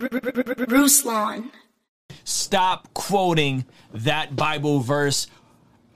Ruslan. 0.00 1.50
Stop 2.24 2.92
quoting 2.94 3.64
that 3.92 4.36
Bible 4.36 4.80
verse. 4.80 5.26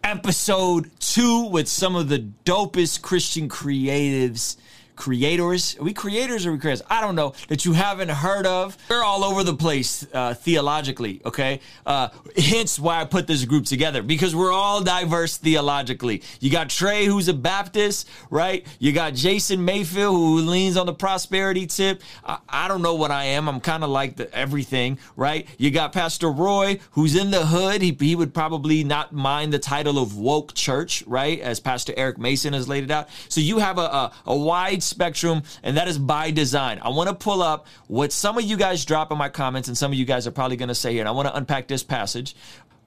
Episode 0.03 0.91
two 0.99 1.47
with 1.47 1.69
some 1.69 1.95
of 1.95 2.09
the 2.09 2.19
dopest 2.45 3.03
Christian 3.03 3.49
creatives 3.49 4.57
creators. 4.97 5.79
Are 5.79 5.85
we 5.85 5.93
creators 5.93 6.47
or 6.47 6.53
we 6.53 6.59
creators? 6.59 6.83
I 6.89 7.01
don't 7.01 7.15
know 7.15 7.35
that 7.49 7.65
you 7.65 7.73
haven't 7.73 8.11
heard 8.11 8.47
of. 8.47 8.77
They're 8.89 9.05
all 9.05 9.25
over 9.25 9.43
the 9.43 9.55
place 9.55 10.07
uh, 10.13 10.35
theologically. 10.35 11.21
Okay, 11.25 11.61
uh, 11.87 12.09
hence 12.37 12.79
why 12.79 13.01
I 13.01 13.05
put 13.05 13.27
this 13.27 13.45
group 13.45 13.65
together 13.65 14.03
because 14.03 14.35
we're 14.35 14.53
all 14.53 14.83
diverse 14.83 15.37
theologically. 15.37 16.23
You 16.41 16.51
got 16.51 16.69
Trey, 16.69 17.07
who's 17.07 17.29
a 17.29 17.35
Baptist, 17.35 18.09
right? 18.31 18.67
You 18.79 18.93
got 18.93 19.15
Jason 19.15 19.65
Mayfield, 19.65 20.15
who 20.15 20.39
leans 20.41 20.77
on 20.77 20.87
the 20.87 20.95
prosperity 20.95 21.67
tip. 21.67 22.03
I, 22.25 22.39
I 22.49 22.69
don't 22.69 22.83
know 22.83 22.95
what 22.95 23.11
I 23.11 23.25
am. 23.25 23.49
I'm 23.49 23.61
kind 23.61 23.85
of 23.85 23.91
like 23.91 24.17
the 24.17 24.33
everything, 24.35 24.99
right? 25.17 25.47
You 25.59 25.71
got 25.71 25.93
Pastor 25.93 26.31
Roy, 26.31 26.81
who's 26.93 27.17
in 27.17 27.31
the 27.31 27.47
hood. 27.47 27.83
He, 27.83 27.97
he 27.99 28.15
would 28.15 28.35
probably 28.35 28.85
not 28.85 29.13
mind 29.13 29.53
the 29.53 29.59
title 29.59 29.99
of 29.99 30.17
woke 30.17 30.55
church, 30.55 31.03
right? 31.07 31.41
As 31.41 31.61
Pastor 31.61 31.93
Eric 31.97 32.19
Mason 32.19 32.53
has 32.53 32.69
laid 32.69 32.85
it 32.85 32.91
out. 32.91 33.09
So 33.29 33.41
you 33.41 33.59
have 33.59 33.79
a, 33.79 33.83
a, 33.83 34.13
a 34.27 34.37
wide 34.37 34.82
spectrum, 34.83 35.43
and 35.63 35.77
that 35.77 35.89
is 35.89 35.99
by 35.99 36.31
design. 36.31 36.79
I 36.83 36.91
want 36.91 37.09
to 37.09 37.15
pull 37.15 37.43
up 37.43 37.67
what 37.89 38.13
some 38.13 38.39
of 38.39 38.45
you 38.45 38.57
guys 38.57 38.85
drop 38.85 39.13
in 39.13 39.19
my 39.19 39.29
comments, 39.29 39.69
and 39.69 39.77
some 39.77 39.93
of 39.93 39.99
you 39.99 40.05
guys 40.05 40.27
are 40.27 40.33
probably 40.33 40.57
going 40.57 40.69
to 40.69 40.75
say 40.75 40.93
here, 40.93 41.01
and 41.01 41.09
I 41.09 41.13
want 41.13 41.29
to 41.29 41.37
unpack 41.37 41.69
this 41.69 41.83
passage. 41.83 42.35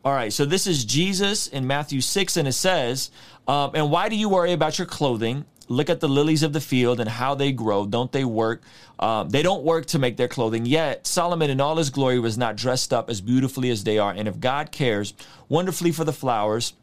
All 0.03 0.13
right, 0.13 0.31
so 0.31 0.45
this 0.45 0.67
is 0.67 0.85
Jesus 0.85 1.47
in 1.47 1.65
Matthew 1.65 1.99
6, 1.99 2.37
and 2.37 2.47
it 2.47 2.53
says, 2.53 3.09
um, 3.47 3.71
And 3.73 3.89
why 3.89 4.07
do 4.07 4.15
you 4.15 4.29
worry 4.29 4.53
about 4.53 4.77
your 4.77 4.85
clothing? 4.85 5.45
Look 5.67 5.89
at 5.89 5.99
the 5.99 6.07
lilies 6.07 6.43
of 6.43 6.53
the 6.53 6.61
field 6.61 6.99
and 6.99 7.09
how 7.09 7.33
they 7.33 7.51
grow. 7.51 7.87
Don't 7.87 8.11
they 8.11 8.23
work? 8.23 8.61
Uh, 8.99 9.23
they 9.23 9.41
don't 9.41 9.63
work 9.63 9.87
to 9.87 9.99
make 9.99 10.15
their 10.15 10.27
clothing. 10.27 10.65
Yet 10.65 11.07
Solomon 11.07 11.49
in 11.49 11.59
all 11.59 11.75
his 11.75 11.89
glory 11.89 12.19
was 12.19 12.37
not 12.37 12.55
dressed 12.55 12.93
up 12.93 13.09
as 13.09 13.19
beautifully 13.19 13.71
as 13.71 13.83
they 13.83 13.97
are. 13.97 14.11
And 14.11 14.27
if 14.27 14.39
God 14.39 14.71
cares 14.71 15.13
wonderfully 15.49 15.91
for 15.91 16.03
the 16.03 16.13
flowers 16.13 16.73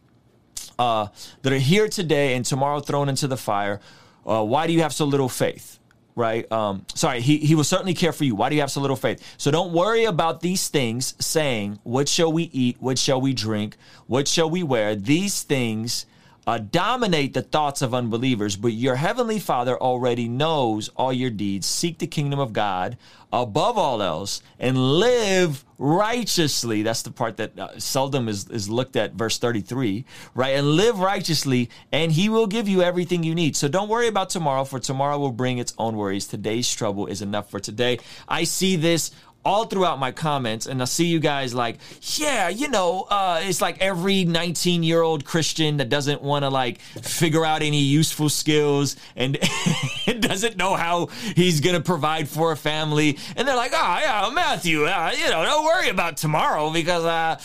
uh, 0.78 1.08
that 1.42 1.52
are 1.52 1.58
here 1.58 1.88
today 1.88 2.34
and 2.34 2.44
tomorrow 2.44 2.80
thrown 2.80 3.08
into 3.08 3.28
the 3.28 3.36
fire, 3.36 3.80
uh, 4.26 4.44
why 4.44 4.66
do 4.66 4.72
you 4.72 4.82
have 4.82 4.92
so 4.92 5.04
little 5.04 5.28
faith? 5.28 5.78
Right? 6.14 6.50
Um, 6.52 6.84
sorry, 6.94 7.22
he, 7.22 7.38
he 7.38 7.54
will 7.54 7.64
certainly 7.64 7.94
care 7.94 8.12
for 8.12 8.24
you. 8.24 8.34
Why 8.34 8.50
do 8.50 8.54
you 8.54 8.60
have 8.60 8.70
so 8.70 8.82
little 8.82 8.96
faith? 8.96 9.22
So 9.38 9.50
don't 9.50 9.72
worry 9.72 10.04
about 10.04 10.40
these 10.40 10.68
things, 10.68 11.14
saying, 11.18 11.78
What 11.84 12.06
shall 12.06 12.30
we 12.30 12.44
eat? 12.52 12.76
What 12.80 12.98
shall 12.98 13.20
we 13.20 13.32
drink? 13.32 13.76
What 14.06 14.28
shall 14.28 14.50
we 14.50 14.62
wear? 14.62 14.94
These 14.94 15.42
things 15.42 16.04
uh, 16.46 16.58
dominate 16.58 17.34
the 17.34 17.42
thoughts 17.42 17.82
of 17.82 17.94
unbelievers, 17.94 18.56
but 18.56 18.72
your 18.72 18.96
heavenly 18.96 19.38
Father 19.38 19.76
already 19.76 20.28
knows 20.28 20.88
all 20.90 21.12
your 21.12 21.30
deeds. 21.30 21.66
Seek 21.66 21.98
the 21.98 22.06
kingdom 22.06 22.38
of 22.38 22.52
God 22.52 22.96
above 23.32 23.78
all 23.78 24.02
else 24.02 24.42
and 24.58 24.76
live 24.76 25.64
righteously. 25.78 26.82
That's 26.82 27.02
the 27.02 27.10
part 27.10 27.38
that 27.38 27.58
uh, 27.58 27.78
seldom 27.78 28.28
is, 28.28 28.48
is 28.48 28.68
looked 28.68 28.96
at, 28.96 29.14
verse 29.14 29.38
33, 29.38 30.04
right? 30.34 30.56
And 30.56 30.72
live 30.72 30.98
righteously, 30.98 31.70
and 31.92 32.12
He 32.12 32.28
will 32.28 32.46
give 32.46 32.68
you 32.68 32.82
everything 32.82 33.22
you 33.22 33.34
need. 33.34 33.56
So 33.56 33.68
don't 33.68 33.88
worry 33.88 34.08
about 34.08 34.30
tomorrow, 34.30 34.64
for 34.64 34.78
tomorrow 34.78 35.18
will 35.18 35.33
bring 35.33 35.58
its 35.58 35.72
own 35.78 35.96
worries. 35.96 36.27
Today's 36.27 36.72
trouble 36.72 37.06
is 37.06 37.22
enough 37.22 37.50
for 37.50 37.61
today. 37.61 37.98
I 38.28 38.44
see 38.44 38.77
this 38.77 39.12
all 39.45 39.64
throughout 39.64 39.98
my 39.98 40.13
comments 40.13 40.67
and 40.67 40.80
I 40.80 40.85
see 40.85 41.07
you 41.07 41.19
guys 41.19 41.53
like, 41.55 41.79
yeah, 42.17 42.48
you 42.48 42.69
know, 42.69 43.03
uh, 43.11 43.41
it's 43.42 43.61
like 43.61 43.80
every 43.80 44.25
19 44.25 44.83
year 44.83 45.03
old 45.03 45.25
Christian 45.25 45.79
that 45.79 45.89
doesn't 45.89 46.23
want 46.23 46.45
to 46.45 46.48
like 46.48 46.80
figure 46.80 47.45
out 47.45 47.63
any 47.63 47.80
useful 47.80 48.29
skills 48.29 48.97
and 49.17 49.39
doesn't 50.20 50.57
know 50.57 50.75
how 50.75 51.07
he's 51.35 51.61
going 51.61 51.75
to 51.75 51.83
provide 51.83 52.29
for 52.29 52.53
a 52.53 52.57
family. 52.57 53.19
And 53.36 53.47
they're 53.47 53.57
like, 53.57 53.73
oh, 53.75 53.98
yeah, 54.01 54.30
Matthew, 54.33 54.85
uh, 54.86 55.13
you 55.17 55.29
know, 55.29 55.45
don't 55.45 55.64
worry 55.64 55.89
about 55.89 56.17
tomorrow 56.17 56.73
because 56.73 57.05
uh, 57.05 57.41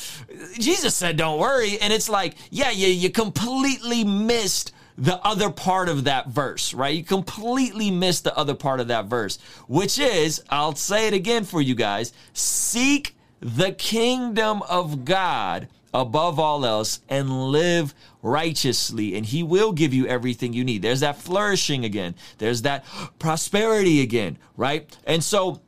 Jesus 0.59 0.95
said 0.95 1.17
don't 1.17 1.39
worry. 1.39 1.79
And 1.79 1.91
it's 1.91 2.09
like, 2.09 2.35
yeah, 2.51 2.69
you, 2.69 2.87
you 2.87 3.09
completely 3.09 4.03
missed 4.03 4.71
the 4.97 5.23
other 5.25 5.49
part 5.49 5.89
of 5.89 6.05
that 6.05 6.27
verse, 6.27 6.73
right? 6.73 6.95
You 6.95 7.03
completely 7.03 7.91
miss 7.91 8.21
the 8.21 8.35
other 8.35 8.55
part 8.55 8.79
of 8.79 8.87
that 8.87 9.05
verse, 9.05 9.37
which 9.67 9.99
is, 9.99 10.43
I'll 10.49 10.75
say 10.75 11.07
it 11.07 11.13
again 11.13 11.43
for 11.43 11.61
you 11.61 11.75
guys 11.75 12.13
seek 12.33 13.15
the 13.39 13.71
kingdom 13.71 14.63
of 14.63 15.05
God 15.05 15.67
above 15.93 16.39
all 16.39 16.65
else 16.65 16.99
and 17.09 17.51
live 17.51 17.93
righteously, 18.21 19.15
and 19.15 19.25
He 19.25 19.43
will 19.43 19.71
give 19.71 19.93
you 19.93 20.07
everything 20.07 20.53
you 20.53 20.63
need. 20.63 20.81
There's 20.81 20.99
that 21.01 21.17
flourishing 21.17 21.85
again, 21.85 22.15
there's 22.39 22.63
that 22.63 22.83
prosperity 23.19 24.01
again, 24.01 24.37
right? 24.55 24.95
And 25.05 25.23
so, 25.23 25.61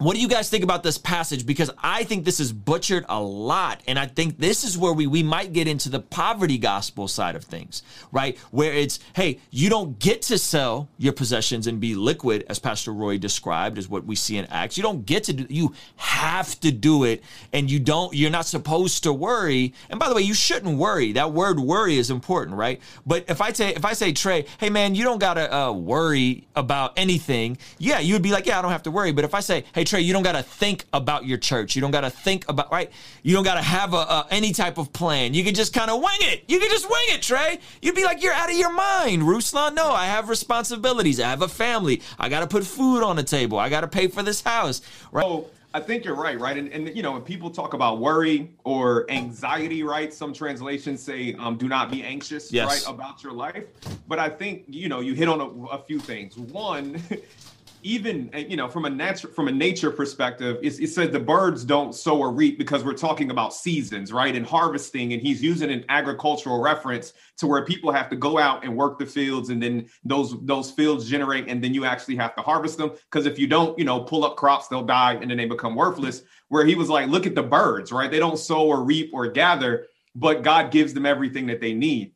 what 0.00 0.16
do 0.16 0.22
you 0.22 0.28
guys 0.28 0.48
think 0.48 0.64
about 0.64 0.82
this 0.82 0.96
passage? 0.96 1.44
Because 1.44 1.70
I 1.76 2.04
think 2.04 2.24
this 2.24 2.40
is 2.40 2.54
butchered 2.54 3.04
a 3.10 3.20
lot. 3.20 3.82
And 3.86 3.98
I 3.98 4.06
think 4.06 4.38
this 4.38 4.64
is 4.64 4.78
where 4.78 4.94
we, 4.94 5.06
we 5.06 5.22
might 5.22 5.52
get 5.52 5.68
into 5.68 5.90
the 5.90 6.00
poverty 6.00 6.56
gospel 6.56 7.06
side 7.06 7.36
of 7.36 7.44
things, 7.44 7.82
right? 8.10 8.38
Where 8.50 8.72
it's, 8.72 8.98
hey, 9.14 9.40
you 9.50 9.68
don't 9.68 9.98
get 9.98 10.22
to 10.22 10.38
sell 10.38 10.88
your 10.96 11.12
possessions 11.12 11.66
and 11.66 11.78
be 11.78 11.94
liquid, 11.94 12.46
as 12.48 12.58
Pastor 12.58 12.94
Roy 12.94 13.18
described, 13.18 13.76
is 13.76 13.90
what 13.90 14.06
we 14.06 14.16
see 14.16 14.38
in 14.38 14.46
Acts. 14.46 14.78
You 14.78 14.82
don't 14.82 15.04
get 15.04 15.24
to 15.24 15.34
do, 15.34 15.46
you 15.50 15.74
have 15.96 16.58
to 16.60 16.72
do 16.72 17.04
it. 17.04 17.22
And 17.52 17.70
you 17.70 17.78
don't, 17.78 18.14
you're 18.14 18.30
not 18.30 18.46
supposed 18.46 19.02
to 19.02 19.12
worry. 19.12 19.74
And 19.90 20.00
by 20.00 20.08
the 20.08 20.14
way, 20.14 20.22
you 20.22 20.32
shouldn't 20.32 20.78
worry. 20.78 21.12
That 21.12 21.32
word 21.32 21.60
worry 21.60 21.98
is 21.98 22.10
important, 22.10 22.56
right? 22.56 22.80
But 23.04 23.26
if 23.28 23.42
I 23.42 23.52
say, 23.52 23.74
if 23.74 23.84
I 23.84 23.92
say, 23.92 24.12
Trey, 24.12 24.46
hey 24.58 24.70
man, 24.70 24.94
you 24.94 25.04
don't 25.04 25.18
gotta 25.18 25.54
uh, 25.54 25.72
worry 25.72 26.46
about 26.56 26.94
anything. 26.96 27.58
Yeah, 27.76 27.98
you 27.98 28.14
would 28.14 28.22
be 28.22 28.32
like, 28.32 28.46
yeah, 28.46 28.58
I 28.58 28.62
don't 28.62 28.72
have 28.72 28.84
to 28.84 28.90
worry. 28.90 29.12
But 29.12 29.26
if 29.26 29.34
I 29.34 29.40
say, 29.40 29.64
hey, 29.74 29.84
Trey, 29.90 30.02
you 30.02 30.12
don't 30.12 30.22
got 30.22 30.32
to 30.32 30.42
think 30.44 30.84
about 30.92 31.26
your 31.26 31.36
church. 31.36 31.74
You 31.74 31.82
don't 31.82 31.90
got 31.90 32.02
to 32.02 32.10
think 32.10 32.48
about, 32.48 32.70
right? 32.70 32.92
You 33.24 33.34
don't 33.34 33.42
got 33.42 33.54
to 33.54 33.62
have 33.62 33.92
a, 33.92 33.96
a, 33.96 34.26
any 34.30 34.52
type 34.52 34.78
of 34.78 34.92
plan. 34.92 35.34
You 35.34 35.42
can 35.42 35.52
just 35.52 35.74
kind 35.74 35.90
of 35.90 36.00
wing 36.00 36.18
it. 36.20 36.44
You 36.46 36.60
can 36.60 36.70
just 36.70 36.88
wing 36.88 37.04
it, 37.08 37.22
Trey. 37.22 37.58
You'd 37.82 37.96
be 37.96 38.04
like, 38.04 38.22
you're 38.22 38.32
out 38.32 38.48
of 38.48 38.56
your 38.56 38.72
mind, 38.72 39.22
Ruslan. 39.22 39.74
No, 39.74 39.90
I 39.90 40.06
have 40.06 40.28
responsibilities. 40.28 41.18
I 41.18 41.28
have 41.28 41.42
a 41.42 41.48
family. 41.48 42.02
I 42.20 42.28
got 42.28 42.40
to 42.40 42.46
put 42.46 42.64
food 42.64 43.02
on 43.02 43.16
the 43.16 43.24
table. 43.24 43.58
I 43.58 43.68
got 43.68 43.80
to 43.80 43.88
pay 43.88 44.06
for 44.06 44.22
this 44.22 44.40
house, 44.42 44.80
right? 45.10 45.26
Oh. 45.26 45.50
I 45.72 45.78
think 45.78 46.04
you're 46.04 46.16
right, 46.16 46.38
right? 46.38 46.56
And, 46.56 46.68
and 46.72 46.96
you 46.96 47.02
know, 47.02 47.12
when 47.12 47.22
people 47.22 47.48
talk 47.48 47.74
about 47.74 48.00
worry 48.00 48.50
or 48.64 49.08
anxiety, 49.08 49.84
right? 49.84 50.12
Some 50.12 50.32
translations 50.32 51.00
say, 51.00 51.34
um, 51.34 51.56
"Do 51.56 51.68
not 51.68 51.92
be 51.92 52.02
anxious," 52.02 52.52
yes. 52.52 52.66
right, 52.66 52.92
about 52.92 53.22
your 53.22 53.32
life. 53.32 53.62
But 54.08 54.18
I 54.18 54.28
think 54.28 54.64
you 54.66 54.88
know, 54.88 54.98
you 54.98 55.14
hit 55.14 55.28
on 55.28 55.40
a, 55.40 55.66
a 55.66 55.78
few 55.78 56.00
things. 56.00 56.36
One, 56.36 57.00
even 57.82 58.30
you 58.34 58.56
know 58.56 58.68
from 58.68 58.84
a 58.84 58.90
natural 58.90 59.32
from 59.32 59.48
a 59.48 59.52
nature 59.52 59.90
perspective 59.90 60.58
it, 60.62 60.78
it 60.80 60.88
says 60.88 61.10
the 61.10 61.20
birds 61.20 61.64
don't 61.64 61.94
sow 61.94 62.18
or 62.18 62.30
reap 62.30 62.58
because 62.58 62.84
we're 62.84 62.92
talking 62.92 63.30
about 63.30 63.54
seasons 63.54 64.12
right 64.12 64.36
and 64.36 64.46
harvesting 64.46 65.12
and 65.12 65.22
he's 65.22 65.42
using 65.42 65.70
an 65.70 65.84
agricultural 65.88 66.60
reference 66.60 67.12
to 67.36 67.46
where 67.46 67.64
people 67.64 67.90
have 67.90 68.08
to 68.08 68.16
go 68.16 68.38
out 68.38 68.64
and 68.64 68.76
work 68.76 68.98
the 68.98 69.06
fields 69.06 69.50
and 69.50 69.62
then 69.62 69.88
those 70.04 70.34
those 70.44 70.70
fields 70.70 71.08
generate 71.08 71.48
and 71.48 71.62
then 71.62 71.72
you 71.72 71.84
actually 71.84 72.16
have 72.16 72.34
to 72.34 72.42
harvest 72.42 72.78
them 72.78 72.90
because 73.10 73.26
if 73.26 73.38
you 73.38 73.46
don't 73.46 73.78
you 73.78 73.84
know 73.84 74.00
pull 74.00 74.24
up 74.24 74.36
crops 74.36 74.68
they'll 74.68 74.82
die 74.82 75.14
and 75.14 75.30
then 75.30 75.38
they 75.38 75.46
become 75.46 75.74
worthless. 75.74 76.22
Where 76.48 76.66
he 76.66 76.74
was 76.74 76.88
like 76.88 77.08
look 77.08 77.26
at 77.26 77.34
the 77.34 77.42
birds 77.42 77.92
right? 77.92 78.10
They 78.10 78.18
don't 78.18 78.38
sow 78.38 78.66
or 78.66 78.82
reap 78.82 79.10
or 79.12 79.28
gather 79.28 79.86
but 80.14 80.42
god 80.42 80.70
gives 80.70 80.92
them 80.92 81.06
everything 81.06 81.46
that 81.46 81.60
they 81.60 81.72
need. 81.72 82.12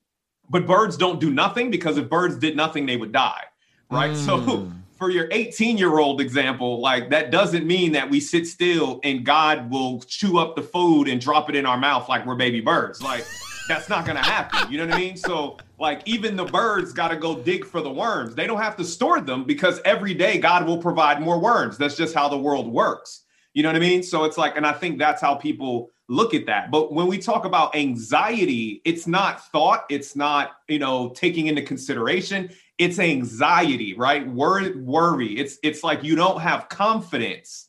But 0.50 0.66
birds 0.66 0.96
don't 0.96 1.20
do 1.20 1.30
nothing 1.30 1.70
because 1.70 1.96
if 1.96 2.10
birds 2.10 2.36
did 2.36 2.56
nothing 2.56 2.86
they 2.86 2.96
would 2.96 3.12
die 3.12 3.44
right? 3.90 4.10
Mm. 4.12 4.26
so 4.26 4.72
for 5.04 5.10
your 5.10 5.28
18 5.32 5.76
year 5.76 5.98
old 5.98 6.18
example, 6.22 6.80
like 6.80 7.10
that 7.10 7.30
doesn't 7.30 7.66
mean 7.66 7.92
that 7.92 8.08
we 8.08 8.20
sit 8.20 8.46
still 8.46 9.00
and 9.04 9.22
God 9.22 9.70
will 9.70 10.00
chew 10.00 10.38
up 10.38 10.56
the 10.56 10.62
food 10.62 11.08
and 11.08 11.20
drop 11.20 11.50
it 11.50 11.56
in 11.56 11.66
our 11.66 11.76
mouth 11.76 12.08
like 12.08 12.24
we're 12.24 12.36
baby 12.36 12.62
birds. 12.62 13.02
Like 13.02 13.26
that's 13.68 13.90
not 13.90 14.06
to 14.06 14.14
happen. 14.14 14.72
You 14.72 14.78
know 14.78 14.86
what 14.86 14.94
I 14.94 14.98
mean? 14.98 15.18
So, 15.18 15.58
like, 15.78 16.00
even 16.06 16.36
the 16.36 16.46
birds 16.46 16.94
got 16.94 17.08
to 17.08 17.16
go 17.16 17.36
dig 17.36 17.66
for 17.66 17.82
the 17.82 17.90
worms. 17.90 18.34
They 18.34 18.46
don't 18.46 18.60
have 18.60 18.76
to 18.76 18.84
store 18.84 19.20
them 19.20 19.44
because 19.44 19.78
every 19.84 20.14
day 20.14 20.38
God 20.38 20.66
will 20.66 20.78
provide 20.78 21.20
more 21.20 21.38
worms. 21.38 21.76
That's 21.76 21.96
just 21.96 22.14
how 22.14 22.28
the 22.30 22.38
world 22.38 22.66
works. 22.66 23.24
You 23.52 23.62
know 23.62 23.68
what 23.68 23.76
I 23.76 23.80
mean? 23.80 24.02
So 24.02 24.24
it's 24.24 24.38
like, 24.38 24.56
and 24.56 24.66
I 24.66 24.72
think 24.72 24.98
that's 24.98 25.20
how 25.20 25.34
people 25.34 25.90
look 26.08 26.34
at 26.34 26.46
that. 26.46 26.70
But 26.70 26.92
when 26.92 27.06
we 27.06 27.18
talk 27.18 27.44
about 27.44 27.74
anxiety, 27.74 28.80
it's 28.84 29.06
not 29.06 29.46
thought, 29.50 29.84
it's 29.90 30.16
not, 30.16 30.52
you 30.68 30.78
know, 30.78 31.10
taking 31.10 31.46
into 31.46 31.62
consideration 31.62 32.50
it's 32.78 32.98
anxiety, 32.98 33.94
right? 33.94 34.26
Worry, 34.26 34.76
worry. 34.76 35.38
It's 35.38 35.58
it's 35.62 35.84
like 35.84 36.02
you 36.02 36.16
don't 36.16 36.40
have 36.40 36.68
confidence 36.68 37.68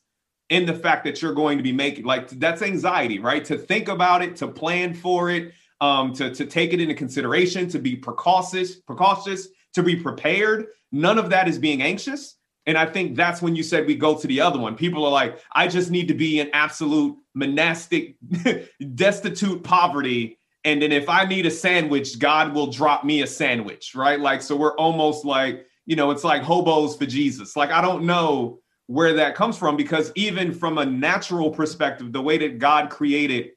in 0.50 0.66
the 0.66 0.74
fact 0.74 1.04
that 1.06 1.22
you're 1.22 1.34
going 1.34 1.58
to 1.58 1.64
be 1.64 1.72
making 1.72 2.06
like 2.06 2.30
that's 2.30 2.62
anxiety, 2.62 3.20
right? 3.20 3.44
To 3.46 3.58
think 3.58 3.88
about 3.88 4.22
it, 4.22 4.36
to 4.38 4.48
plan 4.48 4.94
for 4.94 5.30
it, 5.30 5.54
um, 5.82 6.14
to, 6.14 6.34
to 6.34 6.46
take 6.46 6.74
it 6.74 6.82
into 6.82 6.94
consideration, 6.94 7.68
to 7.70 7.80
be 7.80 7.96
precautious, 7.96 8.76
precautious, 8.76 9.48
to 9.74 9.84
be 9.84 9.96
prepared. 9.96 10.68
None 10.92 11.18
of 11.18 11.30
that 11.30 11.48
is 11.48 11.60
being 11.60 11.82
anxious. 11.82 12.38
And 12.68 12.78
I 12.78 12.86
think 12.86 13.16
that's 13.16 13.42
when 13.42 13.56
you 13.56 13.62
said 13.62 13.86
we 13.86 13.96
go 13.96 14.18
to 14.18 14.28
the 14.28 14.42
other 14.42 14.58
one. 14.58 14.76
People 14.76 15.06
are 15.06 15.12
like, 15.12 15.40
I 15.54 15.68
just 15.68 15.92
need 15.92 16.08
to 16.08 16.16
be 16.16 16.40
in 16.40 16.50
absolute 16.54 17.16
monastic, 17.36 18.16
destitute 18.96 19.64
poverty. 19.64 20.40
And 20.66 20.82
then 20.82 20.92
if 20.92 21.08
I 21.08 21.26
need 21.26 21.46
a 21.46 21.52
sandwich, 21.52 22.18
God 22.18 22.54
will 22.54 22.68
drop 22.68 23.06
me 23.06 23.22
a 23.22 23.28
sandwich, 23.28 23.94
right? 23.94 24.20
Like, 24.20 24.42
so 24.42 24.56
we're 24.56 24.76
almost 24.78 25.24
like, 25.24 25.68
you 25.86 25.96
know, 25.96 26.10
it's 26.10 26.24
like 26.24 26.42
hobos 26.42 26.98
for 26.98 27.06
Jesus. 27.06 27.56
Like, 27.56 27.70
I 27.70 27.82
don't 27.82 28.04
know 28.04 28.60
where 28.88 29.14
that 29.14 29.36
comes 29.36 29.58
from 29.58 29.78
because 29.78 30.12
even 30.16 30.52
from 30.52 30.80
a 30.80 30.86
natural 30.86 31.52
perspective, 31.52 32.12
the 32.12 32.22
way 32.22 32.40
that 32.40 32.58
God 32.58 32.90
created, 32.90 33.52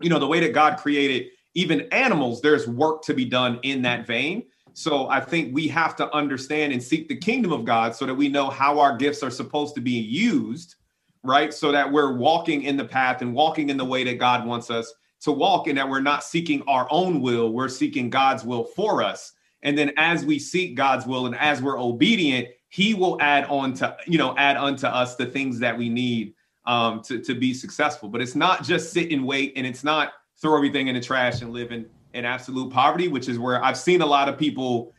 you 0.00 0.10
know, 0.10 0.18
the 0.18 0.26
way 0.26 0.40
that 0.40 0.52
God 0.52 0.76
created 0.76 1.28
even 1.54 1.82
animals, 1.92 2.40
there's 2.40 2.66
work 2.66 3.02
to 3.02 3.14
be 3.14 3.24
done 3.24 3.60
in 3.62 3.82
that 3.82 4.06
vein. 4.06 4.44
So 4.72 5.08
I 5.08 5.20
think 5.20 5.54
we 5.54 5.68
have 5.68 5.94
to 5.96 6.12
understand 6.12 6.72
and 6.72 6.82
seek 6.82 7.08
the 7.08 7.16
kingdom 7.16 7.52
of 7.52 7.64
God 7.64 7.94
so 7.94 8.06
that 8.06 8.14
we 8.14 8.28
know 8.28 8.50
how 8.50 8.80
our 8.80 8.96
gifts 8.96 9.22
are 9.22 9.30
supposed 9.30 9.76
to 9.76 9.80
be 9.80 9.92
used, 9.92 10.74
right? 11.22 11.54
So 11.54 11.70
that 11.70 11.90
we're 11.90 12.16
walking 12.16 12.62
in 12.62 12.76
the 12.76 12.84
path 12.84 13.22
and 13.22 13.34
walking 13.34 13.70
in 13.70 13.76
the 13.76 13.84
way 13.84 14.02
that 14.04 14.18
God 14.18 14.44
wants 14.44 14.68
us 14.68 14.92
to 15.20 15.32
walk 15.32 15.66
and 15.66 15.76
that 15.78 15.88
we're 15.88 16.00
not 16.00 16.24
seeking 16.24 16.62
our 16.66 16.86
own 16.90 17.20
will, 17.20 17.52
we're 17.52 17.68
seeking 17.68 18.10
God's 18.10 18.44
will 18.44 18.64
for 18.64 19.02
us. 19.02 19.32
And 19.62 19.76
then 19.76 19.92
as 19.96 20.24
we 20.24 20.38
seek 20.38 20.74
God's 20.74 21.06
will 21.06 21.26
and 21.26 21.36
as 21.36 21.60
we're 21.60 21.78
obedient, 21.78 22.48
he 22.68 22.94
will 22.94 23.20
add 23.20 23.44
on 23.44 23.74
to, 23.74 23.96
you 24.06 24.16
know, 24.16 24.34
add 24.36 24.56
unto 24.56 24.86
us 24.86 25.16
the 25.16 25.26
things 25.26 25.58
that 25.58 25.76
we 25.76 25.88
need 25.88 26.34
um, 26.64 27.02
to, 27.02 27.20
to 27.20 27.34
be 27.34 27.52
successful. 27.52 28.08
But 28.08 28.22
it's 28.22 28.34
not 28.34 28.62
just 28.62 28.92
sit 28.92 29.12
and 29.12 29.26
wait 29.26 29.52
and 29.56 29.66
it's 29.66 29.84
not 29.84 30.12
throw 30.40 30.56
everything 30.56 30.88
in 30.88 30.94
the 30.94 31.00
trash 31.00 31.42
and 31.42 31.52
live 31.52 31.72
in, 31.72 31.86
in 32.14 32.24
absolute 32.24 32.72
poverty, 32.72 33.08
which 33.08 33.28
is 33.28 33.38
where 33.38 33.62
I've 33.62 33.78
seen 33.78 34.00
a 34.00 34.06
lot 34.06 34.28
of 34.28 34.38
people 34.38 34.92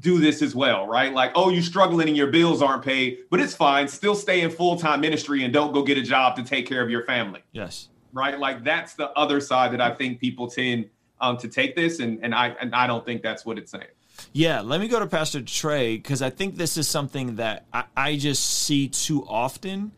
do 0.00 0.18
this 0.18 0.42
as 0.42 0.54
well, 0.56 0.88
right? 0.88 1.12
Like, 1.12 1.30
oh, 1.36 1.50
you're 1.50 1.62
struggling 1.62 2.08
and 2.08 2.16
your 2.16 2.28
bills 2.28 2.62
aren't 2.62 2.82
paid, 2.82 3.18
but 3.30 3.40
it's 3.40 3.54
fine. 3.54 3.86
Still 3.86 4.16
stay 4.16 4.40
in 4.40 4.50
full 4.50 4.76
time 4.76 5.00
ministry 5.00 5.44
and 5.44 5.52
don't 5.52 5.72
go 5.72 5.82
get 5.82 5.96
a 5.96 6.02
job 6.02 6.34
to 6.36 6.42
take 6.42 6.66
care 6.66 6.82
of 6.82 6.90
your 6.90 7.04
family. 7.04 7.42
Yes. 7.52 7.88
Right. 8.12 8.38
Like 8.38 8.64
that's 8.64 8.94
the 8.94 9.10
other 9.10 9.40
side 9.40 9.72
that 9.72 9.80
I 9.80 9.94
think 9.94 10.20
people 10.20 10.48
tend 10.48 10.88
um, 11.20 11.36
to 11.38 11.48
take 11.48 11.76
this, 11.76 12.00
and 12.00 12.18
and 12.22 12.34
I 12.34 12.48
and 12.60 12.74
I 12.74 12.86
don't 12.86 13.04
think 13.04 13.22
that's 13.22 13.44
what 13.44 13.58
it's 13.58 13.70
saying. 13.70 13.86
Yeah, 14.32 14.60
let 14.60 14.80
me 14.80 14.88
go 14.88 14.98
to 14.98 15.06
Pastor 15.06 15.42
Trey 15.42 15.96
because 15.96 16.22
I 16.22 16.30
think 16.30 16.56
this 16.56 16.76
is 16.76 16.88
something 16.88 17.36
that 17.36 17.66
I, 17.72 17.84
I, 17.96 18.16
just 18.16 18.44
see 18.44 18.88
too 18.88 19.24
often. 19.28 19.92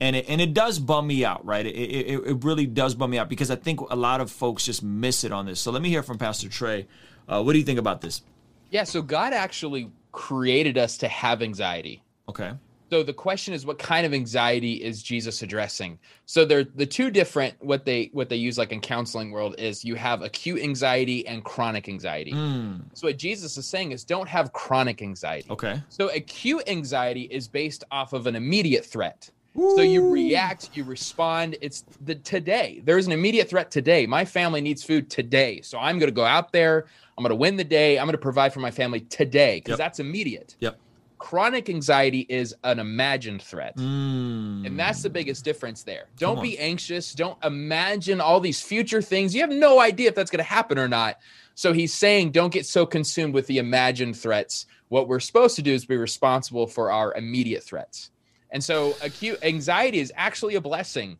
And 0.00 0.16
it, 0.16 0.26
and 0.28 0.40
it 0.40 0.54
does 0.54 0.78
bum 0.78 1.06
me 1.06 1.24
out, 1.24 1.44
right? 1.44 1.64
It, 1.66 1.70
it, 1.70 2.20
it 2.26 2.44
really 2.44 2.66
does 2.66 2.94
bum 2.94 3.10
me 3.10 3.18
out 3.18 3.28
because 3.28 3.50
I 3.50 3.56
think 3.56 3.80
a 3.80 3.96
lot 3.96 4.20
of 4.20 4.30
folks 4.30 4.64
just 4.64 4.82
miss 4.82 5.24
it 5.24 5.32
on 5.32 5.46
this. 5.46 5.60
So 5.60 5.70
let 5.70 5.82
me 5.82 5.88
hear 5.88 6.02
from 6.02 6.18
Pastor 6.18 6.48
Trey. 6.48 6.86
Uh, 7.28 7.42
what 7.42 7.52
do 7.52 7.58
you 7.58 7.64
think 7.64 7.78
about 7.78 8.00
this? 8.00 8.22
Yeah, 8.70 8.84
so 8.84 9.02
God 9.02 9.32
actually 9.32 9.90
created 10.12 10.76
us 10.78 10.98
to 10.98 11.08
have 11.08 11.42
anxiety. 11.42 12.02
Okay. 12.28 12.52
So 12.90 13.02
the 13.02 13.12
question 13.12 13.54
is, 13.54 13.66
what 13.66 13.78
kind 13.78 14.06
of 14.06 14.14
anxiety 14.14 14.74
is 14.74 15.02
Jesus 15.02 15.42
addressing? 15.42 15.98
So 16.26 16.44
they're 16.44 16.64
the 16.64 16.86
two 16.86 17.10
different 17.10 17.54
what 17.60 17.84
they 17.84 18.10
what 18.12 18.28
they 18.28 18.36
use 18.36 18.58
like 18.58 18.72
in 18.72 18.80
counseling 18.80 19.30
world 19.30 19.54
is 19.58 19.84
you 19.84 19.94
have 19.94 20.22
acute 20.22 20.62
anxiety 20.62 21.26
and 21.26 21.44
chronic 21.44 21.88
anxiety. 21.88 22.32
Mm. 22.32 22.82
So 22.92 23.08
what 23.08 23.16
Jesus 23.16 23.56
is 23.56 23.66
saying 23.66 23.92
is 23.92 24.04
don't 24.04 24.28
have 24.28 24.52
chronic 24.52 25.02
anxiety. 25.02 25.48
Okay. 25.50 25.82
So 25.88 26.10
acute 26.10 26.62
anxiety 26.68 27.22
is 27.22 27.48
based 27.48 27.84
off 27.90 28.12
of 28.12 28.26
an 28.26 28.36
immediate 28.36 28.84
threat. 28.84 29.30
So 29.56 29.82
you 29.82 30.10
react, 30.10 30.70
you 30.74 30.82
respond. 30.82 31.56
It's 31.60 31.84
the 32.04 32.16
today. 32.16 32.82
There's 32.84 33.06
an 33.06 33.12
immediate 33.12 33.48
threat 33.48 33.70
today. 33.70 34.04
My 34.04 34.24
family 34.24 34.60
needs 34.60 34.82
food 34.82 35.08
today. 35.08 35.60
So 35.60 35.78
I'm 35.78 36.00
going 36.00 36.08
to 36.08 36.14
go 36.14 36.24
out 36.24 36.50
there. 36.50 36.86
I'm 37.16 37.22
going 37.22 37.30
to 37.30 37.36
win 37.36 37.54
the 37.54 37.64
day. 37.64 37.96
I'm 37.96 38.06
going 38.06 38.12
to 38.12 38.18
provide 38.18 38.52
for 38.52 38.58
my 38.58 38.72
family 38.72 39.00
today 39.00 39.58
because 39.58 39.72
yep. 39.72 39.78
that's 39.78 40.00
immediate. 40.00 40.56
Yep. 40.58 40.76
Chronic 41.24 41.70
anxiety 41.70 42.26
is 42.28 42.54
an 42.64 42.78
imagined 42.78 43.40
threat. 43.40 43.78
Mm. 43.78 44.66
And 44.66 44.78
that's 44.78 45.02
the 45.02 45.08
biggest 45.08 45.42
difference 45.42 45.82
there. 45.82 46.08
Don't 46.18 46.42
be 46.42 46.58
anxious. 46.58 47.14
Don't 47.14 47.42
imagine 47.42 48.20
all 48.20 48.40
these 48.40 48.60
future 48.60 49.00
things. 49.00 49.34
You 49.34 49.40
have 49.40 49.48
no 49.48 49.80
idea 49.80 50.10
if 50.10 50.14
that's 50.14 50.30
going 50.30 50.44
to 50.44 50.50
happen 50.50 50.78
or 50.78 50.86
not. 50.86 51.18
So 51.54 51.72
he's 51.72 51.94
saying 51.94 52.32
don't 52.32 52.52
get 52.52 52.66
so 52.66 52.84
consumed 52.84 53.32
with 53.32 53.46
the 53.46 53.56
imagined 53.56 54.18
threats. 54.18 54.66
What 54.88 55.08
we're 55.08 55.18
supposed 55.18 55.56
to 55.56 55.62
do 55.62 55.72
is 55.72 55.86
be 55.86 55.96
responsible 55.96 56.66
for 56.66 56.92
our 56.92 57.14
immediate 57.14 57.62
threats. 57.62 58.10
And 58.50 58.62
so 58.62 58.94
acute 59.02 59.38
anxiety 59.42 60.00
is 60.00 60.12
actually 60.16 60.56
a 60.56 60.60
blessing. 60.60 61.16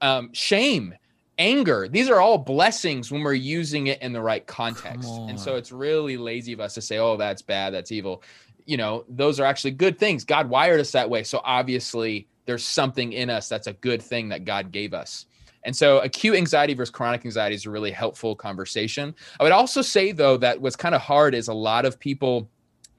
Um, 0.00 0.30
shame, 0.32 0.96
anger, 1.38 1.86
these 1.86 2.10
are 2.10 2.20
all 2.20 2.38
blessings 2.38 3.12
when 3.12 3.22
we're 3.22 3.34
using 3.34 3.86
it 3.86 4.02
in 4.02 4.12
the 4.12 4.20
right 4.20 4.44
context. 4.44 5.08
And 5.08 5.38
so 5.38 5.54
it's 5.54 5.70
really 5.70 6.16
lazy 6.16 6.52
of 6.52 6.58
us 6.58 6.74
to 6.74 6.80
say, 6.80 6.98
oh, 6.98 7.16
that's 7.16 7.40
bad, 7.40 7.72
that's 7.72 7.92
evil 7.92 8.20
you 8.66 8.76
know, 8.76 9.04
those 9.08 9.40
are 9.40 9.44
actually 9.44 9.72
good 9.72 9.98
things. 9.98 10.24
God 10.24 10.48
wired 10.48 10.80
us 10.80 10.92
that 10.92 11.10
way. 11.10 11.22
So 11.22 11.40
obviously, 11.44 12.28
there's 12.46 12.64
something 12.64 13.12
in 13.12 13.30
us 13.30 13.48
that's 13.48 13.66
a 13.66 13.72
good 13.72 14.02
thing 14.02 14.28
that 14.30 14.44
God 14.44 14.72
gave 14.72 14.94
us. 14.94 15.26
And 15.64 15.74
so, 15.74 15.98
acute 16.00 16.36
anxiety 16.36 16.74
versus 16.74 16.90
chronic 16.90 17.24
anxiety 17.24 17.54
is 17.54 17.66
a 17.66 17.70
really 17.70 17.90
helpful 17.90 18.36
conversation. 18.36 19.14
I 19.40 19.42
would 19.42 19.52
also 19.52 19.80
say, 19.82 20.12
though, 20.12 20.36
that 20.38 20.60
what's 20.60 20.76
kind 20.76 20.94
of 20.94 21.00
hard 21.00 21.34
is 21.34 21.48
a 21.48 21.54
lot 21.54 21.86
of 21.86 21.98
people 21.98 22.50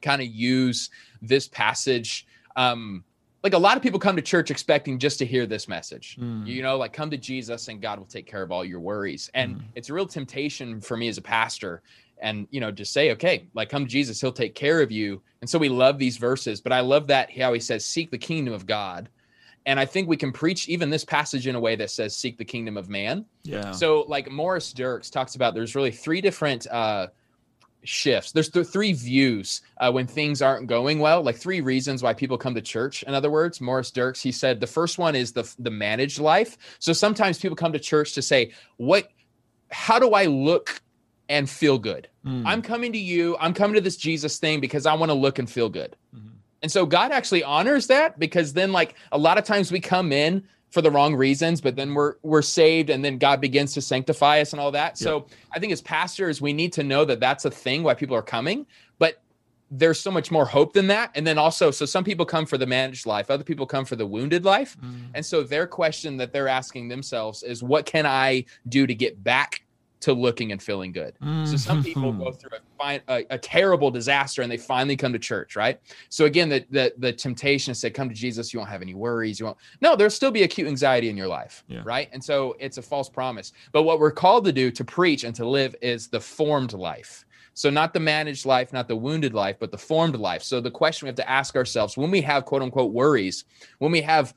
kind 0.02 0.22
of 0.22 0.28
use 0.28 0.90
this 1.22 1.48
passage. 1.48 2.26
Um, 2.56 3.04
like 3.44 3.54
a 3.54 3.60
lot 3.60 3.78
of 3.78 3.84
people 3.84 4.00
come 4.00 4.16
to 4.16 4.24
church 4.24 4.50
expecting 4.50 4.98
just 4.98 5.20
to 5.20 5.26
hear 5.26 5.46
this 5.46 5.68
message. 5.68 6.18
Mm. 6.20 6.48
You 6.48 6.64
know, 6.64 6.78
like 6.78 6.94
come 6.94 7.12
to 7.12 7.18
Jesus 7.18 7.68
and 7.68 7.80
God 7.80 8.00
will 8.00 8.08
take 8.08 8.26
care 8.26 8.42
of 8.42 8.52
all 8.52 8.66
your 8.66 8.80
worries. 8.80 9.30
And 9.36 9.58
mm. 9.58 9.62
it's 9.76 9.90
a 9.90 9.94
real 9.94 10.08
temptation 10.08 10.82
for 10.82 10.98
me 10.98 11.08
as 11.10 11.20
a 11.20 11.22
pastor 11.22 11.84
and 12.22 12.48
you 12.52 12.60
know 12.60 12.72
just 12.72 12.94
say 12.94 13.12
okay 13.12 13.48
like 13.54 13.70
come 13.70 13.88
jesus 13.88 14.22
he'll 14.22 14.32
take 14.32 14.56
care 14.56 14.82
of 14.82 14.92
you. 14.92 15.22
And 15.42 15.50
so 15.50 15.60
we 15.60 15.70
love 15.70 16.00
these 16.00 16.18
verses 16.18 16.62
but 16.62 16.72
i 16.72 16.80
love 16.80 17.08
that 17.08 17.36
how 17.38 17.54
he 17.54 17.60
says 17.60 17.86
seek 17.86 18.12
the 18.12 18.18
kingdom 18.18 18.54
of 18.54 18.66
god. 18.66 19.10
And 19.66 19.80
i 19.80 19.86
think 19.86 20.08
we 20.08 20.18
can 20.18 20.32
preach 20.32 20.70
even 20.70 20.90
this 20.90 21.06
passage 21.06 21.48
in 21.48 21.56
a 21.56 21.60
way 21.60 21.76
that 21.76 21.92
says 21.92 22.16
seek 22.16 22.38
the 22.38 22.46
kingdom 22.46 22.78
of 22.78 22.90
man. 22.90 23.26
Yeah. 23.44 23.72
So 23.72 24.06
like 24.08 24.30
morris 24.32 24.74
dirks 24.74 25.10
talks 25.10 25.36
about 25.36 25.54
there's 25.54 25.76
really 25.76 25.92
three 25.92 26.22
different 26.22 26.68
uh 26.68 27.08
shifts. 27.84 28.32
There's 28.32 28.50
th- 28.50 28.66
three 28.66 28.94
views 28.94 29.62
uh, 29.78 29.92
when 29.92 30.08
things 30.08 30.42
aren't 30.42 30.66
going 30.68 30.98
well 30.98 31.22
like 31.22 31.36
three 31.36 31.62
reasons 31.62 32.02
why 32.02 32.14
people 32.14 32.38
come 32.38 32.56
to 32.56 32.62
church 32.62 33.04
in 33.04 33.14
other 33.14 33.30
words. 33.30 33.62
Morris 33.62 33.92
dirks 33.92 34.22
he 34.22 34.32
said 34.32 34.60
the 34.60 34.68
first 34.68 34.98
one 34.98 35.16
is 35.16 35.32
the 35.34 35.52
the 35.60 35.70
managed 35.70 36.20
life. 36.20 36.58
So 36.80 36.94
sometimes 36.94 37.38
people 37.38 37.56
come 37.56 37.74
to 37.74 37.80
church 37.80 38.14
to 38.14 38.22
say 38.22 38.54
what 38.78 39.10
how 39.70 40.00
do 40.00 40.12
i 40.12 40.25
look 40.25 40.82
and 41.30 41.50
feel 41.50 41.78
good. 41.78 42.08
Mm. 42.25 42.44
I'm 42.46 42.62
coming 42.62 42.91
to 42.94 42.98
you. 42.98 43.38
I'm 43.39 43.53
coming 43.53 43.75
to 43.75 43.82
this 43.82 43.98
Jesus 43.98 44.38
thing 44.39 44.60
because 44.60 44.86
I 44.86 44.94
want 44.94 45.10
to 45.10 45.13
look 45.13 45.39
and 45.39 45.50
feel 45.50 45.70
good. 45.70 45.96
Mm-hmm. 46.15 46.29
And 46.63 46.72
so 46.72 46.86
God 46.86 47.12
actually 47.12 47.44
honors 47.44 47.88
that 47.88 48.17
because 48.17 48.53
then 48.53 48.72
like 48.72 48.96
a 49.12 49.17
lot 49.17 49.38
of 49.38 49.44
times 49.44 49.72
we 49.72 49.79
come 49.79 50.12
in 50.12 50.44
for 50.72 50.82
the 50.82 50.91
wrong 50.91 51.15
reasons, 51.15 51.62
but 51.62 51.75
then 51.75 51.94
we're 51.94 52.15
we're 52.24 52.41
saved 52.41 52.89
and 52.89 53.05
then 53.05 53.17
God 53.17 53.39
begins 53.39 53.74
to 53.74 53.82
sanctify 53.82 54.41
us 54.41 54.51
and 54.51 54.60
all 54.60 54.72
that. 54.72 54.91
Yep. 54.91 54.98
So 54.98 55.25
I 55.53 55.60
think 55.60 55.72
as 55.72 55.82
pastors 55.82 56.41
we 56.41 56.53
need 56.53 56.74
to 56.74 56.84
know 56.84 57.05
that 57.05 57.20
that's 57.20 57.46
a 57.46 57.51
thing 57.51 57.84
why 57.84 57.94
people 57.94 58.15
are 58.15 58.24
coming, 58.24 58.65
but 58.98 59.22
there's 59.72 60.00
so 60.00 60.12
much 60.12 60.32
more 60.32 60.46
hope 60.46 60.74
than 60.74 60.88
that. 60.88 61.12
And 61.15 61.25
then 61.25 61.38
also, 61.38 61.72
so 61.72 61.86
some 61.86 62.03
people 62.03 62.25
come 62.25 62.46
for 62.46 62.58
the 62.58 62.67
managed 62.67 63.05
life, 63.05 63.32
other 63.32 63.44
people 63.44 63.65
come 63.65 63.86
for 63.86 63.96
the 63.96 64.05
wounded 64.05 64.46
life. 64.46 64.77
Mm. 64.84 65.08
And 65.15 65.25
so 65.25 65.44
their 65.44 65.67
question 65.67 66.17
that 66.17 66.32
they're 66.32 66.48
asking 66.48 66.88
themselves 66.88 67.44
is, 67.44 67.63
what 67.63 67.86
can 67.86 68.05
I 68.05 68.46
do 68.70 68.86
to 68.86 68.94
get 68.94 69.24
back 69.24 69.64
to 70.02 70.14
looking 70.14 70.52
and 70.52 70.62
feeling 70.62 70.92
good. 70.92 71.16
Mm-hmm. 71.16 71.46
So 71.46 71.58
some 71.58 71.84
people 71.84 72.12
go 72.12 72.32
through 72.32 72.52
a, 72.80 73.02
a, 73.08 73.25
a, 73.32 73.38
terrible 73.38 73.90
disaster 73.90 74.42
and 74.42 74.52
they 74.52 74.58
finally 74.58 74.96
come 74.96 75.14
to 75.14 75.20
church, 75.20 75.56
right? 75.56 75.80
So 76.10 76.25
again, 76.25 76.50
the, 76.50 76.66
the 76.70 76.94
the 76.98 77.14
temptation 77.14 77.72
is 77.72 77.82
to 77.82 77.90
come 77.90 78.10
to 78.10 78.16
Jesus, 78.16 78.54
you 78.54 78.60
won't 78.60 78.70
have 78.70 78.82
any 78.82 78.94
worries. 78.94 79.40
You 79.40 79.48
won't. 79.48 79.58
No, 79.82 79.96
there'll 79.96 80.12
still 80.12 80.32
be 80.32 80.44
acute 80.44 80.68
anxiety 80.68 81.10
in 81.10 81.18
your 81.18 81.28
life, 81.28 81.64
yeah. 81.68 81.82
right? 81.84 82.10
And 82.12 82.24
so 82.24 82.56
it's 82.60 82.78
a 82.78 82.82
false 82.82 83.10
promise. 83.10 83.54
But 83.72 83.84
what 83.84 84.00
we're 84.00 84.12
called 84.12 84.46
to 84.46 84.52
do 84.52 84.70
to 84.72 84.84
preach 84.84 85.24
and 85.24 85.34
to 85.36 85.48
live 85.48 85.75
is 85.82 86.08
the 86.08 86.20
formed 86.20 86.74
life. 86.74 87.25
So 87.56 87.70
not 87.70 87.94
the 87.94 88.02
managed 88.02 88.46
life, 88.46 88.74
not 88.74 88.90
the 88.90 88.98
wounded 88.98 89.34
life, 89.34 89.56
but 89.60 89.72
the 89.72 89.78
formed 89.78 90.18
life. 90.18 90.44
So 90.44 90.60
the 90.60 90.70
question 90.70 91.06
we 91.06 91.10
have 91.10 91.16
to 91.16 91.30
ask 91.30 91.56
ourselves 91.56 91.96
when 91.96 92.12
we 92.12 92.22
have 92.22 92.44
quote 92.44 92.62
unquote 92.62 92.92
worries, 92.92 93.46
when 93.80 93.92
we 93.92 94.02
have 94.02 94.34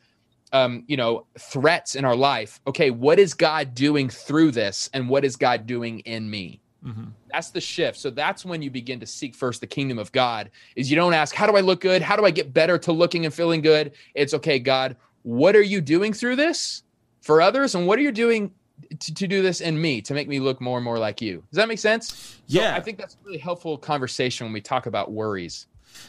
um, 0.52 0.84
you 0.86 0.96
know, 0.96 1.26
threats 1.38 1.94
in 1.94 2.04
our 2.04 2.16
life. 2.16 2.60
Okay, 2.66 2.90
what 2.90 3.18
is 3.18 3.34
God 3.34 3.74
doing 3.74 4.08
through 4.08 4.52
this, 4.52 4.88
and 4.92 5.08
what 5.08 5.24
is 5.24 5.36
God 5.36 5.66
doing 5.66 6.00
in 6.00 6.28
me? 6.30 6.60
Mm-hmm. 6.84 7.04
That's 7.32 7.50
the 7.50 7.60
shift. 7.60 7.98
So 7.98 8.10
that's 8.10 8.44
when 8.44 8.62
you 8.62 8.70
begin 8.70 9.00
to 9.00 9.06
seek 9.06 9.34
first 9.34 9.60
the 9.60 9.66
kingdom 9.66 9.98
of 9.98 10.12
God. 10.12 10.50
Is 10.76 10.90
you 10.90 10.96
don't 10.96 11.14
ask, 11.14 11.34
how 11.34 11.46
do 11.46 11.56
I 11.56 11.60
look 11.60 11.80
good? 11.80 12.02
How 12.02 12.16
do 12.16 12.24
I 12.24 12.30
get 12.30 12.54
better 12.54 12.78
to 12.78 12.92
looking 12.92 13.24
and 13.24 13.34
feeling 13.34 13.60
good? 13.60 13.92
It's 14.14 14.32
okay, 14.34 14.58
God. 14.58 14.96
What 15.22 15.56
are 15.56 15.62
you 15.62 15.80
doing 15.80 16.12
through 16.12 16.36
this 16.36 16.84
for 17.20 17.42
others, 17.42 17.74
and 17.74 17.86
what 17.86 17.98
are 17.98 18.02
you 18.02 18.12
doing 18.12 18.52
to, 19.00 19.14
to 19.14 19.26
do 19.26 19.42
this 19.42 19.60
in 19.60 19.80
me 19.80 20.00
to 20.02 20.14
make 20.14 20.28
me 20.28 20.38
look 20.40 20.60
more 20.60 20.78
and 20.78 20.84
more 20.84 20.98
like 20.98 21.20
you? 21.20 21.42
Does 21.50 21.56
that 21.56 21.68
make 21.68 21.78
sense? 21.78 22.38
Yeah, 22.46 22.72
so 22.72 22.76
I 22.76 22.80
think 22.80 22.98
that's 22.98 23.14
a 23.14 23.18
really 23.24 23.38
helpful 23.38 23.76
conversation 23.76 24.46
when 24.46 24.52
we 24.52 24.60
talk 24.60 24.86
about 24.86 25.12
worries. 25.12 25.66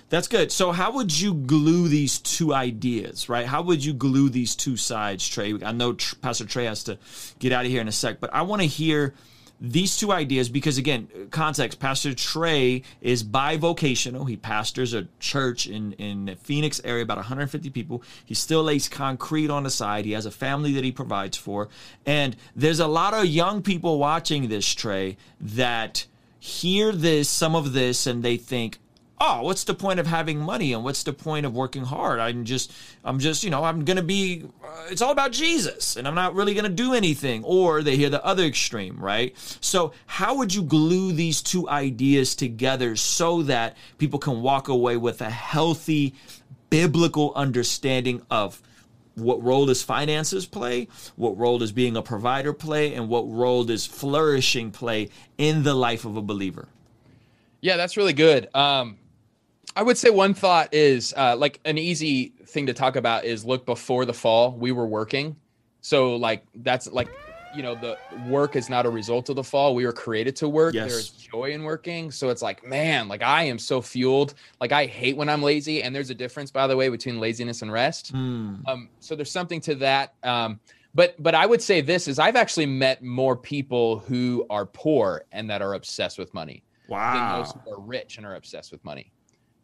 That's 0.10 0.28
good. 0.28 0.52
So, 0.52 0.72
how 0.72 0.92
would 0.94 1.20
you 1.20 1.34
glue 1.34 1.88
these 1.88 2.18
two 2.20 2.54
ideas, 2.54 3.30
right? 3.30 3.46
How 3.46 3.62
would 3.62 3.84
you 3.84 3.94
glue 3.94 4.30
these 4.30 4.56
two 4.56 4.76
sides, 4.76 5.28
Trey? 5.28 5.54
I 5.64 5.72
know 5.72 5.96
Pastor 6.22 6.46
Trey 6.46 6.66
has 6.66 6.84
to 6.86 6.98
get 7.38 7.52
out 7.52 7.66
of 7.66 7.72
here 7.72 7.82
in 7.82 7.88
a 7.88 7.92
sec, 7.92 8.20
but 8.20 8.34
I 8.34 8.42
want 8.42 8.62
to 8.62 8.68
hear 8.68 9.14
these 9.62 9.98
two 9.98 10.12
ideas 10.12 10.48
because 10.48 10.78
again 10.78 11.08
context 11.32 11.80
pastor 11.80 12.14
trey 12.14 12.82
is 13.02 13.24
bivocational 13.24 14.28
he 14.28 14.38
pastors 14.38 14.94
a 14.94 15.08
church 15.20 15.68
in 15.68 15.92
in 15.94 16.26
the 16.26 16.36
phoenix 16.36 16.80
area 16.86 17.04
about 17.04 17.18
150 17.18 17.70
people 17.70 18.02
he 18.26 18.34
still 18.34 18.64
lays 18.64 18.88
concrete 18.88 19.50
on 19.50 19.64
the 19.64 19.70
side 19.70 20.06
he 20.06 20.14
has 20.14 20.26
a 20.26 20.32
family 20.32 20.72
that 20.74 20.84
he 20.84 20.92
provides 20.92 21.36
for 21.36 21.68
and 22.06 22.38
there's 22.56 22.80
a 22.80 22.88
lot 22.88 23.14
of 23.14 23.26
young 23.26 23.62
people 23.62 24.00
watching 24.00 24.48
this 24.48 24.74
trey 24.74 25.18
that 25.42 26.06
hear 26.40 26.94
this 26.94 27.28
some 27.30 27.54
of 27.54 27.74
this 27.74 28.08
and 28.08 28.24
they 28.24 28.38
think 28.38 28.80
oh, 29.22 29.42
what's 29.42 29.66
the 29.66 29.74
point 29.74 30.00
of 30.00 30.08
having 30.08 30.40
money 30.40 30.72
and 30.74 30.84
what's 30.84 31.04
the 31.04 31.12
point 31.12 31.46
of 31.46 31.54
working 31.54 31.84
hard? 31.84 32.20
I'm 32.20 32.46
just, 32.46 32.72
I'm 33.04 33.20
just, 33.20 33.44
you 33.44 33.50
know, 33.50 33.64
I'm 33.64 33.84
going 33.84 33.98
to 33.98 34.04
be, 34.04 34.46
uh, 34.64 34.88
it's 34.90 35.02
all 35.02 35.12
about 35.12 35.32
Jesus 35.32 35.98
and 35.98 36.08
I'm 36.08 36.16
not 36.16 36.36
really 36.36 36.54
going 36.54 36.66
to 36.66 36.70
do 36.70 36.94
anything. 36.94 37.44
Or 37.44 37.84
they 37.84 37.98
hear 37.98 38.10
the 38.10 38.24
other 38.24 38.44
extreme, 38.44 38.98
right? 38.98 39.36
So, 39.60 39.94
how 40.06 40.36
would 40.36 40.54
you 40.54 40.64
glue 40.64 41.12
these 41.12 41.42
two 41.42 41.68
ideas 41.70 42.34
together 42.34 42.96
so 42.96 43.44
that 43.44 43.76
people 43.98 44.20
can 44.20 44.42
walk 44.42 44.70
away 44.70 44.96
with 44.96 45.22
a 45.22 45.30
healthy 45.30 46.16
biblical 46.70 47.34
understanding 47.36 48.22
of 48.30 48.62
what 49.16 49.44
role 49.44 49.66
does 49.66 49.84
finances 49.84 50.46
play, 50.46 50.88
what 51.18 51.38
role 51.38 51.60
does 51.60 51.72
being 51.74 51.98
a 51.98 52.02
provider 52.02 52.54
play, 52.54 52.94
and 52.94 53.10
what 53.10 53.30
role 53.30 53.66
does 53.66 53.86
flourishing 53.86 54.72
play 54.72 55.10
in 55.38 55.64
the 55.64 55.74
life 55.74 56.06
of 56.06 56.16
a 56.16 56.22
believer? 56.22 56.70
Yeah, 57.62 57.76
that's 57.76 57.98
really 57.98 58.14
good. 58.14 58.54
Um, 58.56 58.98
I 59.76 59.84
would 59.84 59.98
say 59.98 60.10
one 60.10 60.34
thought 60.34 60.74
is 60.74 61.14
uh, 61.16 61.36
like 61.38 61.60
an 61.66 61.78
easy 61.78 62.34
thing 62.46 62.66
to 62.68 62.74
talk 62.74 62.96
about 62.96 63.26
is 63.26 63.46
look 63.46 63.66
before 63.66 64.06
the 64.06 64.14
fall 64.14 64.52
we 64.52 64.72
were 64.72 64.88
working. 64.88 65.36
So 65.82 66.16
like 66.16 66.44
that's 66.56 66.88
like 66.88 67.10
you 67.56 67.64
know 67.64 67.76
the 67.76 67.98
work 68.28 68.56
is 68.56 68.70
not 68.70 68.86
a 68.86 68.90
result 68.90 69.30
of 69.30 69.36
the 69.36 69.44
fall. 69.44 69.76
We 69.76 69.86
were 69.86 69.94
created 69.94 70.36
to 70.38 70.50
work. 70.50 70.74
Yes. 70.74 70.92
There's 70.92 71.10
joy 71.10 71.52
in 71.52 71.64
working. 71.64 72.12
So 72.12 72.30
it's 72.30 72.42
like 72.42 72.66
man, 72.66 73.08
like 73.08 73.24
I 73.24 73.44
am 73.44 73.60
so 73.60 73.82
fueled. 73.82 74.34
Like 74.60 74.72
I 74.72 74.86
hate 74.86 75.16
when 75.18 75.30
I'm 75.30 75.42
lazy. 75.42 75.84
And 75.84 75.96
there's 75.96 76.10
a 76.10 76.16
difference 76.16 76.52
by 76.52 76.68
the 76.68 76.76
way 76.76 76.90
between 76.90 77.20
laziness 77.20 77.62
and 77.62 77.72
rest. 77.72 78.14
Mm. 78.14 78.68
Um, 78.68 78.90
so 79.00 79.16
there's 79.16 79.32
something 79.32 79.62
to 79.62 79.76
that. 79.76 80.14
Um, 80.24 80.60
but 80.94 81.22
but 81.22 81.36
I 81.36 81.46
would 81.46 81.62
say 81.62 81.82
this 81.82 82.08
is 82.08 82.20
I've 82.20 82.36
actually 82.36 82.66
met 82.66 83.04
more 83.04 83.36
people 83.36 84.00
who 84.00 84.46
are 84.50 84.66
poor 84.66 85.24
and 85.32 85.50
that 85.50 85.62
are 85.62 85.74
obsessed 85.76 86.18
with 86.18 86.34
money 86.34 86.64
wow. 86.88 87.14
than 87.14 87.40
those 87.40 87.54
who 87.54 87.74
are 87.74 87.80
rich 87.80 88.18
and 88.18 88.26
are 88.26 88.36
obsessed 88.36 88.72
with 88.72 88.84
money. 88.84 89.12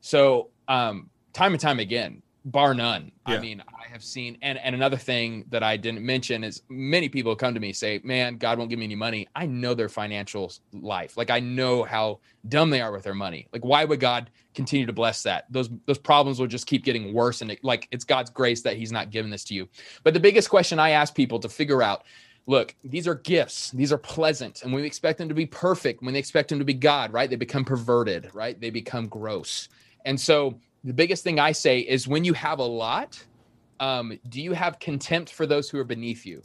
So, 0.06 0.50
um, 0.68 1.10
time 1.34 1.54
and 1.54 1.60
time 1.60 1.80
again, 1.80 2.22
bar 2.46 2.76
none. 2.76 3.12
Yeah. 3.28 3.38
I 3.38 3.40
mean, 3.40 3.64
I 3.68 3.92
have 3.92 4.04
seen, 4.04 4.38
and 4.44 4.60
and 4.60 4.76
another 4.76 4.98
thing 4.98 5.46
that 5.50 5.64
I 5.64 5.78
didn't 5.78 6.06
mention 6.06 6.44
is 6.44 6.62
many 6.70 7.10
people 7.10 7.36
come 7.36 7.56
to 7.56 7.60
me 7.60 7.74
say, 7.74 8.00
"Man, 8.04 8.38
God 8.38 8.60
won't 8.60 8.70
give 8.70 8.78
me 8.78 8.86
any 8.86 8.94
money." 8.94 9.28
I 9.36 9.48
know 9.48 9.74
their 9.74 9.90
financial 9.90 10.54
life. 10.74 11.18
Like 11.18 11.32
I 11.32 11.40
know 11.40 11.82
how 11.82 12.20
dumb 12.48 12.70
they 12.70 12.82
are 12.82 12.92
with 12.92 13.02
their 13.02 13.16
money. 13.16 13.48
Like 13.52 13.66
why 13.66 13.84
would 13.84 14.00
God 14.00 14.30
continue 14.54 14.86
to 14.86 14.94
bless 14.94 15.24
that? 15.24 15.46
Those 15.50 15.72
those 15.88 15.98
problems 15.98 16.40
will 16.40 16.46
just 16.46 16.68
keep 16.68 16.84
getting 16.84 17.12
worse, 17.12 17.42
and 17.42 17.50
it, 17.50 17.64
like 17.64 17.88
it's 17.90 18.06
God's 18.06 18.30
grace 18.30 18.62
that 18.62 18.78
He's 18.78 18.92
not 18.92 19.10
giving 19.10 19.32
this 19.32 19.44
to 19.46 19.56
you. 19.56 19.68
But 20.04 20.14
the 20.14 20.20
biggest 20.20 20.52
question 20.52 20.78
I 20.78 20.92
ask 20.92 21.16
people 21.16 21.40
to 21.40 21.50
figure 21.50 21.82
out 21.82 22.04
look, 22.46 22.76
these 22.84 23.08
are 23.08 23.16
gifts. 23.16 23.72
These 23.72 23.92
are 23.92 23.98
pleasant. 23.98 24.62
And 24.62 24.72
we 24.72 24.84
expect 24.84 25.18
them 25.18 25.30
to 25.30 25.34
be 25.34 25.48
perfect, 25.48 26.04
when 26.04 26.14
they 26.14 26.20
expect 26.20 26.50
them 26.50 26.60
to 26.60 26.66
be 26.66 26.76
God, 26.76 27.12
right? 27.12 27.28
They 27.28 27.38
become 27.38 27.66
perverted, 27.66 28.30
right? 28.36 28.60
They 28.62 28.70
become 28.70 29.08
gross. 29.08 29.68
And 30.06 30.20
so 30.20 30.60
the 30.84 30.94
biggest 30.94 31.24
thing 31.24 31.40
I 31.40 31.52
say 31.52 31.80
is 31.80 32.08
when 32.08 32.24
you 32.24 32.34
have 32.34 32.60
a 32.60 32.64
lot, 32.64 33.24
um, 33.80 34.18
do 34.30 34.42
you 34.42 34.54
have 34.54 34.80
contempt 34.80 35.32
for 35.32 35.46
those 35.46 35.70
who 35.70 35.80
are 35.80 35.84
beneath 35.84 36.26
you? 36.26 36.42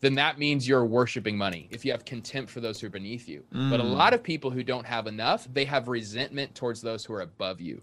Then 0.00 0.14
that 0.14 0.38
means 0.38 0.66
you're 0.66 0.86
worshiping 0.86 1.36
money 1.36 1.66
if 1.70 1.84
you 1.84 1.90
have 1.90 2.04
contempt 2.04 2.52
for 2.52 2.60
those 2.60 2.80
who 2.80 2.86
are 2.86 2.90
beneath 2.90 3.28
you. 3.28 3.42
Mm. 3.52 3.70
But 3.70 3.80
a 3.80 3.84
lot 3.84 4.14
of 4.14 4.22
people 4.22 4.50
who 4.50 4.62
don't 4.62 4.86
have 4.86 5.08
enough, 5.08 5.48
they 5.52 5.64
have 5.64 5.88
resentment 5.88 6.54
towards 6.54 6.80
those 6.80 7.04
who 7.04 7.14
are 7.14 7.22
above 7.22 7.60
you. 7.60 7.82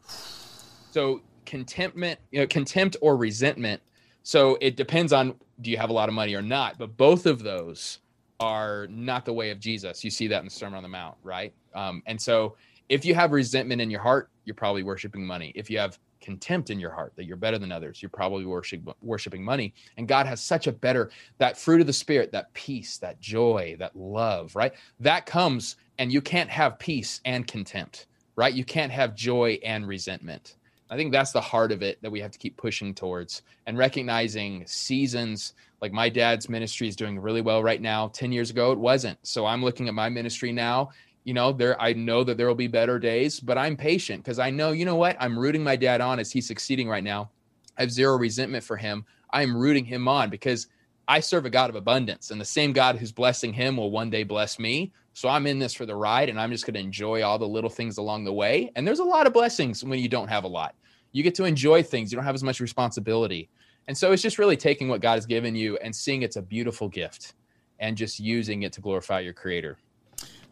So 0.91 1.21
contentment, 1.45 2.19
you 2.31 2.39
know, 2.39 2.47
contempt 2.47 2.95
or 3.01 3.17
resentment. 3.17 3.81
So 4.23 4.57
it 4.61 4.77
depends 4.77 5.11
on 5.11 5.35
do 5.61 5.69
you 5.69 5.77
have 5.77 5.89
a 5.89 5.93
lot 5.93 6.07
of 6.07 6.15
money 6.15 6.33
or 6.35 6.41
not. 6.41 6.77
But 6.77 6.95
both 6.95 7.25
of 7.25 7.43
those 7.43 7.99
are 8.39 8.87
not 8.89 9.25
the 9.25 9.33
way 9.33 9.51
of 9.51 9.59
Jesus. 9.59 10.03
You 10.03 10.09
see 10.09 10.27
that 10.27 10.39
in 10.39 10.45
the 10.45 10.51
Sermon 10.51 10.77
on 10.77 10.83
the 10.83 10.89
Mount, 10.89 11.15
right? 11.23 11.53
Um, 11.73 12.01
and 12.05 12.21
so 12.21 12.55
if 12.89 13.05
you 13.05 13.15
have 13.15 13.31
resentment 13.31 13.81
in 13.81 13.89
your 13.89 14.01
heart, 14.01 14.29
you're 14.45 14.55
probably 14.55 14.83
worshiping 14.83 15.25
money. 15.25 15.51
If 15.55 15.69
you 15.69 15.77
have 15.79 15.99
contempt 16.21 16.69
in 16.69 16.79
your 16.79 16.91
heart 16.91 17.13
that 17.15 17.25
you're 17.25 17.37
better 17.37 17.59
than 17.59 17.71
others, 17.71 18.01
you're 18.01 18.09
probably 18.09 18.45
worship, 18.45 18.81
worshiping 19.01 19.43
money. 19.43 19.73
And 19.97 20.07
God 20.07 20.25
has 20.25 20.41
such 20.41 20.67
a 20.67 20.71
better, 20.71 21.11
that 21.37 21.57
fruit 21.57 21.81
of 21.81 21.87
the 21.87 21.93
spirit, 21.93 22.31
that 22.31 22.53
peace, 22.53 22.97
that 22.97 23.19
joy, 23.19 23.75
that 23.79 23.95
love, 23.95 24.55
right? 24.55 24.73
That 24.99 25.25
comes, 25.25 25.75
and 25.99 26.11
you 26.11 26.21
can't 26.21 26.49
have 26.49 26.79
peace 26.79 27.21
and 27.25 27.45
contempt, 27.45 28.07
right? 28.35 28.53
You 28.53 28.65
can't 28.65 28.91
have 28.91 29.15
joy 29.15 29.59
and 29.63 29.87
resentment. 29.87 30.55
I 30.89 30.95
think 30.95 31.11
that's 31.11 31.31
the 31.31 31.41
heart 31.41 31.71
of 31.71 31.81
it 31.81 32.01
that 32.01 32.11
we 32.11 32.19
have 32.21 32.31
to 32.31 32.39
keep 32.39 32.57
pushing 32.57 32.93
towards 32.93 33.41
and 33.65 33.77
recognizing 33.77 34.65
seasons. 34.67 35.53
Like 35.81 35.91
my 35.91 36.09
dad's 36.09 36.47
ministry 36.47 36.87
is 36.87 36.95
doing 36.95 37.19
really 37.19 37.41
well 37.41 37.63
right 37.63 37.81
now. 37.81 38.07
10 38.09 38.31
years 38.31 38.51
ago, 38.51 38.71
it 38.71 38.77
wasn't. 38.77 39.17
So 39.23 39.45
I'm 39.45 39.63
looking 39.63 39.87
at 39.87 39.95
my 39.95 40.09
ministry 40.09 40.51
now 40.51 40.91
you 41.25 41.33
know 41.33 41.51
there 41.51 41.79
i 41.81 41.91
know 41.91 42.23
that 42.23 42.37
there 42.37 42.47
will 42.47 42.55
be 42.55 42.67
better 42.67 42.97
days 42.97 43.39
but 43.39 43.57
i'm 43.57 43.75
patient 43.75 44.23
because 44.23 44.39
i 44.39 44.49
know 44.49 44.71
you 44.71 44.85
know 44.85 44.95
what? 44.95 45.17
I'm 45.19 45.37
rooting 45.37 45.63
my 45.63 45.75
dad 45.75 45.99
on 45.99 46.19
as 46.19 46.31
he's 46.31 46.47
succeeding 46.47 46.87
right 46.87 47.03
now. 47.03 47.31
I 47.77 47.81
have 47.81 47.91
zero 47.91 48.17
resentment 48.17 48.63
for 48.63 48.77
him. 48.77 49.05
I'm 49.31 49.57
rooting 49.57 49.83
him 49.83 50.07
on 50.07 50.29
because 50.29 50.67
i 51.07 51.19
serve 51.19 51.45
a 51.45 51.49
god 51.49 51.69
of 51.69 51.75
abundance 51.75 52.31
and 52.31 52.39
the 52.39 52.45
same 52.45 52.71
god 52.71 52.95
who's 52.95 53.11
blessing 53.11 53.51
him 53.51 53.75
will 53.75 53.91
one 53.91 54.09
day 54.09 54.23
bless 54.23 54.57
me. 54.59 54.93
So 55.13 55.27
i'm 55.27 55.47
in 55.47 55.59
this 55.59 55.73
for 55.73 55.85
the 55.85 55.95
ride 55.95 56.29
and 56.29 56.39
i'm 56.39 56.51
just 56.51 56.65
going 56.65 56.75
to 56.75 56.79
enjoy 56.79 57.23
all 57.23 57.39
the 57.39 57.47
little 57.47 57.69
things 57.69 57.97
along 57.97 58.23
the 58.23 58.33
way. 58.33 58.71
And 58.75 58.87
there's 58.87 58.99
a 58.99 59.03
lot 59.03 59.27
of 59.27 59.33
blessings 59.33 59.83
when 59.83 59.99
you 59.99 60.07
don't 60.07 60.29
have 60.29 60.43
a 60.43 60.47
lot. 60.47 60.75
You 61.11 61.23
get 61.23 61.35
to 61.35 61.45
enjoy 61.45 61.81
things. 61.81 62.11
You 62.11 62.17
don't 62.17 62.25
have 62.25 62.35
as 62.35 62.43
much 62.43 62.59
responsibility. 62.59 63.49
And 63.87 63.97
so 63.97 64.11
it's 64.11 64.21
just 64.21 64.37
really 64.37 64.57
taking 64.57 64.89
what 64.89 65.01
god 65.01 65.15
has 65.15 65.25
given 65.25 65.55
you 65.55 65.77
and 65.77 65.95
seeing 65.95 66.21
it's 66.21 66.35
a 66.35 66.41
beautiful 66.41 66.87
gift 66.87 67.33
and 67.79 67.97
just 67.97 68.19
using 68.19 68.63
it 68.63 68.73
to 68.73 68.81
glorify 68.81 69.19
your 69.19 69.33
creator 69.33 69.77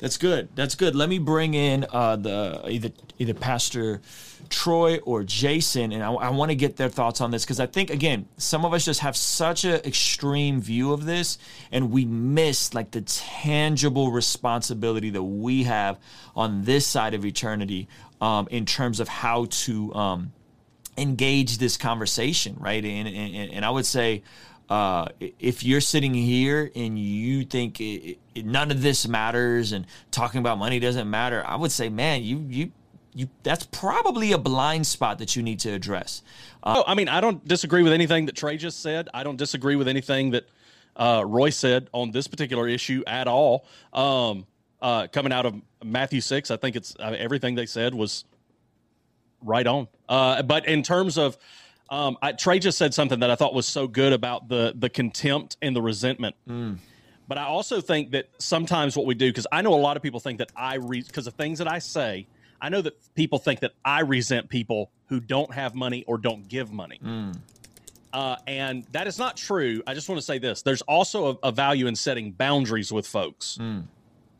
that's 0.03 0.17
good. 0.17 0.49
That's 0.53 0.75
good. 0.75 0.97
Let 0.97 1.07
me 1.07 1.17
bring 1.17 1.53
in 1.53 1.85
uh, 1.89 2.17
the 2.17 2.61
either 2.67 2.91
either 3.19 3.33
Pastor 3.33 4.01
Troy 4.49 4.97
or 4.97 5.23
Jason, 5.23 5.93
and 5.93 6.03
I, 6.03 6.11
I 6.11 6.29
want 6.31 6.51
to 6.51 6.55
get 6.55 6.75
their 6.75 6.89
thoughts 6.89 7.21
on 7.21 7.31
this 7.31 7.45
because 7.45 7.61
I 7.61 7.67
think 7.67 7.89
again, 7.89 8.25
some 8.35 8.65
of 8.65 8.73
us 8.73 8.83
just 8.83 8.99
have 8.99 9.15
such 9.15 9.63
an 9.63 9.75
extreme 9.85 10.59
view 10.59 10.91
of 10.91 11.05
this, 11.05 11.37
and 11.71 11.89
we 11.89 12.03
miss 12.03 12.73
like 12.73 12.91
the 12.91 12.99
tangible 12.99 14.11
responsibility 14.11 15.09
that 15.09 15.23
we 15.23 15.63
have 15.63 16.01
on 16.35 16.65
this 16.65 16.85
side 16.85 17.13
of 17.13 17.23
eternity 17.25 17.87
um, 18.19 18.49
in 18.51 18.65
terms 18.65 18.99
of 18.99 19.07
how 19.07 19.45
to 19.51 19.95
um, 19.95 20.33
engage 20.97 21.59
this 21.59 21.77
conversation, 21.77 22.57
right? 22.59 22.83
And, 22.83 23.07
and, 23.07 23.53
and 23.53 23.63
I 23.63 23.69
would 23.69 23.85
say 23.85 24.23
uh, 24.69 25.07
if 25.39 25.63
you're 25.63 25.81
sitting 25.81 26.13
here 26.13 26.71
and 26.75 26.97
you 26.97 27.43
think 27.45 27.79
it, 27.79 28.17
it, 28.33 28.45
none 28.45 28.71
of 28.71 28.81
this 28.81 29.07
matters 29.07 29.71
and 29.71 29.85
talking 30.11 30.39
about 30.39 30.57
money 30.57 30.79
doesn't 30.79 31.09
matter, 31.09 31.43
I 31.45 31.55
would 31.55 31.71
say, 31.71 31.89
man, 31.89 32.23
you 32.23 32.45
you 32.49 32.71
you 33.13 33.29
that's 33.43 33.65
probably 33.67 34.31
a 34.31 34.37
blind 34.37 34.87
spot 34.87 35.19
that 35.19 35.35
you 35.35 35.43
need 35.43 35.59
to 35.61 35.69
address. 35.69 36.23
Uh, 36.63 36.83
I 36.87 36.95
mean, 36.95 37.09
I 37.09 37.21
don't 37.21 37.45
disagree 37.47 37.83
with 37.83 37.93
anything 37.93 38.25
that 38.27 38.35
Trey 38.35 38.57
just 38.57 38.81
said. 38.81 39.09
I 39.13 39.23
don't 39.23 39.37
disagree 39.37 39.75
with 39.75 39.87
anything 39.87 40.31
that 40.31 40.49
uh, 40.95 41.23
Roy 41.25 41.49
said 41.49 41.89
on 41.91 42.11
this 42.11 42.27
particular 42.27 42.67
issue 42.67 43.03
at 43.05 43.27
all. 43.27 43.65
Um, 43.91 44.45
uh, 44.81 45.07
coming 45.07 45.31
out 45.31 45.45
of 45.45 45.61
Matthew 45.83 46.21
six, 46.21 46.51
I 46.51 46.57
think 46.57 46.75
it's 46.75 46.95
uh, 46.99 47.15
everything 47.17 47.55
they 47.55 47.65
said 47.65 47.93
was 47.93 48.25
right 49.41 49.67
on. 49.67 49.87
Uh, 50.09 50.41
but 50.41 50.67
in 50.67 50.83
terms 50.83 51.17
of 51.17 51.37
um, 51.89 52.17
I, 52.21 52.31
Trey 52.31 52.59
just 52.59 52.77
said 52.77 52.93
something 52.93 53.19
that 53.19 53.29
I 53.29 53.35
thought 53.35 53.53
was 53.53 53.67
so 53.67 53.87
good 53.87 54.13
about 54.13 54.47
the 54.47 54.73
the 54.75 54.89
contempt 54.89 55.57
and 55.61 55.75
the 55.75 55.81
resentment. 55.81 56.35
Mm. 56.47 56.77
But 57.27 57.37
I 57.37 57.45
also 57.45 57.81
think 57.81 58.11
that 58.11 58.29
sometimes 58.37 58.97
what 58.97 59.05
we 59.05 59.15
do, 59.15 59.29
because 59.29 59.47
I 59.51 59.61
know 59.61 59.73
a 59.73 59.75
lot 59.75 59.95
of 59.95 60.03
people 60.03 60.19
think 60.19 60.39
that 60.39 60.51
I 60.55 60.75
read 60.75 61.07
because 61.07 61.27
of 61.27 61.33
things 61.35 61.59
that 61.59 61.71
I 61.71 61.79
say. 61.79 62.27
I 62.61 62.69
know 62.69 62.81
that 62.81 62.93
people 63.15 63.39
think 63.39 63.59
that 63.61 63.73
I 63.83 64.01
resent 64.01 64.49
people 64.49 64.89
who 65.07 65.19
don't 65.19 65.53
have 65.53 65.75
money 65.75 66.03
or 66.07 66.17
don't 66.17 66.47
give 66.47 66.71
money. 66.71 66.99
Mm. 67.03 67.37
Uh, 68.13 68.37
and 68.47 68.85
that 68.91 69.07
is 69.07 69.17
not 69.17 69.35
true. 69.35 69.81
I 69.85 69.93
just 69.93 70.07
want 70.07 70.19
to 70.19 70.25
say 70.25 70.37
this: 70.37 70.61
there's 70.61 70.81
also 70.83 71.39
a, 71.43 71.47
a 71.47 71.51
value 71.51 71.87
in 71.87 71.95
setting 71.95 72.31
boundaries 72.31 72.91
with 72.91 73.07
folks. 73.07 73.57
Mm. 73.59 73.83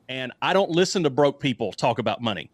And 0.10 0.32
I 0.42 0.54
don't 0.54 0.70
listen 0.70 1.04
to 1.04 1.10
broke 1.10 1.40
people 1.40 1.72
talk 1.72 1.98
about 1.98 2.22
money 2.22 2.50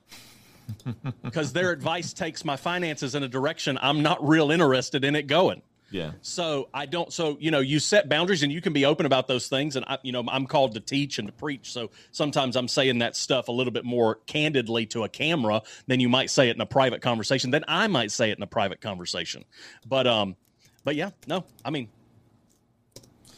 because 1.23 1.53
their 1.53 1.71
advice 1.71 2.13
takes 2.13 2.45
my 2.45 2.55
finances 2.55 3.15
in 3.15 3.23
a 3.23 3.27
direction 3.27 3.77
I'm 3.81 4.01
not 4.01 4.25
real 4.27 4.51
interested 4.51 5.03
in 5.03 5.15
it 5.15 5.27
going. 5.27 5.61
Yeah. 5.91 6.11
So 6.21 6.69
I 6.73 6.85
don't. 6.85 7.11
So 7.11 7.37
you 7.39 7.51
know, 7.51 7.59
you 7.59 7.79
set 7.79 8.09
boundaries, 8.09 8.43
and 8.43 8.51
you 8.51 8.61
can 8.61 8.73
be 8.73 8.85
open 8.85 9.05
about 9.05 9.27
those 9.27 9.47
things. 9.47 9.75
And 9.75 9.85
I, 9.87 9.97
you 10.03 10.11
know, 10.11 10.23
I'm 10.27 10.45
called 10.45 10.75
to 10.75 10.79
teach 10.79 11.17
and 11.17 11.27
to 11.27 11.33
preach. 11.33 11.71
So 11.71 11.89
sometimes 12.11 12.55
I'm 12.55 12.67
saying 12.67 12.99
that 12.99 13.15
stuff 13.15 13.47
a 13.47 13.51
little 13.51 13.73
bit 13.73 13.85
more 13.85 14.15
candidly 14.27 14.85
to 14.87 15.03
a 15.03 15.09
camera 15.09 15.63
than 15.87 15.99
you 15.99 16.09
might 16.09 16.29
say 16.29 16.49
it 16.49 16.55
in 16.55 16.61
a 16.61 16.65
private 16.65 17.01
conversation. 17.01 17.51
Than 17.51 17.65
I 17.67 17.87
might 17.87 18.11
say 18.11 18.29
it 18.29 18.37
in 18.37 18.43
a 18.43 18.47
private 18.47 18.81
conversation. 18.81 19.45
But 19.87 20.05
um, 20.05 20.35
but 20.83 20.95
yeah, 20.95 21.09
no, 21.27 21.43
I 21.65 21.71
mean, 21.71 21.89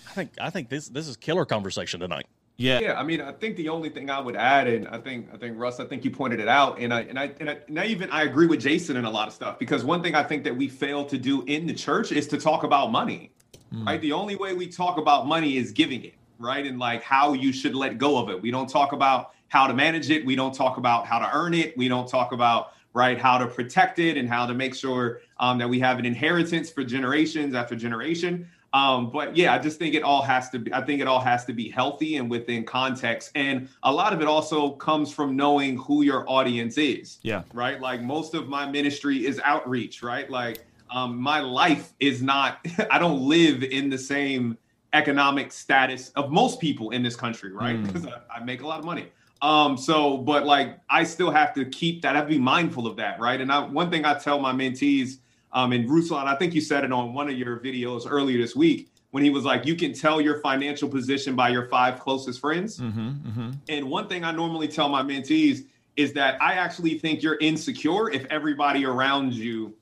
I 0.10 0.14
think 0.14 0.32
I 0.42 0.50
think 0.50 0.70
this 0.70 0.90
this 0.90 1.08
is 1.08 1.16
killer 1.16 1.46
conversation 1.46 2.02
tonight. 2.02 2.28
Yeah. 2.58 2.80
Yeah, 2.80 3.00
I 3.00 3.04
mean, 3.04 3.22
I 3.22 3.32
think 3.32 3.58
the 3.58 3.70
only 3.70 3.90
thing 3.90 4.10
I 4.10 4.20
would 4.20 4.36
add, 4.36 4.68
and 4.68 4.88
I 4.88 5.00
think 5.00 5.30
I 5.34 5.38
think 5.38 5.58
Russ, 5.58 5.80
I 5.80 5.86
think 5.86 6.06
you 6.06 6.12
pointed 6.12 6.40
it 6.40 6.48
out, 6.48 6.80
and 6.80 6.94
I 6.94 7.02
and 7.02 7.18
I 7.18 7.32
and 7.40 7.50
I, 7.50 7.58
and 7.68 7.80
I 7.80 7.86
even 7.86 8.10
I 8.12 8.24
agree 8.24 8.48
with 8.48 8.62
Jason 8.62 8.98
in 8.98 9.06
a 9.06 9.10
lot 9.10 9.28
of 9.28 9.34
stuff 9.34 9.58
because 9.58 9.84
one 9.84 10.04
thing 10.04 10.14
I 10.14 10.24
think 10.24 10.44
that 10.44 10.56
we 10.56 10.68
fail 10.68 11.04
to 11.06 11.18
do 11.18 11.44
in 11.44 11.66
the 11.66 11.74
church 11.74 12.12
is 12.12 12.28
to 12.28 12.38
talk 12.38 12.64
about 12.64 12.92
money, 12.92 13.32
right? 13.72 14.00
The 14.00 14.12
only 14.12 14.36
way 14.36 14.54
we 14.54 14.68
talk 14.68 14.98
about 14.98 15.26
money 15.28 15.58
is 15.58 15.72
giving 15.72 16.04
it, 16.04 16.14
right, 16.38 16.66
and 16.66 16.78
like 16.78 17.02
how 17.02 17.34
you 17.34 17.52
should 17.52 17.74
let 17.74 17.98
go 17.98 18.18
of 18.18 18.30
it. 18.30 18.40
We 18.40 18.52
don't 18.52 18.70
talk 18.70 18.92
about 18.92 19.34
how 19.48 19.66
to 19.66 19.74
manage 19.74 20.10
it. 20.12 20.26
We 20.26 20.36
don't 20.36 20.54
talk 20.54 20.78
about 20.78 21.08
how 21.08 21.20
to 21.20 21.30
earn 21.34 21.54
it. 21.54 21.76
We 21.78 21.88
don't 21.88 22.08
talk 22.08 22.32
about 22.32 22.74
right 22.94 23.18
how 23.18 23.38
to 23.38 23.48
protect 23.48 24.00
it 24.00 24.18
and 24.18 24.30
how 24.30 24.46
to 24.46 24.54
make 24.54 24.76
sure 24.76 25.22
um, 25.40 25.58
that 25.58 25.70
we 25.70 25.80
have 25.80 25.98
an 25.98 26.06
inheritance 26.06 26.70
for 26.70 26.84
generations 26.84 27.56
after 27.56 27.76
generation. 27.76 28.48
Um, 28.74 29.10
but 29.10 29.36
yeah, 29.36 29.54
I 29.54 29.60
just 29.60 29.80
think 29.80 29.96
it 29.96 30.04
all 30.04 30.22
has 30.22 30.50
to 30.52 30.60
be, 30.60 30.74
I 30.74 30.82
think 30.82 31.02
it 31.02 31.08
all 31.08 31.20
has 31.20 31.44
to 31.46 31.54
be 31.54 31.70
healthy 31.70 32.16
and 32.16 32.30
within 32.30 32.64
context. 32.64 33.32
And 33.36 33.68
a 33.84 33.92
lot 33.92 34.14
of 34.14 34.22
it 34.22 34.28
also 34.28 34.72
comes 34.72 35.12
from 35.12 35.36
knowing 35.36 35.78
who 35.78 36.04
your 36.04 36.30
audience 36.30 36.78
is. 36.78 37.20
Yeah. 37.22 37.44
Right. 37.54 37.82
Like 37.82 38.02
most 38.02 38.34
of 38.34 38.48
my 38.48 38.70
ministry 38.70 39.26
is 39.26 39.42
outreach, 39.44 40.02
right? 40.02 40.30
Like 40.30 40.66
um, 40.90 41.18
my 41.18 41.42
life 41.42 41.94
is 42.00 42.22
not, 42.22 42.66
I 42.92 42.98
don't 42.98 43.22
live 43.22 43.64
in 43.64 43.90
the 43.90 43.98
same 43.98 44.58
economic 44.94 45.52
status 45.52 46.10
of 46.10 46.32
most 46.32 46.60
people 46.60 46.92
in 46.92 47.04
this 47.04 47.16
country, 47.16 47.52
right? 47.52 47.82
Because 47.82 48.06
I, 48.06 48.22
I 48.38 48.44
make 48.44 48.62
a 48.62 48.68
lot 48.68 48.80
of 48.80 48.86
money. 48.86 49.08
Um, 49.42 49.76
so, 49.76 50.18
but 50.18 50.46
like 50.46 50.80
I 50.90 51.04
still 51.04 51.32
have 51.32 51.54
to 51.56 51.66
keep 51.66 52.04
that, 52.04 52.16
I 52.16 52.20
have 52.20 52.28
to 52.28 52.34
be 52.34 52.40
mindful 52.40 52.88
of 52.88 52.98
that, 52.98 53.20
right? 53.20 53.40
And 53.40 53.52
I, 53.52 53.60
one 53.66 53.90
thing 53.90 54.06
I 54.06 54.14
tell 54.14 54.40
my 54.40 54.54
mentees, 54.54 55.18
um, 55.54 55.72
and 55.74 55.88
Ruslan, 55.88 56.26
I 56.26 56.36
think 56.36 56.54
you 56.54 56.62
said 56.62 56.84
it 56.84 56.92
on 56.92 57.14
one 57.14 57.30
of 57.30 57.38
your 57.38 57.58
videos 57.58 58.06
earlier 58.10 58.38
this 58.38 58.56
week 58.56 58.90
when 59.12 59.24
he 59.24 59.30
was 59.30 59.44
like, 59.44 59.66
you 59.66 59.76
can 59.76 59.94
tell 59.94 60.22
your 60.22 60.40
financial 60.40 60.88
position 60.88 61.36
by 61.36 61.50
your 61.50 61.68
five 61.68 62.00
closest 62.00 62.40
friends. 62.40 62.80
Mm-hmm, 62.80 63.10
mm-hmm. 63.10 63.52
And 63.70 63.90
one 63.90 64.08
thing 64.08 64.24
I 64.24 64.32
normally 64.32 64.68
tell 64.68 64.88
my 64.90 65.04
mentees 65.04 65.66
is 65.98 66.14
that 66.14 66.42
I 66.42 66.54
actually 66.54 66.98
think 66.98 67.22
you're 67.22 67.38
insecure 67.40 68.10
if 68.10 68.26
everybody 68.26 68.86
around 68.86 69.34
you 69.34 69.74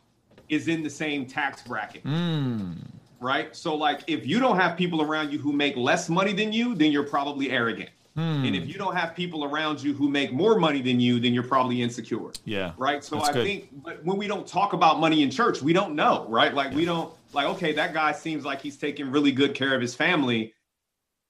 is 0.49 0.67
in 0.67 0.81
the 0.81 0.89
same 0.89 1.27
tax 1.27 1.61
bracket. 1.61 2.03
Mm. 2.03 2.77
Right. 3.19 3.55
So, 3.55 3.75
like, 3.75 4.01
if 4.07 4.25
you 4.25 4.39
don't 4.39 4.57
have 4.57 4.77
people 4.77 5.01
around 5.01 5.31
you 5.31 5.37
who 5.39 5.51
make 5.51 5.75
less 5.75 6.09
money 6.09 6.33
than 6.33 6.51
you, 6.53 6.73
then 6.73 6.91
you're 6.91 7.03
probably 7.03 7.51
arrogant. 7.51 7.89
And 8.15 8.55
if 8.55 8.67
you 8.67 8.73
don't 8.75 8.95
have 8.95 9.15
people 9.15 9.43
around 9.43 9.81
you 9.81 9.93
who 9.93 10.09
make 10.09 10.33
more 10.33 10.59
money 10.59 10.81
than 10.81 10.99
you, 10.99 11.19
then 11.19 11.33
you're 11.33 11.43
probably 11.43 11.81
insecure. 11.81 12.31
Yeah. 12.43 12.73
right? 12.77 13.03
So 13.03 13.19
i 13.19 13.31
good. 13.31 13.45
think 13.45 13.69
but 13.83 14.03
when 14.03 14.17
we 14.17 14.27
don't 14.27 14.47
talk 14.47 14.73
about 14.73 14.99
money 14.99 15.23
in 15.23 15.31
church 15.31 15.61
we 15.61 15.73
don't 15.73 15.95
know 15.95 16.25
right? 16.27 16.53
Like 16.53 16.73
we 16.73 16.85
don't 16.85 17.13
like 17.33 17.45
okay 17.47 17.71
that 17.73 17.93
guy 17.93 18.11
seems 18.11 18.43
like 18.43 18.61
he's 18.61 18.77
taking 18.77 19.11
really 19.11 19.31
good 19.31 19.53
care 19.55 19.73
of 19.73 19.81
his 19.81 19.95
family. 19.95 20.53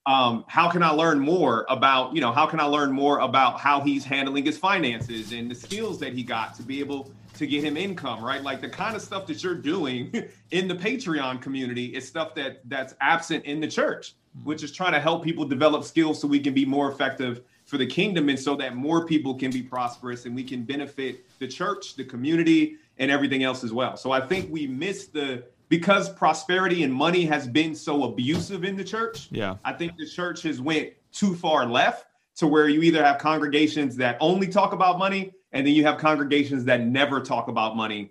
Um 0.06 0.44
how 0.48 0.68
can 0.70 0.82
i 0.82 0.90
learn 0.90 1.20
more 1.20 1.66
about 1.68 2.14
you 2.14 2.20
know 2.20 2.32
how 2.32 2.46
can 2.46 2.58
i 2.58 2.64
learn 2.64 2.90
more 2.90 3.20
about 3.20 3.60
how 3.60 3.80
he's 3.80 4.04
handling 4.04 4.44
his 4.44 4.58
finances 4.58 5.32
and 5.32 5.50
the 5.50 5.54
skills 5.54 6.00
that 6.00 6.14
he 6.14 6.22
got 6.22 6.54
to 6.56 6.62
be 6.62 6.80
able 6.80 7.12
to 7.34 7.46
get 7.46 7.62
him 7.62 7.76
income 7.76 8.24
right? 8.24 8.42
Like 8.42 8.60
the 8.60 8.68
kind 8.68 8.96
of 8.96 9.02
stuff 9.02 9.26
that 9.26 9.42
you're 9.42 9.54
doing 9.54 10.12
in 10.50 10.66
the 10.66 10.74
patreon 10.74 11.40
community 11.40 11.86
is 11.94 12.08
stuff 12.08 12.34
that 12.34 12.60
that's 12.68 12.94
absent 13.00 13.44
in 13.44 13.60
the 13.60 13.68
church 13.68 14.14
which 14.44 14.62
is 14.62 14.72
trying 14.72 14.92
to 14.92 15.00
help 15.00 15.24
people 15.24 15.44
develop 15.44 15.84
skills 15.84 16.20
so 16.20 16.28
we 16.28 16.40
can 16.40 16.54
be 16.54 16.64
more 16.64 16.90
effective 16.90 17.42
for 17.64 17.78
the 17.78 17.86
kingdom 17.86 18.28
and 18.28 18.38
so 18.38 18.56
that 18.56 18.74
more 18.74 19.06
people 19.06 19.34
can 19.34 19.50
be 19.50 19.62
prosperous 19.62 20.26
and 20.26 20.34
we 20.34 20.44
can 20.44 20.64
benefit 20.64 21.24
the 21.38 21.46
church, 21.46 21.94
the 21.96 22.04
community, 22.04 22.76
and 22.98 23.10
everything 23.10 23.42
else 23.42 23.64
as 23.64 23.72
well. 23.72 23.96
So 23.96 24.12
I 24.12 24.20
think 24.20 24.50
we 24.50 24.66
miss 24.66 25.06
the 25.06 25.44
because 25.68 26.08
prosperity 26.08 26.82
and 26.82 26.92
money 26.92 27.24
has 27.24 27.46
been 27.46 27.74
so 27.74 28.04
abusive 28.04 28.64
in 28.64 28.76
the 28.76 28.84
church. 28.84 29.28
Yeah. 29.30 29.56
I 29.64 29.72
think 29.72 29.96
the 29.96 30.06
church 30.06 30.42
has 30.42 30.60
went 30.60 30.90
too 31.12 31.34
far 31.36 31.64
left 31.64 32.06
to 32.36 32.48
where 32.48 32.68
you 32.68 32.82
either 32.82 33.04
have 33.04 33.18
congregations 33.18 33.96
that 33.96 34.16
only 34.20 34.48
talk 34.48 34.72
about 34.72 34.98
money 34.98 35.32
and 35.52 35.66
then 35.66 35.74
you 35.74 35.84
have 35.84 35.98
congregations 35.98 36.64
that 36.64 36.80
never 36.80 37.20
talk 37.20 37.48
about 37.48 37.76
money. 37.76 38.10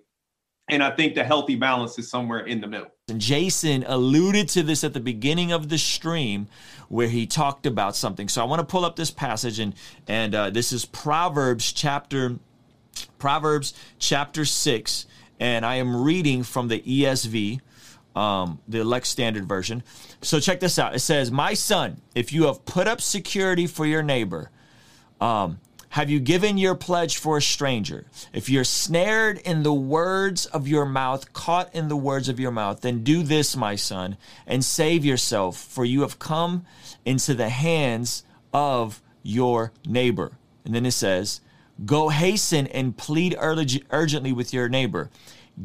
And 0.68 0.82
I 0.82 0.90
think 0.90 1.14
the 1.14 1.24
healthy 1.24 1.56
balance 1.56 1.98
is 1.98 2.08
somewhere 2.08 2.40
in 2.40 2.60
the 2.60 2.66
middle. 2.66 2.90
And 3.10 3.20
Jason 3.20 3.84
alluded 3.86 4.48
to 4.50 4.62
this 4.62 4.84
at 4.84 4.94
the 4.94 5.00
beginning 5.00 5.52
of 5.52 5.68
the 5.68 5.78
stream 5.78 6.48
where 6.88 7.08
he 7.08 7.26
talked 7.26 7.66
about 7.66 7.94
something. 7.96 8.28
So 8.28 8.40
I 8.40 8.44
want 8.44 8.60
to 8.60 8.66
pull 8.66 8.84
up 8.84 8.96
this 8.96 9.10
passage 9.10 9.58
and 9.58 9.74
and 10.08 10.34
uh, 10.34 10.50
this 10.50 10.72
is 10.72 10.84
Proverbs 10.84 11.72
chapter 11.72 12.36
Proverbs 13.18 13.74
chapter 13.98 14.44
6 14.44 15.06
and 15.38 15.66
I 15.66 15.76
am 15.76 16.02
reading 16.02 16.42
from 16.42 16.68
the 16.68 16.80
ESV 16.80 17.60
um, 18.14 18.60
the 18.68 18.84
Lex 18.84 19.08
Standard 19.08 19.46
Version. 19.46 19.82
So 20.22 20.40
check 20.40 20.60
this 20.60 20.78
out. 20.78 20.94
It 20.94 21.00
says, 21.00 21.30
My 21.30 21.54
son, 21.54 22.00
if 22.14 22.32
you 22.32 22.46
have 22.46 22.64
put 22.64 22.88
up 22.88 23.00
security 23.00 23.66
for 23.66 23.86
your 23.86 24.02
neighbor, 24.02 24.50
um, 25.20 25.60
have 25.90 26.08
you 26.08 26.20
given 26.20 26.56
your 26.56 26.76
pledge 26.76 27.16
for 27.16 27.36
a 27.36 27.42
stranger? 27.42 28.06
If 28.32 28.48
you're 28.48 28.62
snared 28.62 29.38
in 29.38 29.64
the 29.64 29.74
words 29.74 30.46
of 30.46 30.68
your 30.68 30.86
mouth, 30.86 31.32
caught 31.32 31.74
in 31.74 31.88
the 31.88 31.96
words 31.96 32.28
of 32.28 32.38
your 32.38 32.52
mouth, 32.52 32.80
then 32.80 33.02
do 33.02 33.24
this, 33.24 33.56
my 33.56 33.74
son, 33.74 34.16
and 34.46 34.64
save 34.64 35.04
yourself, 35.04 35.56
for 35.58 35.84
you 35.84 36.02
have 36.02 36.20
come 36.20 36.64
into 37.04 37.34
the 37.34 37.48
hands 37.48 38.22
of 38.52 39.02
your 39.24 39.72
neighbor. 39.84 40.30
And 40.64 40.76
then 40.76 40.86
it 40.86 40.92
says, 40.92 41.40
Go 41.84 42.10
hasten 42.10 42.68
and 42.68 42.96
plead 42.96 43.36
urgently 43.40 44.32
with 44.32 44.52
your 44.52 44.68
neighbor. 44.68 45.10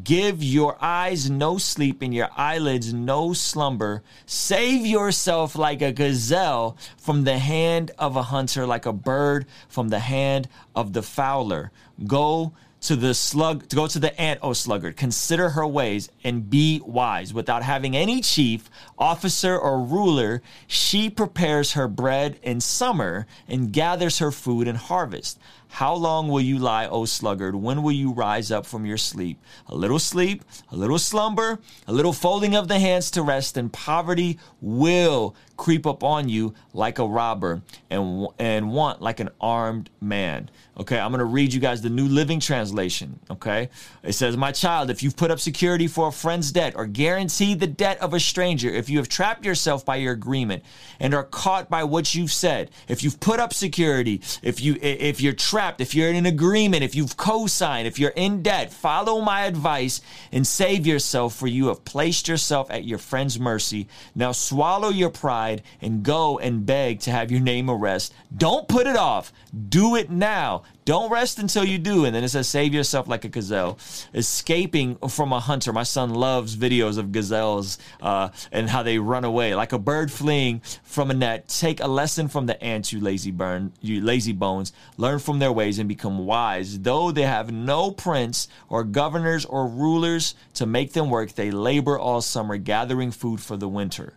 Give 0.02 0.42
your 0.42 0.76
eyes 0.80 1.30
no 1.30 1.58
sleep 1.58 2.02
and 2.02 2.12
your 2.12 2.28
eyelids 2.36 2.92
no 2.92 3.32
slumber. 3.32 4.02
Save 4.26 4.84
yourself 4.84 5.56
like 5.56 5.80
a 5.80 5.92
gazelle 5.92 6.76
from 6.98 7.24
the 7.24 7.38
hand 7.38 7.92
of 7.98 8.16
a 8.16 8.24
hunter, 8.24 8.66
like 8.66 8.84
a 8.84 8.92
bird 8.92 9.46
from 9.68 9.88
the 9.88 10.00
hand 10.00 10.48
of 10.74 10.92
the 10.92 11.02
fowler. 11.02 11.70
Go 12.06 12.52
to 12.82 12.94
the 12.94 13.14
slug 13.14 13.68
to 13.68 13.76
go 13.76 13.86
to 13.86 13.98
the 13.98 14.20
ant, 14.20 14.38
O 14.42 14.52
sluggard. 14.52 14.96
Consider 14.96 15.50
her 15.50 15.66
ways 15.66 16.10
and 16.22 16.50
be 16.50 16.80
wise. 16.84 17.32
Without 17.32 17.62
having 17.62 17.96
any 17.96 18.20
chief, 18.20 18.68
officer, 18.98 19.58
or 19.58 19.80
ruler, 19.80 20.42
she 20.66 21.08
prepares 21.08 21.72
her 21.72 21.88
bread 21.88 22.38
in 22.42 22.60
summer 22.60 23.26
and 23.48 23.72
gathers 23.72 24.18
her 24.18 24.30
food 24.30 24.68
in 24.68 24.76
harvest. 24.76 25.38
How 25.76 25.92
long 25.92 26.28
will 26.28 26.40
you 26.40 26.58
lie, 26.58 26.86
O 26.86 27.04
sluggard? 27.04 27.54
When 27.54 27.82
will 27.82 27.92
you 27.92 28.10
rise 28.10 28.50
up 28.50 28.64
from 28.64 28.86
your 28.86 28.96
sleep? 28.96 29.38
A 29.66 29.74
little 29.74 29.98
sleep, 29.98 30.42
a 30.72 30.74
little 30.74 30.98
slumber, 30.98 31.58
a 31.86 31.92
little 31.92 32.14
folding 32.14 32.56
of 32.56 32.66
the 32.66 32.78
hands 32.78 33.10
to 33.10 33.20
rest, 33.20 33.58
and 33.58 33.70
poverty 33.70 34.38
will 34.62 35.36
creep 35.58 35.86
upon 35.86 36.28
you 36.28 36.54
like 36.72 36.98
a 36.98 37.06
robber 37.06 37.62
and, 37.90 38.26
and 38.38 38.72
want 38.72 39.02
like 39.02 39.20
an 39.20 39.28
armed 39.38 39.90
man. 40.00 40.50
Okay, 40.78 40.98
I'm 40.98 41.10
going 41.10 41.20
to 41.20 41.24
read 41.24 41.52
you 41.52 41.60
guys 41.60 41.80
the 41.82 41.90
New 41.90 42.08
Living 42.08 42.40
Translation. 42.40 43.18
Okay, 43.30 43.70
it 44.02 44.12
says, 44.12 44.36
My 44.36 44.52
child, 44.52 44.90
if 44.90 45.02
you've 45.02 45.16
put 45.16 45.30
up 45.30 45.40
security 45.40 45.88
for 45.88 46.08
a 46.08 46.12
friend's 46.12 46.52
debt 46.52 46.74
or 46.76 46.86
guaranteed 46.86 47.60
the 47.60 47.66
debt 47.66 47.98
of 48.00 48.14
a 48.14 48.20
stranger, 48.20 48.68
if 48.68 48.88
you 48.88 48.98
have 48.98 49.08
trapped 49.08 49.44
yourself 49.44 49.84
by 49.84 49.96
your 49.96 50.12
agreement 50.12 50.62
and 51.00 51.14
are 51.14 51.24
caught 51.24 51.68
by 51.70 51.84
what 51.84 52.14
you've 52.14 52.32
said, 52.32 52.70
if 52.88 53.02
you've 53.02 53.20
put 53.20 53.40
up 53.40 53.54
security, 53.54 54.20
if 54.42 54.60
you 54.60 54.76
if 54.80 55.20
you're 55.20 55.32
trapped, 55.32 55.65
if 55.78 55.94
you're 55.94 56.08
in 56.08 56.16
an 56.16 56.26
agreement, 56.26 56.82
if 56.82 56.94
you've 56.94 57.16
co-signed, 57.16 57.86
if 57.86 57.98
you're 57.98 58.10
in 58.10 58.42
debt, 58.42 58.72
follow 58.72 59.20
my 59.20 59.44
advice 59.46 60.00
and 60.32 60.46
save 60.46 60.86
yourself, 60.86 61.34
for 61.34 61.46
you 61.46 61.68
have 61.68 61.84
placed 61.84 62.28
yourself 62.28 62.70
at 62.70 62.84
your 62.84 62.98
friend's 62.98 63.38
mercy. 63.38 63.88
Now 64.14 64.32
swallow 64.32 64.88
your 64.88 65.10
pride 65.10 65.62
and 65.80 66.02
go 66.02 66.38
and 66.38 66.64
beg 66.64 67.00
to 67.00 67.10
have 67.10 67.30
your 67.30 67.40
name 67.40 67.68
arrested. 67.68 68.16
Don't 68.36 68.68
put 68.68 68.86
it 68.86 68.96
off. 68.96 69.32
Do 69.68 69.96
it 69.96 70.10
now. 70.10 70.62
Don't 70.86 71.10
rest 71.10 71.40
until 71.40 71.64
you 71.64 71.78
do. 71.78 72.04
And 72.04 72.14
then 72.14 72.22
it 72.22 72.28
says, 72.28 72.48
save 72.48 72.72
yourself 72.72 73.08
like 73.08 73.24
a 73.24 73.28
gazelle, 73.28 73.76
escaping 74.14 74.94
from 75.08 75.32
a 75.32 75.40
hunter. 75.40 75.72
My 75.72 75.82
son 75.82 76.14
loves 76.14 76.56
videos 76.56 76.96
of 76.96 77.10
gazelles 77.10 77.76
uh, 78.00 78.28
and 78.52 78.70
how 78.70 78.84
they 78.84 78.98
run 79.00 79.24
away 79.24 79.56
like 79.56 79.72
a 79.72 79.78
bird 79.78 80.12
fleeing 80.12 80.62
from 80.84 81.10
a 81.10 81.14
net. 81.14 81.48
Take 81.48 81.80
a 81.80 81.88
lesson 81.88 82.28
from 82.28 82.46
the 82.46 82.62
ants, 82.62 82.92
you 82.92 83.00
lazy 83.00 83.32
burn, 83.32 83.72
you 83.80 84.00
lazy 84.00 84.32
bones. 84.32 84.72
Learn 84.96 85.18
from 85.18 85.40
their 85.40 85.50
ways 85.50 85.80
and 85.80 85.88
become 85.88 86.24
wise. 86.24 86.78
Though 86.78 87.10
they 87.10 87.22
have 87.22 87.50
no 87.52 87.90
prince 87.90 88.46
or 88.68 88.84
governors 88.84 89.44
or 89.44 89.66
rulers 89.66 90.36
to 90.54 90.66
make 90.66 90.92
them 90.92 91.10
work, 91.10 91.32
they 91.32 91.50
labor 91.50 91.98
all 91.98 92.20
summer, 92.20 92.58
gathering 92.58 93.10
food 93.10 93.40
for 93.40 93.56
the 93.56 93.68
winter. 93.68 94.14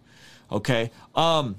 Okay. 0.52 0.92
Um, 1.16 1.56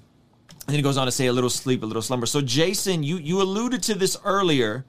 and 0.66 0.68
then 0.68 0.77
he 0.77 0.83
goes 0.83 0.96
on 0.96 1.07
to 1.07 1.12
say 1.12 1.27
a 1.27 1.33
little 1.33 1.51
sleep, 1.51 1.83
a 1.83 1.87
little 1.87 2.01
slumber. 2.01 2.27
So 2.27 2.40
Jason, 2.40 3.03
you 3.03 3.16
you 3.16 3.42
alluded 3.42 3.83
to 3.85 3.94
this 3.94 4.16
earlier, 4.25 4.85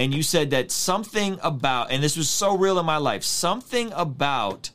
and 0.00 0.14
you 0.14 0.22
said 0.22 0.48
that 0.52 0.70
something 0.70 1.38
about, 1.42 1.90
and 1.92 2.02
this 2.02 2.16
was 2.16 2.30
so 2.30 2.56
real 2.56 2.78
in 2.78 2.86
my 2.86 2.96
life, 2.96 3.22
something 3.22 3.92
about 3.94 4.70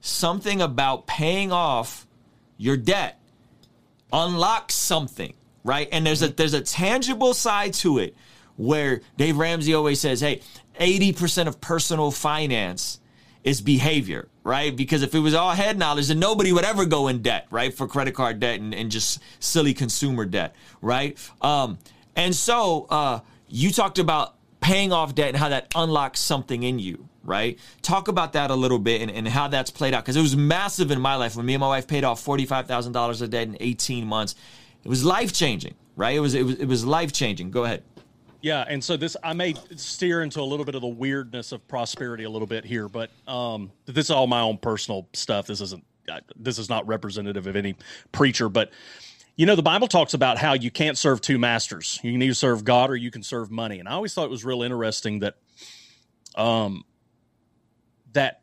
something 0.00 0.60
about 0.60 1.06
paying 1.06 1.52
off 1.52 2.08
your 2.56 2.76
debt 2.76 3.20
unlocks 4.12 4.74
something, 4.74 5.32
right? 5.62 5.88
And 5.92 6.04
there's 6.04 6.22
a 6.22 6.28
there's 6.28 6.54
a 6.54 6.60
tangible 6.60 7.34
side 7.34 7.72
to 7.74 7.98
it 7.98 8.16
where 8.56 9.00
Dave 9.16 9.36
Ramsey 9.36 9.74
always 9.74 10.00
says, 10.00 10.22
"Hey, 10.22 10.40
80% 10.80 11.46
of 11.46 11.60
personal 11.60 12.10
finance 12.10 12.98
is 13.44 13.60
behavior, 13.60 14.26
right? 14.42 14.74
Because 14.74 15.02
if 15.02 15.14
it 15.14 15.20
was 15.20 15.34
all 15.34 15.52
head 15.52 15.78
knowledge, 15.78 16.08
then 16.08 16.18
nobody 16.18 16.50
would 16.52 16.64
ever 16.64 16.84
go 16.84 17.06
in 17.06 17.22
debt, 17.22 17.46
right? 17.52 17.72
For 17.72 17.86
credit 17.86 18.14
card 18.14 18.40
debt 18.40 18.58
and, 18.58 18.74
and 18.74 18.90
just 18.90 19.20
silly 19.38 19.72
consumer 19.72 20.24
debt, 20.24 20.56
right? 20.82 21.16
Um, 21.42 21.78
and 22.16 22.34
so 22.34 22.88
uh, 22.90 23.20
you 23.46 23.70
talked 23.70 24.00
about 24.00 24.34
paying 24.68 24.92
off 24.92 25.14
debt 25.14 25.28
and 25.28 25.36
how 25.38 25.48
that 25.48 25.72
unlocks 25.74 26.20
something 26.20 26.62
in 26.62 26.78
you, 26.78 27.08
right? 27.24 27.58
Talk 27.80 28.08
about 28.08 28.34
that 28.34 28.50
a 28.50 28.54
little 28.54 28.78
bit 28.78 29.00
and, 29.00 29.10
and 29.10 29.26
how 29.26 29.48
that's 29.48 29.70
played 29.70 29.94
out. 29.94 30.04
Because 30.04 30.16
it 30.16 30.20
was 30.20 30.36
massive 30.36 30.90
in 30.90 31.00
my 31.00 31.14
life 31.14 31.36
when 31.36 31.46
me 31.46 31.54
and 31.54 31.60
my 31.62 31.68
wife 31.68 31.88
paid 31.88 32.04
off 32.04 32.22
$45,000 32.22 33.22
of 33.22 33.30
debt 33.30 33.48
in 33.48 33.56
18 33.60 34.06
months. 34.06 34.34
It 34.84 34.88
was 34.88 35.06
life 35.06 35.32
changing, 35.32 35.74
right? 35.96 36.14
It 36.14 36.20
was, 36.20 36.34
it 36.34 36.42
was, 36.42 36.56
it 36.56 36.66
was 36.66 36.84
life 36.84 37.14
changing. 37.14 37.50
Go 37.50 37.64
ahead. 37.64 37.82
Yeah, 38.42 38.66
and 38.68 38.84
so 38.84 38.98
this 38.98 39.16
I 39.24 39.32
may 39.32 39.54
steer 39.74 40.22
into 40.22 40.40
a 40.40 40.42
little 40.42 40.66
bit 40.66 40.74
of 40.74 40.82
the 40.82 40.86
weirdness 40.86 41.50
of 41.50 41.66
prosperity 41.66 42.24
a 42.24 42.30
little 42.30 42.46
bit 42.46 42.64
here, 42.64 42.88
but 42.88 43.10
um, 43.26 43.72
this 43.86 44.04
is 44.04 44.10
all 44.10 44.28
my 44.28 44.40
own 44.40 44.58
personal 44.58 45.08
stuff. 45.12 45.46
This 45.48 45.60
isn't 45.60 45.84
this 46.36 46.58
is 46.58 46.68
not 46.68 46.86
representative 46.86 47.46
of 47.46 47.56
any 47.56 47.74
preacher, 48.12 48.48
but 48.48 48.70
you 49.38 49.46
know 49.46 49.54
the 49.54 49.62
Bible 49.62 49.86
talks 49.86 50.14
about 50.14 50.36
how 50.36 50.52
you 50.52 50.70
can't 50.70 50.98
serve 50.98 51.20
two 51.20 51.38
masters. 51.38 52.00
You 52.02 52.10
can 52.12 52.20
either 52.20 52.34
serve 52.34 52.64
God 52.64 52.90
or 52.90 52.96
you 52.96 53.12
can 53.12 53.22
serve 53.22 53.50
money. 53.52 53.78
And 53.78 53.88
I 53.88 53.92
always 53.92 54.12
thought 54.12 54.24
it 54.24 54.30
was 54.30 54.44
real 54.44 54.62
interesting 54.62 55.20
that 55.20 55.36
um 56.34 56.84
that 58.12 58.42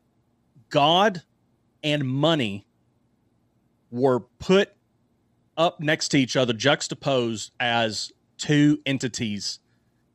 God 0.70 1.22
and 1.84 2.08
money 2.08 2.66
were 3.92 4.22
put 4.22 4.72
up 5.58 5.82
next 5.82 6.10
to 6.10 6.18
each 6.18 6.38
other, 6.38 6.54
juxtaposed 6.54 7.52
as 7.60 8.14
two 8.38 8.80
entities 8.86 9.60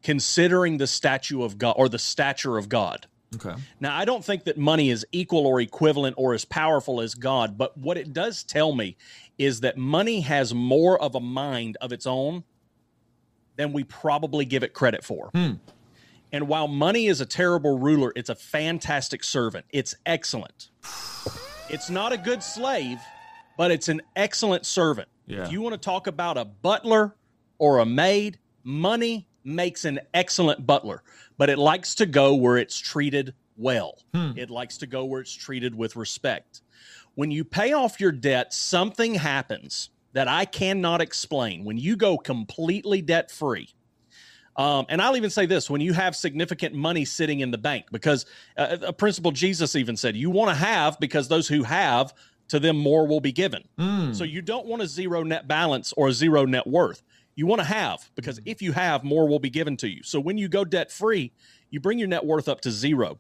considering 0.02 0.78
the 0.78 0.86
statue 0.86 1.42
of 1.42 1.58
God 1.58 1.74
or 1.76 1.90
the 1.90 1.98
stature 1.98 2.56
of 2.56 2.70
God. 2.70 3.06
Okay. 3.34 3.54
Now, 3.78 3.96
I 3.96 4.04
don't 4.04 4.24
think 4.24 4.44
that 4.44 4.58
money 4.58 4.90
is 4.90 5.06
equal 5.12 5.46
or 5.46 5.60
equivalent 5.60 6.16
or 6.18 6.34
as 6.34 6.44
powerful 6.44 7.00
as 7.00 7.14
God, 7.14 7.56
but 7.56 7.76
what 7.76 7.96
it 7.96 8.12
does 8.12 8.42
tell 8.42 8.74
me 8.74 8.96
is 9.40 9.60
that 9.60 9.78
money 9.78 10.20
has 10.20 10.52
more 10.52 11.00
of 11.00 11.14
a 11.14 11.20
mind 11.20 11.78
of 11.80 11.92
its 11.92 12.06
own 12.06 12.44
than 13.56 13.72
we 13.72 13.82
probably 13.82 14.44
give 14.44 14.62
it 14.62 14.74
credit 14.74 15.02
for. 15.02 15.30
Hmm. 15.34 15.52
And 16.30 16.46
while 16.46 16.68
money 16.68 17.06
is 17.06 17.22
a 17.22 17.26
terrible 17.26 17.78
ruler, 17.78 18.12
it's 18.14 18.28
a 18.28 18.34
fantastic 18.34 19.24
servant. 19.24 19.64
It's 19.70 19.94
excellent. 20.04 20.68
It's 21.70 21.88
not 21.88 22.12
a 22.12 22.18
good 22.18 22.42
slave, 22.42 22.98
but 23.56 23.70
it's 23.70 23.88
an 23.88 24.02
excellent 24.14 24.66
servant. 24.66 25.08
Yeah. 25.26 25.44
If 25.44 25.52
you 25.52 25.62
want 25.62 25.72
to 25.72 25.78
talk 25.78 26.06
about 26.06 26.36
a 26.36 26.44
butler 26.44 27.16
or 27.58 27.78
a 27.78 27.86
maid, 27.86 28.38
money 28.62 29.26
makes 29.42 29.86
an 29.86 30.00
excellent 30.12 30.66
butler, 30.66 31.02
but 31.38 31.48
it 31.48 31.58
likes 31.58 31.94
to 31.94 32.04
go 32.04 32.34
where 32.34 32.58
it's 32.58 32.78
treated 32.78 33.32
well. 33.56 33.96
Hmm. 34.12 34.32
It 34.36 34.50
likes 34.50 34.76
to 34.78 34.86
go 34.86 35.06
where 35.06 35.22
it's 35.22 35.34
treated 35.34 35.74
with 35.74 35.96
respect. 35.96 36.60
When 37.20 37.30
you 37.30 37.44
pay 37.44 37.74
off 37.74 38.00
your 38.00 38.12
debt, 38.12 38.54
something 38.54 39.14
happens 39.14 39.90
that 40.14 40.26
I 40.26 40.46
cannot 40.46 41.02
explain. 41.02 41.64
When 41.64 41.76
you 41.76 41.94
go 41.94 42.16
completely 42.16 43.02
debt 43.02 43.30
free, 43.30 43.68
um, 44.56 44.86
and 44.88 45.02
I'll 45.02 45.18
even 45.18 45.28
say 45.28 45.44
this 45.44 45.68
when 45.68 45.82
you 45.82 45.92
have 45.92 46.16
significant 46.16 46.74
money 46.74 47.04
sitting 47.04 47.40
in 47.40 47.50
the 47.50 47.58
bank, 47.58 47.88
because 47.92 48.24
uh, 48.56 48.78
a 48.80 48.94
principle 48.94 49.32
Jesus 49.32 49.76
even 49.76 49.98
said, 49.98 50.16
you 50.16 50.30
want 50.30 50.48
to 50.48 50.54
have 50.54 50.98
because 50.98 51.28
those 51.28 51.46
who 51.46 51.62
have, 51.62 52.14
to 52.48 52.58
them 52.58 52.78
more 52.78 53.06
will 53.06 53.20
be 53.20 53.32
given. 53.32 53.68
Hmm. 53.78 54.14
So 54.14 54.24
you 54.24 54.40
don't 54.40 54.64
want 54.64 54.80
a 54.80 54.86
zero 54.86 55.22
net 55.22 55.46
balance 55.46 55.92
or 55.98 56.08
a 56.08 56.14
zero 56.14 56.46
net 56.46 56.66
worth. 56.66 57.02
You 57.34 57.44
want 57.44 57.60
to 57.60 57.66
have 57.66 58.10
because 58.14 58.40
if 58.46 58.62
you 58.62 58.72
have, 58.72 59.04
more 59.04 59.28
will 59.28 59.38
be 59.38 59.50
given 59.50 59.76
to 59.76 59.88
you. 59.88 60.02
So 60.04 60.20
when 60.20 60.38
you 60.38 60.48
go 60.48 60.64
debt 60.64 60.90
free, 60.90 61.32
you 61.68 61.80
bring 61.80 61.98
your 61.98 62.08
net 62.08 62.24
worth 62.24 62.48
up 62.48 62.62
to 62.62 62.70
zero. 62.70 63.18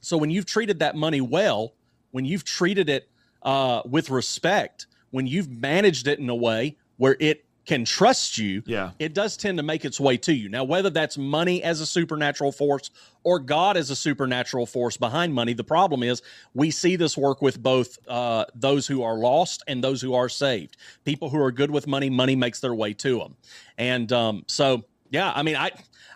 So 0.00 0.16
when 0.16 0.30
you've 0.30 0.46
treated 0.46 0.80
that 0.80 0.96
money 0.96 1.20
well, 1.20 1.74
when 2.10 2.24
you've 2.24 2.42
treated 2.42 2.88
it 2.88 3.08
uh, 3.42 3.82
with 3.84 4.10
respect, 4.10 4.86
when 5.10 5.26
you've 5.26 5.50
managed 5.50 6.06
it 6.06 6.18
in 6.18 6.28
a 6.28 6.34
way 6.34 6.76
where 6.96 7.16
it 7.20 7.44
can 7.66 7.84
trust 7.84 8.36
you, 8.38 8.62
Yeah. 8.66 8.90
it 8.98 9.14
does 9.14 9.36
tend 9.36 9.58
to 9.58 9.62
make 9.62 9.84
its 9.84 10.00
way 10.00 10.16
to 10.16 10.32
you. 10.34 10.48
Now, 10.48 10.64
whether 10.64 10.90
that's 10.90 11.16
money 11.16 11.62
as 11.62 11.80
a 11.80 11.86
supernatural 11.86 12.52
force 12.52 12.90
or 13.22 13.38
God 13.38 13.76
as 13.76 13.90
a 13.90 13.96
supernatural 13.96 14.66
force 14.66 14.96
behind 14.96 15.34
money, 15.34 15.52
the 15.52 15.62
problem 15.62 16.02
is 16.02 16.20
we 16.54 16.70
see 16.70 16.96
this 16.96 17.16
work 17.16 17.40
with 17.42 17.62
both 17.62 17.98
uh, 18.08 18.46
those 18.54 18.86
who 18.86 19.02
are 19.02 19.18
lost 19.18 19.62
and 19.68 19.84
those 19.84 20.00
who 20.00 20.14
are 20.14 20.28
saved. 20.28 20.78
People 21.04 21.28
who 21.28 21.40
are 21.40 21.52
good 21.52 21.70
with 21.70 21.86
money, 21.86 22.10
money 22.10 22.34
makes 22.34 22.60
their 22.60 22.74
way 22.74 22.92
to 22.94 23.18
them. 23.18 23.36
And 23.78 24.10
um, 24.10 24.44
so, 24.48 24.84
yeah, 25.10 25.32
I 25.34 25.42
mean, 25.42 25.56
I 25.56 25.70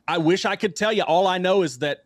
I 0.08 0.18
wish 0.18 0.44
I 0.44 0.56
could 0.56 0.74
tell 0.74 0.92
you. 0.92 1.02
All 1.02 1.26
I 1.26 1.38
know 1.38 1.62
is 1.62 1.78
that 1.78 2.04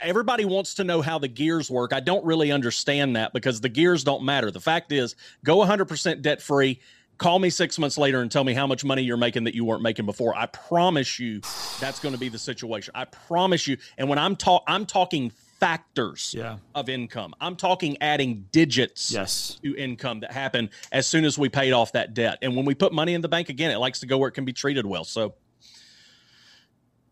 everybody 0.00 0.44
wants 0.44 0.74
to 0.74 0.84
know 0.84 1.02
how 1.02 1.18
the 1.18 1.28
gears 1.28 1.70
work. 1.70 1.92
I 1.92 2.00
don't 2.00 2.24
really 2.24 2.52
understand 2.52 3.16
that 3.16 3.32
because 3.32 3.60
the 3.60 3.68
gears 3.68 4.04
don't 4.04 4.24
matter. 4.24 4.50
The 4.50 4.60
fact 4.60 4.92
is, 4.92 5.14
go 5.44 5.58
100% 5.58 6.22
debt 6.22 6.40
free. 6.42 6.80
Call 7.18 7.38
me 7.38 7.48
six 7.48 7.78
months 7.78 7.96
later 7.96 8.20
and 8.20 8.30
tell 8.30 8.44
me 8.44 8.52
how 8.52 8.66
much 8.66 8.84
money 8.84 9.02
you're 9.02 9.16
making 9.16 9.44
that 9.44 9.54
you 9.54 9.64
weren't 9.64 9.82
making 9.82 10.04
before. 10.04 10.36
I 10.36 10.46
promise 10.46 11.18
you, 11.18 11.40
that's 11.80 11.98
going 11.98 12.12
to 12.14 12.20
be 12.20 12.28
the 12.28 12.38
situation. 12.38 12.92
I 12.94 13.06
promise 13.06 13.66
you. 13.66 13.78
And 13.96 14.08
when 14.08 14.18
I'm 14.18 14.36
talk, 14.36 14.62
I'm 14.66 14.84
talking 14.84 15.30
factors 15.58 16.34
Yeah. 16.36 16.58
of 16.74 16.90
income. 16.90 17.32
I'm 17.40 17.56
talking 17.56 17.96
adding 18.02 18.44
digits 18.52 19.10
Yes. 19.10 19.58
to 19.62 19.74
income 19.76 20.20
that 20.20 20.32
happen 20.32 20.68
as 20.92 21.06
soon 21.06 21.24
as 21.24 21.38
we 21.38 21.48
paid 21.48 21.72
off 21.72 21.92
that 21.92 22.12
debt. 22.12 22.36
And 22.42 22.54
when 22.54 22.66
we 22.66 22.74
put 22.74 22.92
money 22.92 23.14
in 23.14 23.22
the 23.22 23.28
bank 23.28 23.48
again, 23.48 23.70
it 23.70 23.78
likes 23.78 24.00
to 24.00 24.06
go 24.06 24.18
where 24.18 24.28
it 24.28 24.32
can 24.32 24.44
be 24.44 24.52
treated 24.52 24.84
well. 24.84 25.04
So 25.04 25.34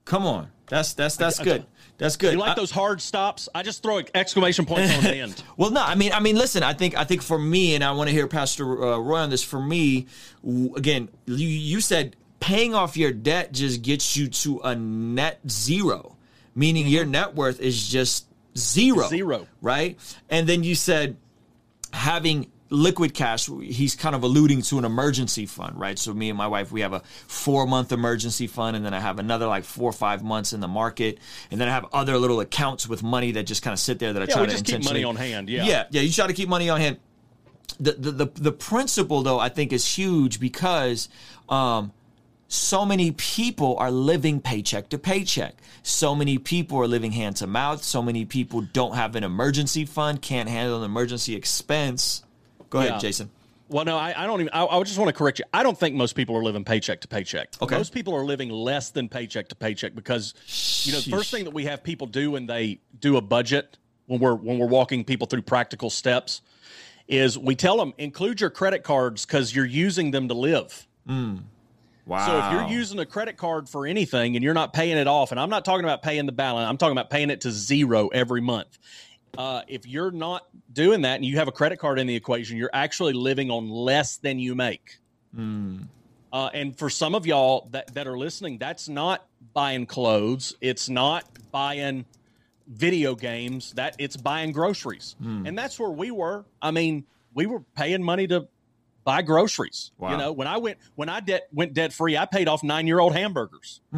Come 0.05 0.27
on. 0.27 0.51
That's 0.69 0.93
that's 0.93 1.17
that's 1.17 1.41
I- 1.41 1.45
good. 1.45 1.67
That's 1.99 2.17
good. 2.17 2.33
you 2.33 2.39
like 2.41 2.53
I- 2.53 2.55
those 2.55 2.71
hard 2.73 3.01
stops? 3.01 3.49
I 3.55 3.63
just 3.63 3.83
throw 3.83 4.01
exclamation 4.15 4.67
points 4.67 4.93
on 4.97 5.05
the 5.05 5.17
end. 5.17 5.43
Well, 5.57 5.71
no, 5.71 5.81
I 5.83 5.95
mean, 5.95 6.13
I 6.13 6.21
mean, 6.21 6.37
listen, 6.37 6.63
I 6.63 6.73
think, 6.75 6.97
I 6.97 7.05
think 7.05 7.23
for 7.23 7.39
me, 7.39 7.75
and 7.75 7.85
I 7.85 7.93
want 7.93 8.09
to 8.09 8.15
hear 8.15 8.27
Pastor 8.27 8.65
uh, 8.85 8.99
Roy 8.99 9.19
on 9.21 9.31
this. 9.31 9.43
For 9.45 9.61
me, 9.61 10.07
again, 10.77 11.09
you 11.27 11.47
you 11.49 11.81
said 11.81 12.17
paying 12.41 12.75
off 12.75 12.97
your 12.97 13.13
debt 13.13 13.53
just 13.53 13.83
gets 13.83 14.17
you 14.17 14.29
to 14.29 14.61
a 14.65 14.75
net 14.75 15.39
zero, 15.49 16.17
meaning 16.55 16.87
your 16.89 17.05
net 17.05 17.35
worth 17.35 17.61
is 17.61 17.89
just 17.89 18.27
zero, 18.59 19.09
Zero. 19.09 19.47
right? 19.63 19.99
And 20.29 20.47
then 20.49 20.63
you 20.65 20.75
said 20.75 21.17
having 21.93 22.51
liquid 22.75 23.15
cash 23.15 23.49
he's 23.63 23.95
kind 23.95 24.15
of 24.15 24.23
alluding 24.23 24.61
to 24.63 24.79
an 24.79 24.85
emergency 24.85 25.47
fund 25.47 25.79
right 25.79 25.99
so 25.99 26.13
me 26.13 26.29
and 26.29 26.37
my 26.37 26.47
wife 26.47 26.73
we 26.73 26.81
have 26.81 26.93
a 26.93 27.01
four 27.27 27.67
month 27.67 27.93
emergency 27.93 28.47
fund 28.47 28.77
and 28.77 28.85
then 28.85 28.93
i 28.93 28.99
have 29.01 29.19
another 29.19 29.47
like 29.47 29.65
four 29.65 29.89
or 29.89 29.93
five 29.93 30.23
months 30.23 30.53
in 30.53 30.61
the 30.61 30.69
market 30.69 31.19
and 31.51 31.61
then 31.61 31.69
i 31.69 31.71
have 31.71 31.87
other 31.93 32.19
little 32.19 32.41
accounts 32.41 32.89
with 32.89 33.03
money 33.03 33.33
that 33.33 33.45
just 33.45 33.63
kind 33.63 33.73
of 33.73 33.79
sit 33.79 33.99
there 33.99 34.13
that 34.13 34.23
i 34.23 34.27
Yeah, 34.27 34.33
try 34.35 34.43
we 34.43 34.49
to 34.49 34.53
just 34.55 34.65
keep 34.65 34.85
money 34.85 35.05
on 35.05 35.17
hand, 35.17 35.49
yeah. 35.49 35.65
yeah 35.65 35.85
yeah 35.91 36.01
you 36.01 36.11
try 36.13 36.27
to 36.27 36.33
keep 36.33 36.49
money 36.49 36.69
on 36.69 36.81
hand 36.81 36.99
the 37.81 37.93
the 37.93 38.11
the, 38.11 38.27
the 38.35 38.53
principle 38.53 39.23
though 39.23 39.39
i 39.39 39.49
think 39.49 39.73
is 39.73 39.87
huge 39.87 40.41
because 40.41 41.09
um 41.49 41.93
so 42.47 42.85
many 42.85 43.11
people 43.13 43.77
are 43.79 43.91
living 43.91 44.41
paycheck 44.41 44.89
to 44.91 44.99
paycheck. 44.99 45.57
So 45.83 46.15
many 46.15 46.39
people 46.39 46.79
are 46.79 46.87
living 46.87 47.11
hand 47.11 47.37
to 47.37 47.47
mouth. 47.49 47.83
So 47.83 48.01
many 48.01 48.25
people 48.27 48.61
don't 48.61 48.95
have 48.95 49.17
an 49.17 49.25
emergency 49.25 49.85
fund, 49.85 50.23
can't 50.23 50.49
handle 50.49 50.79
an 50.79 50.85
emergency 50.85 51.35
expense. 51.35 52.23
Go 52.71 52.79
ahead, 52.81 52.93
Yeah. 52.93 52.99
Jason. 52.99 53.31
Well, 53.69 53.85
no, 53.87 53.97
I, 53.97 54.15
I 54.17 54.27
don't 54.27 54.41
even. 54.41 54.53
I, 54.53 54.67
I 54.67 54.83
just 54.83 54.99
want 54.99 55.09
to 55.09 55.15
correct 55.15 55.39
you. 55.39 55.47
I 55.53 55.63
don't 55.63 55.79
think 55.79 55.95
most 55.95 56.15
people 56.15 56.37
are 56.37 56.43
living 56.43 56.65
paycheck 56.65 57.01
to 57.01 57.09
paycheck. 57.09 57.49
Okay. 57.63 57.77
Most 57.77 57.95
people 57.95 58.15
are 58.15 58.25
living 58.25 58.51
less 58.51 58.91
than 58.91 59.09
paycheck 59.09 59.49
to 59.49 59.55
paycheck 59.55 59.95
because, 59.95 60.35
you 60.87 60.93
know, 60.93 61.01
the 61.01 61.11
first 61.11 61.31
thing 61.31 61.45
that 61.45 61.55
we 61.55 61.65
have 61.65 61.83
people 61.83 62.07
do 62.07 62.33
when 62.33 62.47
they 62.47 62.81
do 63.01 63.17
a 63.17 63.23
budget, 63.23 63.79
when 64.07 64.21
we're 64.21 64.35
when 64.35 64.59
we're 64.59 64.67
walking 64.69 65.03
people 65.03 65.27
through 65.27 65.43
practical 65.43 65.89
steps, 65.89 66.43
is 67.09 67.39
we 67.39 67.57
tell 67.57 67.79
them 67.79 67.95
include 67.97 68.39
your 68.41 68.51
credit 68.51 68.83
cards 68.85 69.25
because 69.25 69.55
you're 69.57 69.65
using 69.65 70.11
them 70.11 70.29
to 70.29 70.35
live. 70.35 70.87
Wow. 72.07 72.27
So 72.27 72.39
if 72.39 72.53
you're 72.53 72.79
using 72.79 72.99
a 72.99 73.07
credit 73.07 73.39
card 73.39 73.67
for 73.69 73.87
anything 73.87 74.37
and 74.37 74.45
you're 74.45 74.53
not 74.55 74.75
paying 74.75 74.99
it 74.99 75.07
off, 75.07 75.31
and 75.31 75.41
I'm 75.41 75.49
not 75.51 75.65
talking 75.65 75.85
about 75.85 76.03
paying 76.03 76.27
the 76.27 76.33
balance, 76.33 76.69
I'm 76.69 76.77
talking 76.77 76.93
about 76.93 77.09
paying 77.09 77.31
it 77.31 77.41
to 77.43 77.51
zero 77.51 78.09
every 78.09 78.43
month. 78.43 78.79
Uh, 79.37 79.63
if 79.69 79.87
you're 79.87 80.11
not 80.11 80.47
doing 80.73 81.03
that 81.03 81.17
and 81.17 81.25
you 81.25 81.37
have 81.37 81.49
a 81.49 81.53
credit 81.53 81.79
card 81.79 81.99
in 81.99 82.07
the 82.07 82.15
equation, 82.15 82.57
you're 82.57 82.71
actually 82.73 83.13
living 83.13 83.51
on 83.51 83.69
less 83.69 84.17
than 84.19 84.39
you 84.39 84.55
make. 84.55 84.99
Uh, 86.33 86.51
and 86.53 86.77
for 86.77 86.91
some 86.91 87.15
of 87.15 87.27
y'all 87.27 87.69
that, 87.73 87.93
that 87.95 88.07
are 88.07 88.19
listening, 88.19 88.59
that's 88.59 88.89
not 88.89 89.27
buying 89.53 89.87
clothes. 89.87 90.55
It's 90.61 90.89
not 90.89 91.25
buying 91.53 92.05
video 92.67 93.15
games. 93.15 93.73
That 93.75 93.95
it's 93.99 94.17
buying 94.17 94.53
groceries. 94.53 95.17
And 95.47 95.57
that's 95.59 95.79
where 95.79 95.91
we 95.91 96.11
were. 96.11 96.45
I 96.61 96.71
mean, 96.71 97.05
we 97.35 97.47
were 97.47 97.61
paying 97.77 98.03
money 98.03 98.27
to 98.29 98.49
buy 99.05 99.23
groceries. 99.23 99.93
Wow. 99.99 100.13
You 100.13 100.17
know, 100.17 100.33
when 100.33 100.49
I 100.49 100.57
went 100.57 100.79
when 100.95 101.09
I 101.09 101.21
de- 101.21 101.43
went 101.53 101.75
debt 101.75 101.93
free, 101.93 102.17
I 102.17 102.25
paid 102.27 102.49
off 102.49 102.63
nine 102.63 102.87
year 102.87 103.01
old 103.01 103.15
hamburgers. 103.15 103.81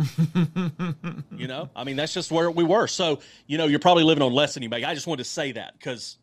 you 1.37 1.47
know, 1.47 1.71
I 1.75 1.85
mean 1.85 1.97
that's 1.97 2.13
just 2.15 2.31
where 2.31 2.51
we 2.51 2.65
were. 2.65 2.87
So 2.87 3.21
you 3.47 3.59
know, 3.59 3.67
you're 3.67 3.79
probably 3.79 4.05
living 4.05 4.23
on 4.23 4.33
less 4.33 4.55
than 4.55 4.63
you 4.63 4.69
make. 4.69 4.85
I 4.85 4.95
just 4.95 5.07
wanted 5.07 5.25
to 5.25 5.31
say 5.31 5.53
that 5.53 5.75
because 5.79 6.19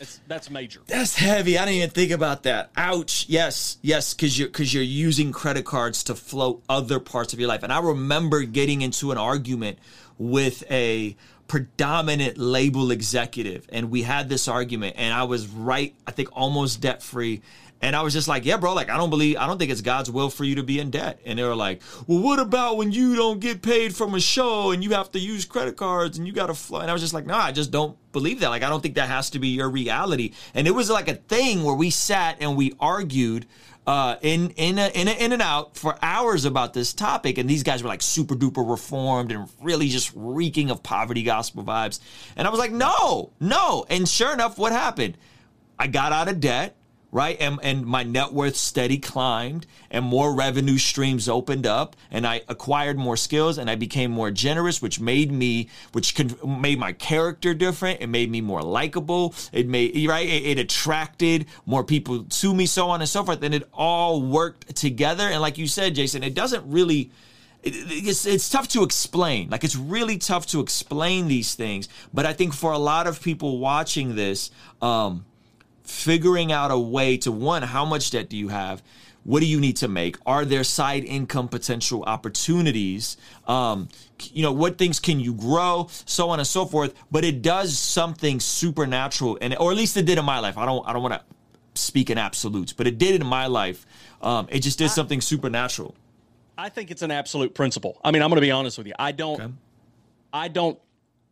It's, 0.00 0.20
that's 0.28 0.50
major. 0.50 0.80
That's 0.86 1.16
heavy. 1.16 1.58
I 1.58 1.64
didn't 1.64 1.76
even 1.76 1.90
think 1.90 2.12
about 2.12 2.44
that. 2.44 2.70
Ouch. 2.76 3.26
Yes, 3.28 3.78
yes, 3.82 4.14
because 4.14 4.38
you're 4.38 4.48
because 4.48 4.72
you're 4.72 4.82
using 4.82 5.32
credit 5.32 5.64
cards 5.64 6.04
to 6.04 6.14
float 6.14 6.62
other 6.68 7.00
parts 7.00 7.32
of 7.32 7.40
your 7.40 7.48
life. 7.48 7.62
And 7.62 7.72
I 7.72 7.80
remember 7.80 8.42
getting 8.42 8.82
into 8.82 9.10
an 9.12 9.18
argument 9.18 9.78
with 10.18 10.64
a 10.70 11.16
predominant 11.48 12.36
label 12.36 12.90
executive, 12.90 13.66
and 13.72 13.90
we 13.90 14.02
had 14.02 14.28
this 14.28 14.48
argument, 14.48 14.96
and 14.98 15.14
I 15.14 15.22
was 15.24 15.48
right. 15.48 15.94
I 16.06 16.10
think 16.10 16.28
almost 16.32 16.80
debt 16.80 17.02
free. 17.02 17.42
And 17.80 17.94
I 17.94 18.02
was 18.02 18.12
just 18.12 18.26
like, 18.26 18.44
yeah, 18.44 18.56
bro, 18.56 18.74
like, 18.74 18.90
I 18.90 18.96
don't 18.96 19.10
believe, 19.10 19.36
I 19.36 19.46
don't 19.46 19.56
think 19.58 19.70
it's 19.70 19.82
God's 19.82 20.10
will 20.10 20.30
for 20.30 20.44
you 20.44 20.56
to 20.56 20.64
be 20.64 20.80
in 20.80 20.90
debt. 20.90 21.20
And 21.24 21.38
they 21.38 21.44
were 21.44 21.54
like, 21.54 21.80
well, 22.06 22.20
what 22.20 22.40
about 22.40 22.76
when 22.76 22.90
you 22.90 23.14
don't 23.14 23.38
get 23.38 23.62
paid 23.62 23.94
from 23.94 24.14
a 24.14 24.20
show 24.20 24.72
and 24.72 24.82
you 24.82 24.90
have 24.90 25.12
to 25.12 25.20
use 25.20 25.44
credit 25.44 25.76
cards 25.76 26.18
and 26.18 26.26
you 26.26 26.32
got 26.32 26.48
to 26.48 26.54
fly? 26.54 26.82
And 26.82 26.90
I 26.90 26.92
was 26.92 27.02
just 27.02 27.14
like, 27.14 27.26
no, 27.26 27.36
I 27.36 27.52
just 27.52 27.70
don't 27.70 27.96
believe 28.10 28.40
that. 28.40 28.48
Like, 28.48 28.64
I 28.64 28.68
don't 28.68 28.82
think 28.82 28.96
that 28.96 29.08
has 29.08 29.30
to 29.30 29.38
be 29.38 29.48
your 29.48 29.70
reality. 29.70 30.32
And 30.54 30.66
it 30.66 30.72
was 30.72 30.90
like 30.90 31.06
a 31.06 31.14
thing 31.14 31.62
where 31.62 31.74
we 31.74 31.90
sat 31.90 32.38
and 32.40 32.56
we 32.56 32.74
argued. 32.80 33.46
Uh, 33.86 34.18
in 34.20 34.50
in 34.50 34.78
a, 34.78 34.88
in 34.88 35.08
a, 35.08 35.12
in 35.12 35.32
and 35.32 35.40
out 35.40 35.74
for 35.74 35.96
hours 36.02 36.44
about 36.44 36.74
this 36.74 36.92
topic, 36.92 37.38
and 37.38 37.48
these 37.48 37.62
guys 37.62 37.82
were 37.82 37.88
like 37.88 38.02
super 38.02 38.34
duper 38.34 38.68
reformed 38.70 39.32
and 39.32 39.48
really 39.62 39.88
just 39.88 40.12
reeking 40.14 40.70
of 40.70 40.82
poverty 40.82 41.22
gospel 41.22 41.64
vibes. 41.64 41.98
And 42.36 42.46
I 42.46 42.50
was 42.50 42.58
like, 42.58 42.70
no, 42.70 43.32
no. 43.40 43.86
And 43.88 44.06
sure 44.06 44.34
enough, 44.34 44.58
what 44.58 44.72
happened? 44.72 45.16
I 45.78 45.86
got 45.86 46.12
out 46.12 46.28
of 46.28 46.38
debt 46.38 46.76
right? 47.10 47.36
And, 47.40 47.58
and 47.62 47.86
my 47.86 48.02
net 48.02 48.32
worth 48.32 48.56
steady 48.56 48.98
climbed 48.98 49.66
and 49.90 50.04
more 50.04 50.34
revenue 50.34 50.76
streams 50.76 51.28
opened 51.28 51.66
up 51.66 51.96
and 52.10 52.26
I 52.26 52.42
acquired 52.48 52.98
more 52.98 53.16
skills 53.16 53.56
and 53.56 53.70
I 53.70 53.76
became 53.76 54.10
more 54.10 54.30
generous, 54.30 54.82
which 54.82 55.00
made 55.00 55.32
me, 55.32 55.68
which 55.92 56.14
con- 56.14 56.36
made 56.60 56.78
my 56.78 56.92
character 56.92 57.54
different. 57.54 58.02
It 58.02 58.08
made 58.08 58.30
me 58.30 58.42
more 58.42 58.62
likable. 58.62 59.34
It 59.52 59.66
made, 59.66 60.06
right? 60.06 60.28
It, 60.28 60.44
it 60.44 60.58
attracted 60.58 61.46
more 61.64 61.82
people 61.82 62.24
to 62.24 62.54
me, 62.54 62.66
so 62.66 62.90
on 62.90 63.00
and 63.00 63.08
so 63.08 63.24
forth. 63.24 63.42
And 63.42 63.54
it 63.54 63.66
all 63.72 64.20
worked 64.20 64.76
together. 64.76 65.24
And 65.24 65.40
like 65.40 65.56
you 65.56 65.66
said, 65.66 65.94
Jason, 65.94 66.22
it 66.22 66.34
doesn't 66.34 66.70
really, 66.70 67.10
it's, 67.62 68.26
it's 68.26 68.50
tough 68.50 68.68
to 68.68 68.82
explain. 68.82 69.48
Like 69.48 69.64
it's 69.64 69.76
really 69.76 70.18
tough 70.18 70.46
to 70.48 70.60
explain 70.60 71.26
these 71.28 71.54
things. 71.54 71.88
But 72.12 72.26
I 72.26 72.34
think 72.34 72.52
for 72.52 72.72
a 72.72 72.78
lot 72.78 73.06
of 73.06 73.22
people 73.22 73.58
watching 73.58 74.14
this, 74.14 74.50
um, 74.82 75.24
figuring 75.88 76.52
out 76.52 76.70
a 76.70 76.78
way 76.78 77.16
to 77.16 77.32
one, 77.32 77.62
how 77.62 77.84
much 77.84 78.10
debt 78.10 78.28
do 78.28 78.36
you 78.36 78.48
have? 78.48 78.82
What 79.24 79.40
do 79.40 79.46
you 79.46 79.60
need 79.60 79.76
to 79.78 79.88
make? 79.88 80.16
Are 80.26 80.44
there 80.44 80.64
side 80.64 81.04
income 81.04 81.48
potential 81.48 82.02
opportunities? 82.04 83.16
Um, 83.46 83.88
you 84.32 84.42
know, 84.42 84.52
what 84.52 84.78
things 84.78 85.00
can 85.00 85.18
you 85.20 85.34
grow? 85.34 85.88
So 86.04 86.30
on 86.30 86.38
and 86.38 86.46
so 86.46 86.64
forth. 86.66 86.94
But 87.10 87.24
it 87.24 87.42
does 87.42 87.76
something 87.78 88.40
supernatural, 88.40 89.38
and 89.40 89.56
or 89.58 89.70
at 89.70 89.76
least 89.76 89.96
it 89.96 90.06
did 90.06 90.18
in 90.18 90.24
my 90.24 90.38
life. 90.38 90.56
I 90.56 90.64
don't, 90.66 90.86
I 90.88 90.92
don't 90.92 91.02
want 91.02 91.14
to 91.14 91.22
speak 91.74 92.10
in 92.10 92.18
absolutes, 92.18 92.72
but 92.72 92.86
it 92.86 92.98
did 92.98 93.20
in 93.20 93.26
my 93.26 93.46
life. 93.46 93.86
Um, 94.22 94.46
it 94.50 94.60
just 94.60 94.78
did 94.78 94.90
something 94.90 95.20
supernatural. 95.20 95.94
I 96.56 96.68
think 96.68 96.90
it's 96.90 97.02
an 97.02 97.10
absolute 97.10 97.54
principle. 97.54 98.00
I 98.02 98.10
mean, 98.10 98.22
I'm 98.22 98.30
going 98.30 98.38
to 98.38 98.46
be 98.46 98.50
honest 98.50 98.78
with 98.78 98.86
you. 98.86 98.94
I 98.98 99.12
don't. 99.12 99.40
Okay. 99.40 99.52
I 100.32 100.48
don't. 100.48 100.78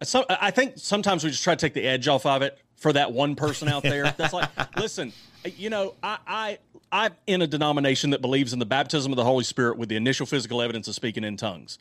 So, 0.03 0.27
I 0.29 0.51
think 0.51 0.75
sometimes 0.77 1.25
we 1.25 1.31
just 1.31 1.42
try 1.42 1.55
to 1.55 1.61
take 1.61 1.73
the 1.73 1.87
edge 1.87 2.09
off 2.09 2.27
of 2.27 2.42
it 2.42 2.59
for 2.76 2.92
that 2.92 3.12
one 3.12 3.34
person 3.34 3.68
out 3.68 3.82
there 3.82 4.04
that's 4.16 4.32
like, 4.32 4.48
listen, 4.76 5.12
you 5.44 5.70
know, 5.70 5.94
I, 6.02 6.18
I, 6.26 6.58
I'm 6.92 7.12
in 7.26 7.42
a 7.42 7.46
denomination 7.46 8.10
that 8.10 8.20
believes 8.20 8.52
in 8.52 8.58
the 8.58 8.66
baptism 8.66 9.12
of 9.12 9.16
the 9.16 9.24
Holy 9.24 9.44
Spirit 9.44 9.78
with 9.78 9.88
the 9.88 9.96
initial 9.96 10.26
physical 10.26 10.62
evidence 10.62 10.88
of 10.88 10.94
speaking 10.94 11.24
in 11.24 11.36
tongues. 11.36 11.78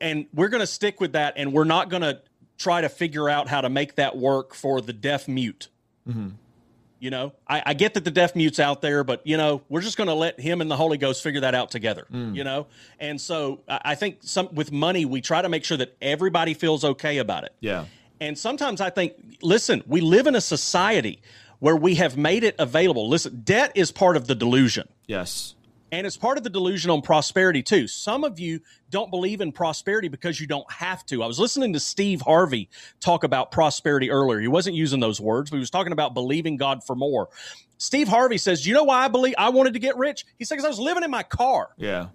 And 0.00 0.26
we're 0.34 0.48
going 0.48 0.60
to 0.60 0.66
stick 0.66 1.00
with 1.00 1.12
that, 1.12 1.34
and 1.36 1.52
we're 1.52 1.64
not 1.64 1.88
going 1.88 2.02
to 2.02 2.20
try 2.58 2.80
to 2.80 2.88
figure 2.88 3.28
out 3.28 3.48
how 3.48 3.60
to 3.60 3.68
make 3.68 3.94
that 3.94 4.16
work 4.16 4.54
for 4.54 4.80
the 4.80 4.92
deaf 4.92 5.28
mute. 5.28 5.68
Mm-hmm. 6.08 6.30
You 7.00 7.10
know, 7.10 7.32
I, 7.46 7.62
I, 7.64 7.74
get 7.74 7.94
that 7.94 8.04
the 8.04 8.10
deaf 8.10 8.34
mute's 8.34 8.58
out 8.58 8.82
there, 8.82 9.04
but 9.04 9.24
you 9.24 9.36
know, 9.36 9.62
we're 9.68 9.82
just 9.82 9.96
going 9.96 10.08
to 10.08 10.14
let 10.14 10.40
him 10.40 10.60
and 10.60 10.68
the 10.68 10.76
Holy 10.76 10.98
Ghost 10.98 11.22
figure 11.22 11.42
that 11.42 11.54
out 11.54 11.70
together. 11.70 12.08
Mm. 12.12 12.34
You 12.34 12.42
know, 12.42 12.66
and 12.98 13.20
so 13.20 13.60
I, 13.68 13.80
I 13.84 13.94
think 13.94 14.18
some 14.22 14.48
with 14.52 14.72
money, 14.72 15.04
we 15.04 15.20
try 15.20 15.40
to 15.40 15.48
make 15.48 15.64
sure 15.64 15.76
that 15.76 15.96
everybody 16.02 16.54
feels 16.54 16.84
okay 16.84 17.18
about 17.18 17.44
it. 17.44 17.52
Yeah. 17.60 17.84
And 18.20 18.38
sometimes 18.38 18.80
I 18.80 18.90
think, 18.90 19.14
listen, 19.42 19.82
we 19.86 20.00
live 20.00 20.26
in 20.26 20.34
a 20.34 20.40
society 20.40 21.20
where 21.60 21.76
we 21.76 21.96
have 21.96 22.16
made 22.16 22.44
it 22.44 22.54
available. 22.58 23.08
Listen, 23.08 23.42
debt 23.44 23.72
is 23.74 23.90
part 23.90 24.16
of 24.16 24.26
the 24.26 24.34
delusion. 24.34 24.88
Yes. 25.06 25.54
And 25.90 26.06
it's 26.06 26.18
part 26.18 26.36
of 26.36 26.44
the 26.44 26.50
delusion 26.50 26.90
on 26.90 27.00
prosperity 27.00 27.62
too. 27.62 27.88
Some 27.88 28.22
of 28.22 28.38
you 28.38 28.60
don't 28.90 29.10
believe 29.10 29.40
in 29.40 29.52
prosperity 29.52 30.08
because 30.08 30.38
you 30.38 30.46
don't 30.46 30.70
have 30.70 31.04
to. 31.06 31.22
I 31.22 31.26
was 31.26 31.38
listening 31.38 31.72
to 31.72 31.80
Steve 31.80 32.20
Harvey 32.20 32.68
talk 33.00 33.24
about 33.24 33.50
prosperity 33.50 34.10
earlier. 34.10 34.38
He 34.38 34.48
wasn't 34.48 34.76
using 34.76 35.00
those 35.00 35.20
words, 35.20 35.50
but 35.50 35.56
he 35.56 35.60
was 35.60 35.70
talking 35.70 35.92
about 35.92 36.12
believing 36.12 36.58
God 36.58 36.84
for 36.84 36.94
more. 36.94 37.30
Steve 37.78 38.08
Harvey 38.08 38.36
says, 38.36 38.66
"You 38.66 38.74
know 38.74 38.84
why 38.84 39.04
I 39.04 39.08
believe 39.08 39.34
I 39.38 39.48
wanted 39.48 39.72
to 39.74 39.78
get 39.78 39.96
rich?" 39.96 40.26
He 40.38 40.44
said, 40.44 40.56
"Because 40.56 40.66
I 40.66 40.68
was 40.68 40.78
living 40.78 41.04
in 41.04 41.10
my 41.10 41.22
car." 41.22 41.70
Yeah. 41.78 42.08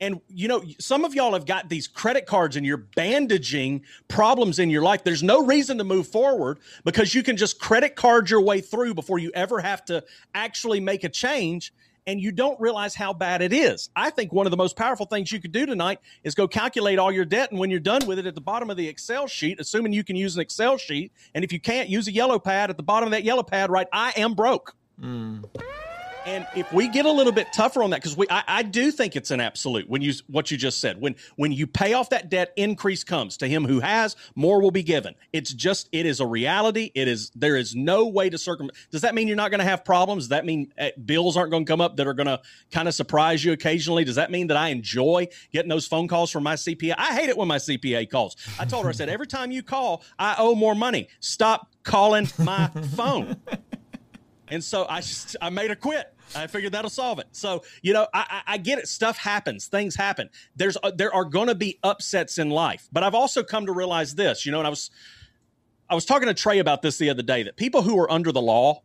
And 0.00 0.20
you 0.28 0.48
know, 0.48 0.62
some 0.78 1.04
of 1.04 1.14
y'all 1.14 1.32
have 1.32 1.46
got 1.46 1.68
these 1.68 1.86
credit 1.86 2.26
cards 2.26 2.56
and 2.56 2.64
you're 2.64 2.76
bandaging 2.76 3.84
problems 4.08 4.58
in 4.58 4.70
your 4.70 4.82
life. 4.82 5.04
There's 5.04 5.22
no 5.22 5.44
reason 5.44 5.78
to 5.78 5.84
move 5.84 6.08
forward 6.08 6.58
because 6.84 7.14
you 7.14 7.22
can 7.22 7.36
just 7.36 7.58
credit 7.58 7.96
card 7.96 8.30
your 8.30 8.40
way 8.40 8.60
through 8.60 8.94
before 8.94 9.18
you 9.18 9.30
ever 9.34 9.60
have 9.60 9.84
to 9.86 10.04
actually 10.34 10.80
make 10.80 11.04
a 11.04 11.08
change 11.08 11.72
and 12.08 12.22
you 12.22 12.32
don't 12.32 12.58
realize 12.58 12.94
how 12.94 13.12
bad 13.12 13.42
it 13.42 13.52
is. 13.52 13.90
I 13.94 14.08
think 14.08 14.32
one 14.32 14.46
of 14.46 14.50
the 14.50 14.56
most 14.56 14.76
powerful 14.76 15.04
things 15.04 15.30
you 15.30 15.40
could 15.40 15.52
do 15.52 15.66
tonight 15.66 16.00
is 16.24 16.34
go 16.34 16.48
calculate 16.48 16.98
all 16.98 17.12
your 17.12 17.26
debt. 17.26 17.50
And 17.50 17.60
when 17.60 17.68
you're 17.68 17.80
done 17.80 18.06
with 18.06 18.18
it 18.18 18.24
at 18.24 18.34
the 18.34 18.40
bottom 18.40 18.70
of 18.70 18.78
the 18.78 18.88
Excel 18.88 19.26
sheet, 19.26 19.60
assuming 19.60 19.92
you 19.92 20.02
can 20.02 20.16
use 20.16 20.34
an 20.34 20.40
Excel 20.40 20.78
sheet, 20.78 21.12
and 21.34 21.44
if 21.44 21.52
you 21.52 21.60
can't, 21.60 21.90
use 21.90 22.08
a 22.08 22.12
yellow 22.12 22.38
pad 22.38 22.70
at 22.70 22.78
the 22.78 22.82
bottom 22.82 23.08
of 23.08 23.10
that 23.10 23.24
yellow 23.24 23.42
pad, 23.42 23.70
write, 23.70 23.88
I 23.92 24.14
am 24.16 24.32
broke. 24.32 24.74
Mm. 24.98 25.44
And 26.28 26.46
if 26.54 26.70
we 26.74 26.88
get 26.88 27.06
a 27.06 27.10
little 27.10 27.32
bit 27.32 27.54
tougher 27.54 27.82
on 27.82 27.88
that, 27.90 28.02
because 28.02 28.14
we, 28.14 28.26
I, 28.28 28.44
I, 28.46 28.62
do 28.62 28.90
think 28.90 29.16
it's 29.16 29.30
an 29.30 29.40
absolute 29.40 29.88
when 29.88 30.02
you 30.02 30.12
what 30.26 30.50
you 30.50 30.58
just 30.58 30.78
said. 30.78 31.00
When 31.00 31.16
when 31.36 31.52
you 31.52 31.66
pay 31.66 31.94
off 31.94 32.10
that 32.10 32.28
debt, 32.28 32.52
increase 32.54 33.02
comes 33.02 33.38
to 33.38 33.48
him 33.48 33.64
who 33.64 33.80
has 33.80 34.14
more 34.34 34.60
will 34.60 34.70
be 34.70 34.82
given. 34.82 35.14
It's 35.32 35.54
just 35.54 35.88
it 35.90 36.04
is 36.04 36.20
a 36.20 36.26
reality. 36.26 36.90
It 36.94 37.08
is 37.08 37.30
there 37.34 37.56
is 37.56 37.74
no 37.74 38.08
way 38.08 38.28
to 38.28 38.36
circum. 38.36 38.68
Does 38.90 39.00
that 39.00 39.14
mean 39.14 39.26
you're 39.26 39.38
not 39.38 39.50
going 39.50 39.60
to 39.60 39.64
have 39.64 39.86
problems? 39.86 40.24
Does 40.24 40.28
that 40.28 40.44
mean 40.44 40.70
uh, 40.78 40.90
bills 41.02 41.34
aren't 41.34 41.50
going 41.50 41.64
to 41.64 41.72
come 41.72 41.80
up 41.80 41.96
that 41.96 42.06
are 42.06 42.12
going 42.12 42.26
to 42.26 42.42
kind 42.70 42.88
of 42.88 42.94
surprise 42.94 43.42
you 43.42 43.52
occasionally? 43.52 44.04
Does 44.04 44.16
that 44.16 44.30
mean 44.30 44.48
that 44.48 44.58
I 44.58 44.68
enjoy 44.68 45.28
getting 45.50 45.70
those 45.70 45.86
phone 45.86 46.08
calls 46.08 46.30
from 46.30 46.42
my 46.42 46.56
CPA? 46.56 46.94
I 46.98 47.14
hate 47.14 47.30
it 47.30 47.38
when 47.38 47.48
my 47.48 47.56
CPA 47.56 48.10
calls. 48.10 48.36
I 48.60 48.66
told 48.66 48.84
her 48.84 48.90
I 48.90 48.92
said 48.92 49.08
every 49.08 49.28
time 49.28 49.50
you 49.50 49.62
call, 49.62 50.02
I 50.18 50.34
owe 50.38 50.54
more 50.54 50.74
money. 50.74 51.08
Stop 51.20 51.72
calling 51.84 52.28
my 52.36 52.68
phone. 52.94 53.40
And 54.50 54.64
so 54.64 54.86
I 54.88 55.00
just, 55.00 55.36
I 55.40 55.50
made 55.50 55.70
a 55.70 55.76
quit. 55.76 56.14
I 56.34 56.46
figured 56.46 56.72
that'll 56.72 56.90
solve 56.90 57.18
it. 57.18 57.26
So 57.32 57.62
you 57.82 57.92
know, 57.92 58.06
I, 58.12 58.42
I 58.46 58.58
get 58.58 58.78
it. 58.78 58.88
Stuff 58.88 59.18
happens. 59.18 59.66
Things 59.66 59.96
happen. 59.96 60.30
There's 60.56 60.76
uh, 60.82 60.90
there 60.90 61.14
are 61.14 61.24
going 61.24 61.48
to 61.48 61.54
be 61.54 61.78
upsets 61.82 62.38
in 62.38 62.50
life, 62.50 62.88
but 62.92 63.02
I've 63.02 63.14
also 63.14 63.42
come 63.42 63.66
to 63.66 63.72
realize 63.72 64.14
this. 64.14 64.46
You 64.46 64.52
know, 64.52 64.58
and 64.58 64.66
I 64.66 64.70
was 64.70 64.90
I 65.88 65.94
was 65.94 66.04
talking 66.04 66.28
to 66.28 66.34
Trey 66.34 66.58
about 66.58 66.82
this 66.82 66.98
the 66.98 67.10
other 67.10 67.22
day. 67.22 67.42
That 67.42 67.56
people 67.56 67.82
who 67.82 67.98
are 67.98 68.10
under 68.10 68.32
the 68.32 68.42
law 68.42 68.82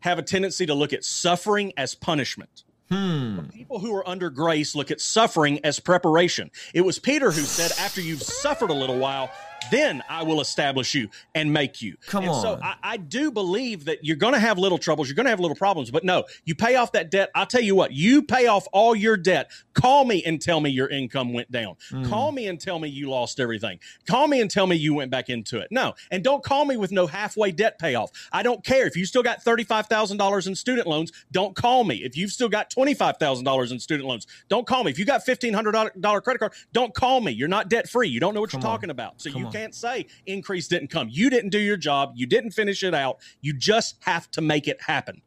have 0.00 0.18
a 0.18 0.22
tendency 0.22 0.66
to 0.66 0.74
look 0.74 0.92
at 0.92 1.04
suffering 1.04 1.72
as 1.76 1.94
punishment. 1.94 2.64
Hmm. 2.90 3.40
People 3.48 3.80
who 3.80 3.92
are 3.94 4.08
under 4.08 4.30
grace 4.30 4.76
look 4.76 4.90
at 4.90 5.00
suffering 5.00 5.58
as 5.64 5.80
preparation. 5.80 6.50
It 6.72 6.82
was 6.82 6.98
Peter 7.00 7.32
who 7.32 7.40
said, 7.40 7.72
after 7.80 8.00
you've 8.00 8.22
suffered 8.22 8.70
a 8.70 8.74
little 8.74 8.98
while, 8.98 9.30
then 9.70 10.02
I 10.08 10.22
will 10.22 10.40
establish 10.40 10.94
you 10.94 11.08
and 11.34 11.52
make 11.52 11.82
you. 11.82 11.96
Come 12.06 12.24
and 12.24 12.32
on. 12.32 12.42
So 12.42 12.58
I, 12.62 12.76
I, 12.82 12.96
do 12.96 13.30
believe 13.30 13.84
that 13.84 14.04
you're 14.04 14.16
going 14.16 14.32
to 14.32 14.40
have 14.40 14.58
little 14.58 14.78
troubles. 14.78 15.08
You're 15.08 15.14
going 15.14 15.26
to 15.26 15.30
have 15.30 15.40
little 15.40 15.56
problems, 15.56 15.90
but 15.90 16.04
no, 16.04 16.24
you 16.44 16.54
pay 16.54 16.76
off 16.76 16.92
that 16.92 17.10
debt. 17.10 17.30
I'll 17.34 17.46
tell 17.46 17.60
you 17.60 17.74
what, 17.74 17.92
you 17.92 18.22
pay 18.22 18.46
off 18.46 18.66
all 18.72 18.96
your 18.96 19.16
debt. 19.16 19.50
Call 19.74 20.04
me 20.04 20.22
and 20.24 20.40
tell 20.40 20.60
me 20.60 20.70
your 20.70 20.88
income 20.88 21.32
went 21.32 21.50
down. 21.50 21.76
Mm. 21.90 22.08
Call 22.08 22.32
me 22.32 22.48
and 22.48 22.60
tell 22.60 22.78
me 22.78 22.88
you 22.88 23.10
lost 23.10 23.38
everything. 23.38 23.78
Call 24.06 24.28
me 24.28 24.40
and 24.40 24.50
tell 24.50 24.66
me 24.66 24.76
you 24.76 24.94
went 24.94 25.10
back 25.10 25.28
into 25.28 25.58
it. 25.58 25.68
No, 25.70 25.94
and 26.10 26.24
don't 26.24 26.42
call 26.42 26.64
me 26.64 26.76
with 26.76 26.92
no 26.92 27.06
halfway 27.06 27.52
debt 27.52 27.78
payoff. 27.78 28.10
I 28.32 28.42
don't 28.42 28.64
care 28.64 28.86
if 28.86 28.96
you 28.96 29.04
still 29.06 29.22
got 29.22 29.44
$35,000 29.44 30.46
in 30.46 30.54
student 30.54 30.86
loans. 30.86 31.12
Don't 31.30 31.54
call 31.54 31.84
me. 31.84 31.96
If 31.96 32.16
you've 32.16 32.30
still 32.30 32.48
got 32.48 32.70
$25,000 32.70 33.72
in 33.72 33.78
student 33.80 34.08
loans, 34.08 34.26
don't 34.48 34.66
call 34.66 34.84
me. 34.84 34.90
If 34.90 34.98
you 34.98 35.04
got 35.04 35.24
$1,500 35.24 36.22
credit 36.22 36.38
card, 36.38 36.52
don't 36.72 36.94
call 36.94 37.20
me. 37.20 37.32
You're 37.32 37.48
not 37.48 37.68
debt 37.68 37.88
free. 37.88 38.08
You 38.08 38.20
don't 38.20 38.34
know 38.34 38.40
what 38.40 38.50
Come 38.50 38.60
you're 38.60 38.68
on. 38.68 38.74
talking 38.74 38.90
about. 38.90 39.20
So 39.20 39.30
Come 39.30 39.40
you 39.40 39.46
on 39.46 39.52
can't 39.56 39.74
say 39.74 40.06
increase 40.26 40.68
didn't 40.68 40.88
come. 40.88 41.08
You 41.10 41.30
didn't 41.30 41.50
do 41.50 41.58
your 41.58 41.76
job. 41.76 42.12
You 42.14 42.26
didn't 42.26 42.52
finish 42.52 42.82
it 42.82 42.94
out. 42.94 43.18
You 43.40 43.52
just 43.52 43.96
have 44.00 44.30
to 44.32 44.40
make 44.40 44.68
it 44.68 44.82
happen. 44.82 45.22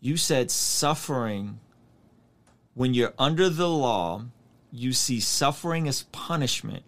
You 0.00 0.16
said 0.16 0.50
suffering. 0.50 1.60
When 2.74 2.94
you're 2.94 3.14
under 3.18 3.48
the 3.48 3.68
law, 3.68 4.26
you 4.70 4.92
see 4.92 5.20
suffering 5.20 5.88
as 5.88 6.04
punishment. 6.04 6.84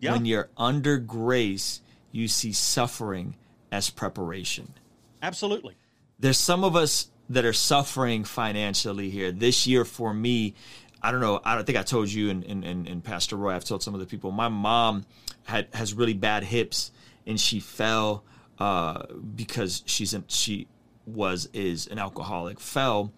Yeah. 0.00 0.12
When 0.12 0.24
you're 0.24 0.48
under 0.56 0.98
grace, 0.98 1.80
you 2.12 2.28
see 2.28 2.52
suffering 2.52 3.36
as 3.70 3.90
preparation. 3.90 4.74
Absolutely. 5.22 5.76
There's 6.18 6.38
some 6.38 6.64
of 6.64 6.74
us 6.74 7.10
that 7.28 7.44
are 7.44 7.52
suffering 7.52 8.24
financially 8.24 9.10
here. 9.10 9.30
This 9.30 9.66
year 9.66 9.84
for 9.84 10.14
me, 10.14 10.54
I 11.02 11.12
don't 11.12 11.20
know. 11.20 11.40
I 11.44 11.54
don't 11.54 11.64
think 11.64 11.78
I 11.78 11.82
told 11.82 12.10
you 12.10 12.30
and, 12.30 12.44
and, 12.44 12.64
and, 12.64 13.04
Pastor 13.04 13.36
Roy. 13.36 13.54
I've 13.54 13.64
told 13.64 13.82
some 13.82 13.94
of 13.94 14.00
the 14.00 14.06
people. 14.06 14.32
My 14.32 14.48
mom 14.48 15.04
had 15.44 15.68
has 15.72 15.94
really 15.94 16.14
bad 16.14 16.42
hips, 16.42 16.90
and 17.26 17.38
she 17.38 17.60
fell 17.60 18.24
uh, 18.58 19.04
because 19.36 19.82
she's 19.86 20.14
she 20.26 20.66
was 21.06 21.48
is 21.52 21.86
an 21.86 21.98
alcoholic 21.98 22.60
fell 22.60 23.12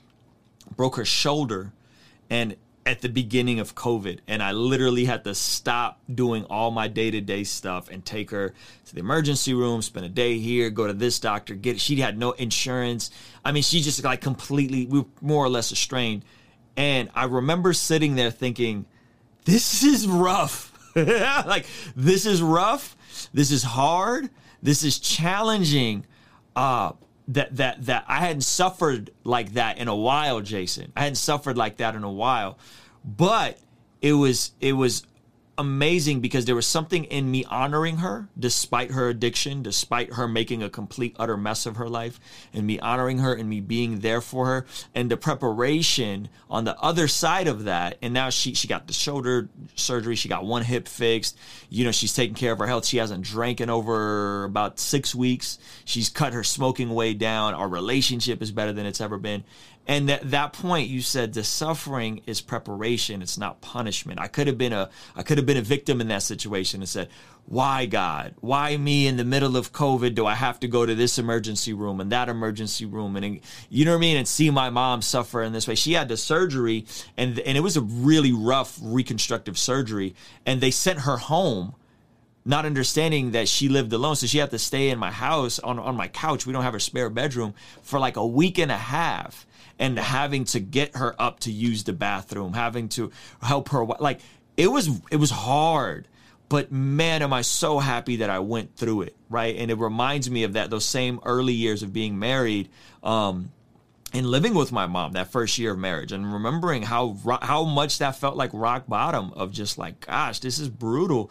broke 0.77 0.97
her 0.97 1.05
shoulder 1.05 1.73
and 2.29 2.55
at 2.87 3.01
the 3.01 3.09
beginning 3.09 3.59
of 3.59 3.75
covid 3.75 4.21
and 4.29 4.43
i 4.43 4.53
literally 4.53 5.05
had 5.05 5.25
to 5.25 5.35
stop 5.35 5.99
doing 6.13 6.45
all 6.45 6.71
my 6.71 6.87
day-to-day 6.87 7.43
stuff 7.43 7.89
and 7.91 8.05
take 8.05 8.31
her 8.31 8.55
to 8.85 8.95
the 8.95 9.01
emergency 9.01 9.53
room 9.53 9.83
spend 9.83 10.07
a 10.07 10.09
day 10.09 10.39
here 10.39 10.71
go 10.71 10.87
to 10.87 10.93
this 10.93 11.19
doctor 11.19 11.55
get 11.55 11.81
she 11.81 11.97
had 11.97 12.17
no 12.17 12.31
insurance 12.33 13.11
i 13.45 13.51
mean 13.51 13.63
she 13.63 13.81
just 13.81 14.03
like 14.05 14.21
completely 14.21 14.87
we 14.87 15.01
were 15.01 15.07
more 15.21 15.45
or 15.45 15.49
less 15.49 15.73
estranged 15.73 16.25
and 16.81 17.11
i 17.15 17.25
remember 17.25 17.73
sitting 17.73 18.15
there 18.15 18.31
thinking 18.31 18.87
this 19.45 19.85
is 19.85 20.09
rough 20.09 20.73
like 20.97 21.67
this 21.95 22.27
is 22.27 22.43
rough 22.43 22.97
this 23.35 23.51
is 23.51 23.63
hard 23.63 24.31
this 24.63 24.83
is 24.83 24.99
challenging 24.99 26.05
uh 26.57 26.93
that 27.29 27.57
that 27.57 27.87
that 27.87 28.05
I 28.09 28.19
hadn't 28.19 28.43
suffered 28.43 29.11
like 29.23 29.53
that 29.53 29.79
in 29.79 29.87
a 29.87 29.95
while, 29.95 30.41
Jason. 30.41 30.93
I 30.97 31.03
hadn't 31.03 31.17
suffered 31.17 31.57
like 31.57 31.77
that 31.77 31.95
in 31.95 32.03
a 32.03 32.11
while. 32.11 32.59
But 33.05 33.59
it 34.03 34.15
was 34.15 34.53
it 34.61 34.73
was 34.73 35.05
amazing 35.61 36.21
because 36.21 36.47
there 36.47 36.55
was 36.55 36.67
something 36.67 37.05
in 37.05 37.31
me 37.31 37.45
honoring 37.45 37.99
her 37.99 38.29
despite 38.39 38.91
her 38.93 39.11
addiction, 39.11 39.63
despite 39.63 40.15
her 40.15 40.27
making 40.27 40.63
a 40.63 40.71
complete 40.71 41.15
utter 41.19 41.37
mess 41.37 41.67
of 41.67 41.77
her 41.77 41.89
life, 41.89 42.19
and 42.55 42.67
me 42.67 42.81
honoring 42.81 43.19
her 43.19 43.35
and 43.35 43.49
me 43.49 43.61
being 43.61 44.01
there 44.01 44.23
for 44.23 44.47
her, 44.47 44.67
and 44.95 45.11
the 45.11 45.17
preparation 45.17 46.29
on 46.49 46.65
the 46.65 46.79
other 46.81 47.07
side 47.07 47.47
of 47.47 47.65
that. 47.65 47.99
And 48.01 48.15
now 48.15 48.31
she 48.31 48.55
she 48.55 48.67
got 48.67 48.87
the 48.87 48.93
shoulder 48.93 49.51
surgery, 49.75 50.17
she 50.17 50.29
got 50.29 50.45
one 50.45 50.63
hip 50.63 50.89
fixed. 50.89 51.39
You 51.69 51.85
know, 51.85 51.93
she's 51.93 52.15
taking 52.15 52.35
care 52.35 52.53
of 52.53 52.59
her 52.59 52.67
health. 52.67 52.87
She 52.87 52.97
hasn't 52.97 53.23
drank 53.23 53.61
in 53.61 53.69
over 53.69 54.45
about 54.45 54.79
six 54.79 55.15
weeks. 55.15 55.59
She's 55.85 56.09
cut 56.09 56.33
her 56.33 56.43
smoking 56.43 56.91
way 56.91 57.13
down. 57.13 57.55
Our 57.55 57.69
relationship 57.69 58.41
is 58.41 58.51
better 58.51 58.73
than 58.73 58.87
it's 58.87 59.01
ever 59.01 59.19
been. 59.19 59.45
And 59.91 60.09
at 60.09 60.31
that 60.31 60.53
point, 60.53 60.89
you 60.89 61.03
said 61.03 61.33
the 61.33 61.43
suffering 61.43 62.23
is 62.25 62.41
preparation; 62.41 63.23
it's 63.23 63.37
not 63.37 63.61
punishment. 63.61 64.21
I 64.21 64.29
could 64.29 64.47
have 64.47 64.57
been 64.57 64.73
a 64.73 64.89
I 65.17 65.25
could 65.25 65.37
have 65.37 65.47
been 65.47 65.57
a 65.57 65.63
victim 65.63 66.01
in 66.01 66.07
that 66.07 66.23
situation 66.23 66.81
and 66.81 66.89
said, 66.89 67.09
"Why 67.47 67.87
God? 67.87 68.37
Why 68.39 68.77
me 68.77 69.09
in 69.09 69.17
the 69.17 69.25
middle 69.25 69.57
of 69.57 69.73
COVID? 69.73 70.15
Do 70.15 70.27
I 70.27 70.35
have 70.37 70.61
to 70.61 70.69
go 70.69 70.87
to 70.87 70.95
this 70.95 71.19
emergency 71.19 71.73
room 71.73 72.01
and 72.01 72.13
that 72.13 72.29
emergency 72.29 72.87
room?" 72.87 73.17
And 73.17 73.41
you 73.69 73.85
know 73.85 73.91
what 73.91 73.97
I 73.97 74.01
mean? 74.01 74.17
And 74.17 74.29
see 74.29 74.49
my 74.51 74.71
mom 74.71 75.03
suffer 75.03 75.43
in 75.43 75.53
this 75.53 75.67
way. 75.67 75.75
She 75.75 75.95
had 75.95 76.07
the 76.07 76.17
surgery, 76.17 76.87
and 77.17 77.41
and 77.41 77.59
it 77.59 77.61
was 77.63 77.77
a 77.77 77.81
really 77.81 78.33
rough 78.33 78.79
reconstructive 78.81 79.59
surgery, 79.59 80.15
and 80.47 80.61
they 80.61 80.71
sent 80.71 81.01
her 81.01 81.17
home 81.17 81.75
not 82.45 82.65
understanding 82.65 83.33
that 83.33 83.49
she 83.49 83.69
lived 83.69 83.93
alone. 83.93 84.15
So 84.15 84.29
she 84.29 84.39
had 84.39 84.53
to 84.53 84.59
stay 84.61 84.91
in 84.91 85.01
my 85.01 85.11
house 85.11 85.59
on, 85.59 85.81
on 85.81 85.97
my 85.97 86.07
couch. 86.07 86.47
We 86.47 86.53
don't 86.53 86.63
have 86.63 86.77
a 86.77 86.81
spare 86.81 87.11
bedroom 87.11 87.55
for 87.83 87.99
like 87.99 88.17
a 88.17 88.27
week 88.27 88.57
and 88.57 88.71
a 88.71 88.77
half 88.77 89.47
and 89.81 89.99
having 89.99 90.45
to 90.45 90.61
get 90.61 90.95
her 90.95 91.17
up 91.19 91.41
to 91.41 91.51
use 91.51 91.83
the 91.85 91.95
bathroom, 91.95 92.53
having 92.53 92.91
to 92.91 93.11
help 93.43 93.71
her 93.71 93.85
like 93.99 94.21
it 94.57 94.69
was 94.69 94.89
it 95.11 95.17
was 95.17 95.31
hard. 95.31 96.07
But 96.51 96.71
man, 96.71 97.23
am 97.23 97.33
I 97.33 97.43
so 97.43 97.79
happy 97.79 98.17
that 98.17 98.29
I 98.31 98.41
went 98.41 98.77
through 98.77 99.03
it, 99.03 99.17
right? 99.29 99.57
And 99.57 99.71
it 99.71 99.79
reminds 99.79 100.31
me 100.31 100.45
of 100.45 100.53
that 100.53 100.69
those 100.69 100.85
same 100.85 101.19
early 101.25 101.55
years 101.55 101.83
of 101.83 101.93
being 101.93 102.19
married. 102.19 102.69
Um, 103.03 103.51
and 104.13 104.27
living 104.27 104.55
with 104.55 104.73
my 104.73 104.87
mom 104.87 105.13
that 105.13 105.31
first 105.31 105.57
year 105.57 105.71
of 105.71 105.79
marriage 105.79 106.11
and 106.13 106.31
remembering 106.33 106.83
how 106.83 107.17
how 107.41 107.65
much 107.65 107.99
that 107.99 108.17
felt 108.17 108.37
like 108.37 108.51
rock 108.53 108.89
bottom 108.89 109.33
of 109.35 109.53
just 109.53 109.79
like 109.79 110.05
gosh 110.05 110.41
this 110.41 110.59
is 110.59 110.69
brutal 110.69 111.31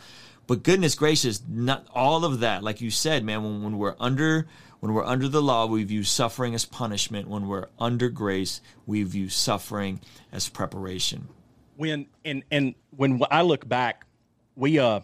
but 0.50 0.64
goodness 0.64 0.96
gracious 0.96 1.42
not 1.48 1.88
all 1.96 2.26
of 2.26 2.42
that 2.42 2.62
like 2.62 2.82
you 2.82 2.92
said 2.92 3.24
man 3.24 3.42
when, 3.42 3.64
when 3.64 3.78
we're 3.78 3.96
under 4.00 4.46
when 4.80 4.94
we're 4.94 5.06
under 5.06 5.28
the 5.28 5.42
law, 5.42 5.66
we 5.66 5.84
view 5.84 6.04
suffering 6.04 6.56
as 6.56 6.66
punishment. 6.66 7.28
When 7.28 7.48
we're 7.48 7.68
under 7.80 8.10
grace, 8.10 8.62
we 8.86 9.04
view 9.04 9.30
suffering 9.30 10.00
as 10.32 10.48
preparation. 10.48 11.28
When 11.76 12.08
and 12.24 12.44
and 12.50 12.76
when 12.96 13.22
I 13.30 13.42
look 13.42 13.68
back, 13.68 14.06
we 14.56 14.80
uh, 14.80 15.02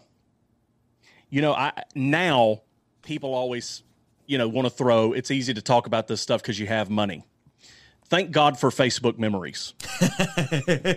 you 1.30 1.42
know, 1.42 1.54
I 1.54 1.74
now 1.94 2.62
people 3.02 3.34
always, 3.34 3.84
you 4.28 4.38
know, 4.38 4.48
want 4.48 4.66
to 4.66 4.70
throw. 4.70 5.14
It's 5.14 5.32
easy 5.32 5.54
to 5.54 5.62
talk 5.62 5.88
about 5.88 6.08
this 6.08 6.22
stuff 6.22 6.42
because 6.42 6.60
you 6.60 6.68
have 6.68 6.90
money. 6.90 7.26
Thank 8.08 8.32
God 8.32 8.60
for 8.60 8.70
Facebook 8.70 9.18
memories, 9.18 9.74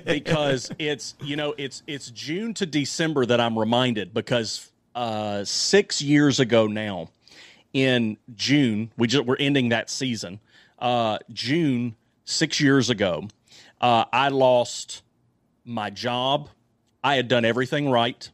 because 0.05 0.71
it's 0.79 1.15
you 1.23 1.37
know 1.37 1.55
it's 1.57 1.83
it's 1.87 2.11
June 2.11 2.53
to 2.55 2.67
December 2.67 3.25
that 3.25 3.41
I'm 3.41 3.59
reminded 3.59 4.13
because 4.13 4.71
uh, 4.95 5.43
six 5.45 6.03
years 6.03 6.39
ago 6.39 6.67
now 6.67 7.09
in 7.73 8.19
June. 8.35 8.93
We 8.99 9.07
just 9.07 9.25
we're 9.25 9.37
ending 9.37 9.71
that 9.71 9.89
season. 9.89 10.41
Uh, 10.79 11.19
June 11.33 11.97
six 12.25 12.61
years 12.61 12.91
ago, 12.91 13.29
uh, 13.81 14.05
I 14.13 14.29
lost 14.29 15.03
my 15.65 15.91
job. 15.91 16.51
I 17.03 17.15
had 17.15 17.29
done 17.29 17.45
everything 17.45 17.89
right. 17.91 18.29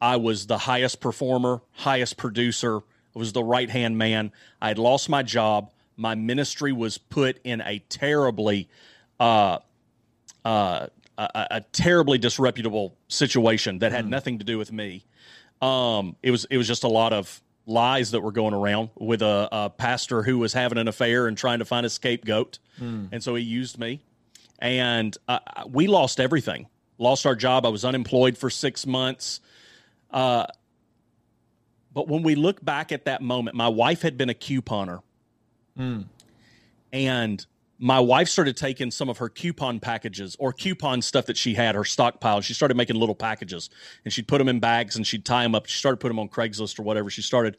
I 0.00 0.16
was 0.16 0.46
the 0.46 0.58
highest 0.58 1.00
performer, 1.00 1.60
highest 1.72 2.16
producer. 2.16 2.78
I 2.78 3.18
was 3.18 3.32
the 3.32 3.42
right 3.44 3.68
hand 3.68 3.98
man. 3.98 4.32
I 4.60 4.68
had 4.68 4.78
lost 4.78 5.08
my 5.08 5.22
job. 5.22 5.72
My 6.00 6.14
ministry 6.14 6.72
was 6.72 6.98
put 6.98 7.38
in 7.44 7.60
a 7.60 7.78
terribly, 7.90 8.68
uh, 9.18 9.58
uh, 10.44 10.86
a, 11.18 11.46
a, 11.50 11.60
terribly 11.72 12.16
disreputable 12.16 12.96
situation 13.08 13.80
that 13.80 13.92
had 13.92 14.06
mm. 14.06 14.08
nothing 14.08 14.38
to 14.38 14.44
do 14.44 14.56
with 14.56 14.72
me. 14.72 15.04
Um, 15.60 16.16
it 16.22 16.30
was 16.30 16.46
it 16.46 16.56
was 16.56 16.66
just 16.66 16.84
a 16.84 16.88
lot 16.88 17.12
of 17.12 17.42
lies 17.66 18.12
that 18.12 18.20
were 18.22 18.32
going 18.32 18.54
around 18.54 18.88
with 18.96 19.20
a, 19.20 19.48
a, 19.52 19.70
pastor 19.70 20.22
who 20.22 20.38
was 20.38 20.54
having 20.54 20.78
an 20.78 20.88
affair 20.88 21.26
and 21.26 21.36
trying 21.36 21.58
to 21.58 21.64
find 21.66 21.84
a 21.84 21.90
scapegoat. 21.90 22.58
Mm. 22.80 23.10
And 23.12 23.22
so 23.22 23.34
he 23.34 23.44
used 23.44 23.78
me. 23.78 24.00
And 24.58 25.16
uh, 25.28 25.38
we 25.68 25.86
lost 25.86 26.18
everything. 26.18 26.66
Lost 26.98 27.26
our 27.26 27.36
job. 27.36 27.64
I 27.64 27.68
was 27.68 27.84
unemployed 27.84 28.36
for 28.36 28.50
six 28.50 28.86
months. 28.86 29.40
Uh, 30.10 30.46
but 31.92 32.08
when 32.08 32.22
we 32.22 32.34
look 32.34 32.64
back 32.64 32.92
at 32.92 33.04
that 33.04 33.22
moment, 33.22 33.56
my 33.56 33.68
wife 33.68 34.02
had 34.02 34.16
been 34.16 34.30
a 34.30 34.34
couponer. 34.34 35.00
Mm. 35.78 36.06
And 36.92 37.46
my 37.78 37.98
wife 37.98 38.28
started 38.28 38.56
taking 38.56 38.90
some 38.90 39.08
of 39.08 39.18
her 39.18 39.28
coupon 39.28 39.80
packages 39.80 40.36
or 40.38 40.52
coupon 40.52 41.00
stuff 41.00 41.26
that 41.26 41.36
she 41.36 41.54
had, 41.54 41.74
her 41.74 41.84
stockpile. 41.84 42.42
She 42.42 42.52
started 42.52 42.76
making 42.76 42.96
little 42.96 43.14
packages 43.14 43.70
and 44.04 44.12
she'd 44.12 44.28
put 44.28 44.38
them 44.38 44.48
in 44.48 44.60
bags 44.60 44.96
and 44.96 45.06
she'd 45.06 45.24
tie 45.24 45.42
them 45.42 45.54
up. 45.54 45.66
She 45.66 45.78
started 45.78 45.96
putting 45.96 46.16
them 46.16 46.20
on 46.20 46.28
Craigslist 46.28 46.78
or 46.78 46.82
whatever. 46.82 47.08
She 47.08 47.22
started 47.22 47.56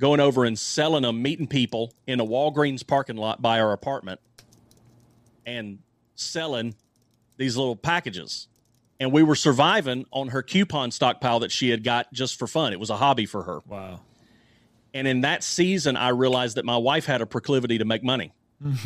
going 0.00 0.20
over 0.20 0.44
and 0.44 0.58
selling 0.58 1.02
them, 1.02 1.20
meeting 1.20 1.46
people 1.46 1.92
in 2.06 2.18
a 2.18 2.24
Walgreens 2.24 2.86
parking 2.86 3.16
lot 3.16 3.42
by 3.42 3.60
our 3.60 3.72
apartment 3.72 4.20
and 5.44 5.80
selling 6.14 6.74
these 7.36 7.56
little 7.56 7.76
packages. 7.76 8.48
And 9.00 9.12
we 9.12 9.22
were 9.22 9.34
surviving 9.34 10.06
on 10.12 10.28
her 10.28 10.42
coupon 10.42 10.92
stockpile 10.92 11.40
that 11.40 11.52
she 11.52 11.70
had 11.70 11.84
got 11.84 12.10
just 12.12 12.38
for 12.38 12.46
fun. 12.46 12.72
It 12.72 12.80
was 12.80 12.88
a 12.88 12.96
hobby 12.96 13.26
for 13.26 13.42
her. 13.42 13.60
Wow. 13.66 14.00
And 14.94 15.08
in 15.08 15.22
that 15.22 15.42
season, 15.42 15.96
I 15.96 16.10
realized 16.10 16.56
that 16.56 16.64
my 16.64 16.76
wife 16.76 17.06
had 17.06 17.22
a 17.22 17.26
proclivity 17.26 17.78
to 17.78 17.84
make 17.84 18.02
money 18.02 18.32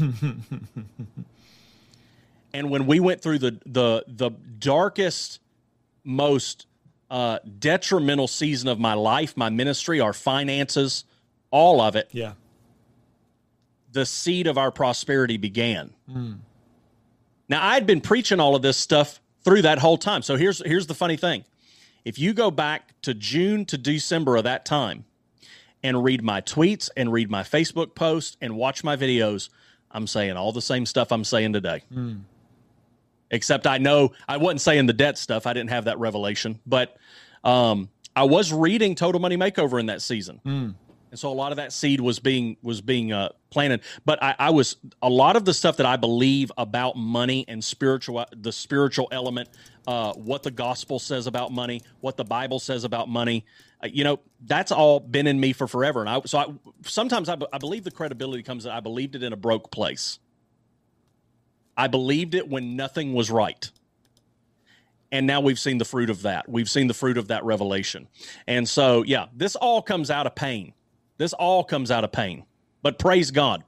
and 2.54 2.70
when 2.70 2.86
we 2.86 3.00
went 3.00 3.20
through 3.20 3.38
the 3.38 3.58
the 3.66 4.04
the 4.06 4.30
darkest, 4.58 5.40
most 6.04 6.66
uh, 7.10 7.38
detrimental 7.58 8.28
season 8.28 8.68
of 8.68 8.78
my 8.78 8.94
life, 8.94 9.36
my 9.36 9.50
ministry, 9.50 10.00
our 10.00 10.12
finances, 10.12 11.04
all 11.50 11.80
of 11.80 11.96
it. 11.96 12.08
Yeah. 12.12 12.32
The 13.92 14.06
seed 14.06 14.46
of 14.46 14.58
our 14.58 14.70
prosperity 14.70 15.36
began. 15.36 15.92
Mm. 16.10 16.38
Now 17.48 17.66
I'd 17.66 17.86
been 17.86 18.00
preaching 18.00 18.40
all 18.40 18.54
of 18.56 18.62
this 18.62 18.76
stuff 18.76 19.20
through 19.44 19.62
that 19.62 19.78
whole 19.78 19.98
time. 19.98 20.22
So 20.22 20.36
here's 20.36 20.64
here's 20.64 20.86
the 20.86 20.94
funny 20.94 21.16
thing. 21.16 21.44
If 22.04 22.18
you 22.18 22.32
go 22.32 22.50
back 22.50 23.00
to 23.02 23.14
June 23.14 23.64
to 23.66 23.76
December 23.76 24.36
of 24.36 24.44
that 24.44 24.64
time 24.64 25.04
and 25.86 26.02
read 26.02 26.22
my 26.22 26.40
tweets 26.40 26.90
and 26.96 27.12
read 27.12 27.30
my 27.30 27.42
Facebook 27.42 27.94
posts 27.94 28.36
and 28.40 28.56
watch 28.56 28.82
my 28.82 28.96
videos, 28.96 29.48
I'm 29.90 30.06
saying 30.06 30.36
all 30.36 30.52
the 30.52 30.62
same 30.62 30.84
stuff 30.84 31.12
I'm 31.12 31.24
saying 31.24 31.52
today. 31.52 31.82
Mm. 31.94 32.22
Except 33.30 33.66
I 33.66 33.78
know 33.78 34.12
I 34.28 34.36
wasn't 34.36 34.60
saying 34.60 34.86
the 34.86 34.92
debt 34.92 35.16
stuff. 35.18 35.46
I 35.46 35.52
didn't 35.52 35.70
have 35.70 35.84
that 35.84 35.98
revelation, 35.98 36.60
but 36.66 36.96
um, 37.44 37.88
I 38.14 38.24
was 38.24 38.52
reading 38.52 38.94
Total 38.94 39.20
Money 39.20 39.36
Makeover 39.36 39.80
in 39.80 39.86
that 39.86 40.02
season. 40.02 40.40
Mm. 40.44 40.74
And 41.16 41.20
so 41.22 41.32
a 41.32 41.32
lot 41.32 41.50
of 41.50 41.56
that 41.56 41.72
seed 41.72 42.02
was 42.02 42.18
being 42.18 42.58
was 42.60 42.82
being 42.82 43.10
uh, 43.10 43.30
planted. 43.48 43.80
But 44.04 44.22
I, 44.22 44.34
I 44.38 44.50
was 44.50 44.76
a 45.00 45.08
lot 45.08 45.34
of 45.34 45.46
the 45.46 45.54
stuff 45.54 45.78
that 45.78 45.86
I 45.86 45.96
believe 45.96 46.52
about 46.58 46.94
money 46.94 47.46
and 47.48 47.64
spiritual 47.64 48.22
the 48.36 48.52
spiritual 48.52 49.08
element, 49.10 49.48
uh, 49.86 50.12
what 50.12 50.42
the 50.42 50.50
gospel 50.50 50.98
says 50.98 51.26
about 51.26 51.52
money, 51.52 51.80
what 52.00 52.18
the 52.18 52.24
Bible 52.24 52.58
says 52.58 52.84
about 52.84 53.08
money. 53.08 53.46
Uh, 53.82 53.88
you 53.90 54.04
know, 54.04 54.20
that's 54.42 54.70
all 54.70 55.00
been 55.00 55.26
in 55.26 55.40
me 55.40 55.54
for 55.54 55.66
forever. 55.66 56.00
And 56.00 56.10
I 56.10 56.20
so 56.26 56.36
I, 56.36 56.46
sometimes 56.84 57.30
I, 57.30 57.38
I 57.50 57.56
believe 57.56 57.84
the 57.84 57.90
credibility 57.90 58.42
comes 58.42 58.64
that 58.64 58.74
I 58.74 58.80
believed 58.80 59.14
it 59.16 59.22
in 59.22 59.32
a 59.32 59.38
broke 59.38 59.70
place. 59.70 60.18
I 61.78 61.86
believed 61.86 62.34
it 62.34 62.46
when 62.46 62.76
nothing 62.76 63.14
was 63.14 63.30
right 63.30 63.70
and 65.12 65.26
now 65.26 65.40
we've 65.40 65.58
seen 65.58 65.78
the 65.78 65.84
fruit 65.84 66.10
of 66.10 66.22
that. 66.22 66.48
We've 66.48 66.68
seen 66.68 66.88
the 66.88 66.94
fruit 66.94 67.16
of 67.16 67.28
that 67.28 67.44
revelation. 67.44 68.08
And 68.46 68.68
so, 68.68 69.02
yeah, 69.02 69.26
this 69.34 69.56
all 69.56 69.80
comes 69.80 70.10
out 70.10 70.26
of 70.26 70.34
pain. 70.34 70.74
This 71.18 71.32
all 71.32 71.64
comes 71.64 71.90
out 71.90 72.04
of 72.04 72.12
pain. 72.12 72.44
But 72.82 72.98
praise 72.98 73.30
God. 73.30 73.64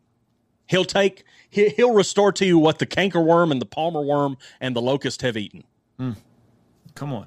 He'll 0.66 0.84
take 0.84 1.24
he, 1.50 1.70
he'll 1.70 1.94
restore 1.94 2.30
to 2.32 2.44
you 2.44 2.58
what 2.58 2.78
the 2.78 2.86
cankerworm 2.86 3.50
and 3.50 3.60
the 3.60 3.66
palmer 3.66 4.02
worm 4.02 4.36
and 4.60 4.76
the 4.76 4.82
locust 4.82 5.22
have 5.22 5.36
eaten. 5.36 5.64
Come 6.94 7.12
on, 7.12 7.26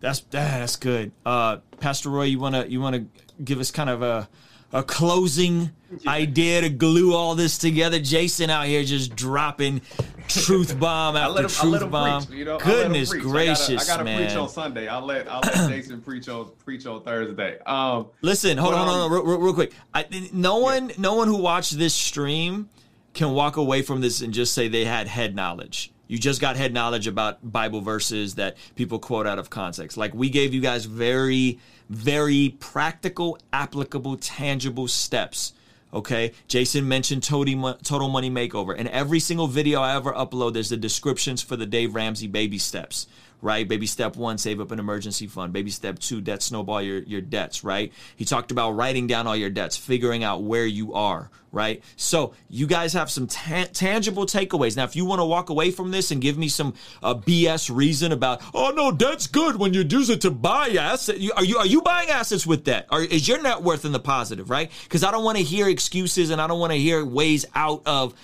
that's 0.00 0.20
that's 0.30 0.76
good. 0.76 1.12
Uh, 1.24 1.58
Pastor 1.78 2.10
Roy, 2.10 2.24
you 2.24 2.38
wanna 2.38 2.66
you 2.66 2.80
wanna 2.80 3.06
give 3.44 3.60
us 3.60 3.70
kind 3.70 3.88
of 3.88 4.02
a 4.02 4.28
a 4.72 4.82
closing 4.82 5.70
idea 6.06 6.60
to 6.62 6.68
glue 6.68 7.14
all 7.14 7.34
this 7.34 7.58
together? 7.58 7.98
Jason 7.98 8.50
out 8.50 8.66
here 8.66 8.84
just 8.84 9.14
dropping 9.16 9.80
truth 10.28 10.78
bomb 10.78 11.16
I 11.16 11.20
after 11.20 11.40
him, 11.40 11.46
I 11.46 11.78
truth 11.78 11.90
bomb. 11.90 12.24
preach. 12.24 12.38
You 12.38 12.44
know, 12.44 12.56
I 12.56 12.64
Goodness 12.64 13.12
gracious, 13.12 13.68
I 13.68 13.74
gotta, 13.74 13.82
I 13.82 13.86
gotta 13.86 14.04
man! 14.04 14.26
preach 14.26 14.36
on 14.36 14.48
Sunday. 14.48 14.88
I'll 14.88 15.04
let 15.04 15.28
I'll 15.28 15.40
let 15.40 15.70
Jason 15.70 16.00
preach 16.00 16.28
on 16.28 16.50
preach 16.64 16.86
on 16.86 17.02
Thursday. 17.02 17.58
Um, 17.66 18.06
Listen, 18.22 18.58
hold 18.58 18.74
on, 18.74 18.88
um, 18.88 18.94
on, 18.94 19.10
real, 19.10 19.24
real, 19.24 19.38
real 19.38 19.54
quick. 19.54 19.72
I, 19.92 20.06
no 20.32 20.58
one, 20.58 20.92
no 20.98 21.14
one 21.14 21.28
who 21.28 21.36
watched 21.36 21.76
this 21.78 21.94
stream 21.94 22.68
can 23.14 23.32
walk 23.32 23.56
away 23.56 23.82
from 23.82 24.00
this 24.00 24.20
and 24.20 24.32
just 24.32 24.52
say 24.52 24.68
they 24.68 24.84
had 24.84 25.08
head 25.08 25.34
knowledge. 25.34 25.92
You 26.06 26.18
just 26.18 26.40
got 26.40 26.56
head 26.56 26.72
knowledge 26.72 27.06
about 27.06 27.38
Bible 27.52 27.80
verses 27.80 28.34
that 28.34 28.56
people 28.74 28.98
quote 28.98 29.26
out 29.26 29.38
of 29.38 29.48
context. 29.50 29.96
Like 29.96 30.12
we 30.14 30.28
gave 30.28 30.52
you 30.52 30.60
guys 30.60 30.84
very, 30.84 31.58
very 31.90 32.56
practical, 32.60 33.36
applicable, 33.52 34.16
tangible 34.16 34.88
steps. 34.88 35.52
Okay, 35.92 36.32
Jason 36.46 36.86
mentioned 36.86 37.24
Total 37.24 37.56
Money 37.56 38.30
Makeover, 38.30 38.76
and 38.78 38.88
every 38.88 39.18
single 39.18 39.48
video 39.48 39.82
I 39.82 39.96
ever 39.96 40.12
upload, 40.12 40.52
there's 40.52 40.68
the 40.68 40.76
descriptions 40.76 41.42
for 41.42 41.56
the 41.56 41.66
Dave 41.66 41.96
Ramsey 41.96 42.28
baby 42.28 42.58
steps 42.58 43.08
right? 43.42 43.66
Baby 43.66 43.86
step 43.86 44.16
one, 44.16 44.38
save 44.38 44.60
up 44.60 44.70
an 44.70 44.78
emergency 44.78 45.26
fund. 45.26 45.52
Baby 45.52 45.70
step 45.70 45.98
two, 45.98 46.20
debt 46.20 46.42
snowball 46.42 46.82
your, 46.82 46.98
your 47.00 47.20
debts, 47.20 47.64
right? 47.64 47.92
He 48.16 48.24
talked 48.24 48.50
about 48.50 48.72
writing 48.72 49.06
down 49.06 49.26
all 49.26 49.36
your 49.36 49.50
debts, 49.50 49.76
figuring 49.76 50.24
out 50.24 50.42
where 50.42 50.66
you 50.66 50.94
are, 50.94 51.30
right? 51.52 51.82
So 51.96 52.34
you 52.48 52.66
guys 52.66 52.92
have 52.92 53.10
some 53.10 53.26
ta- 53.26 53.68
tangible 53.72 54.26
takeaways. 54.26 54.76
Now, 54.76 54.84
if 54.84 54.96
you 54.96 55.04
want 55.04 55.20
to 55.20 55.24
walk 55.24 55.50
away 55.50 55.70
from 55.70 55.90
this 55.90 56.10
and 56.10 56.20
give 56.20 56.36
me 56.36 56.48
some 56.48 56.74
uh, 57.02 57.14
BS 57.14 57.74
reason 57.74 58.12
about, 58.12 58.42
oh 58.54 58.70
no, 58.70 58.92
debt's 58.92 59.26
good 59.26 59.56
when 59.56 59.74
you 59.74 59.82
use 59.82 60.10
it 60.10 60.20
to 60.22 60.30
buy 60.30 60.68
assets. 60.68 61.18
Are 61.36 61.44
you 61.44 61.58
are 61.58 61.66
you 61.66 61.82
buying 61.82 62.10
assets 62.10 62.46
with 62.46 62.64
debt? 62.64 62.86
Is 62.92 63.26
your 63.26 63.42
net 63.42 63.62
worth 63.62 63.84
in 63.84 63.92
the 63.92 64.00
positive, 64.00 64.50
right? 64.50 64.70
Because 64.84 65.02
I 65.02 65.10
don't 65.10 65.24
want 65.24 65.38
to 65.38 65.44
hear 65.44 65.68
excuses 65.68 66.30
and 66.30 66.40
I 66.40 66.46
don't 66.46 66.60
want 66.60 66.72
to 66.72 66.78
hear 66.78 67.04
ways 67.04 67.46
out 67.54 67.82
of 67.86 68.14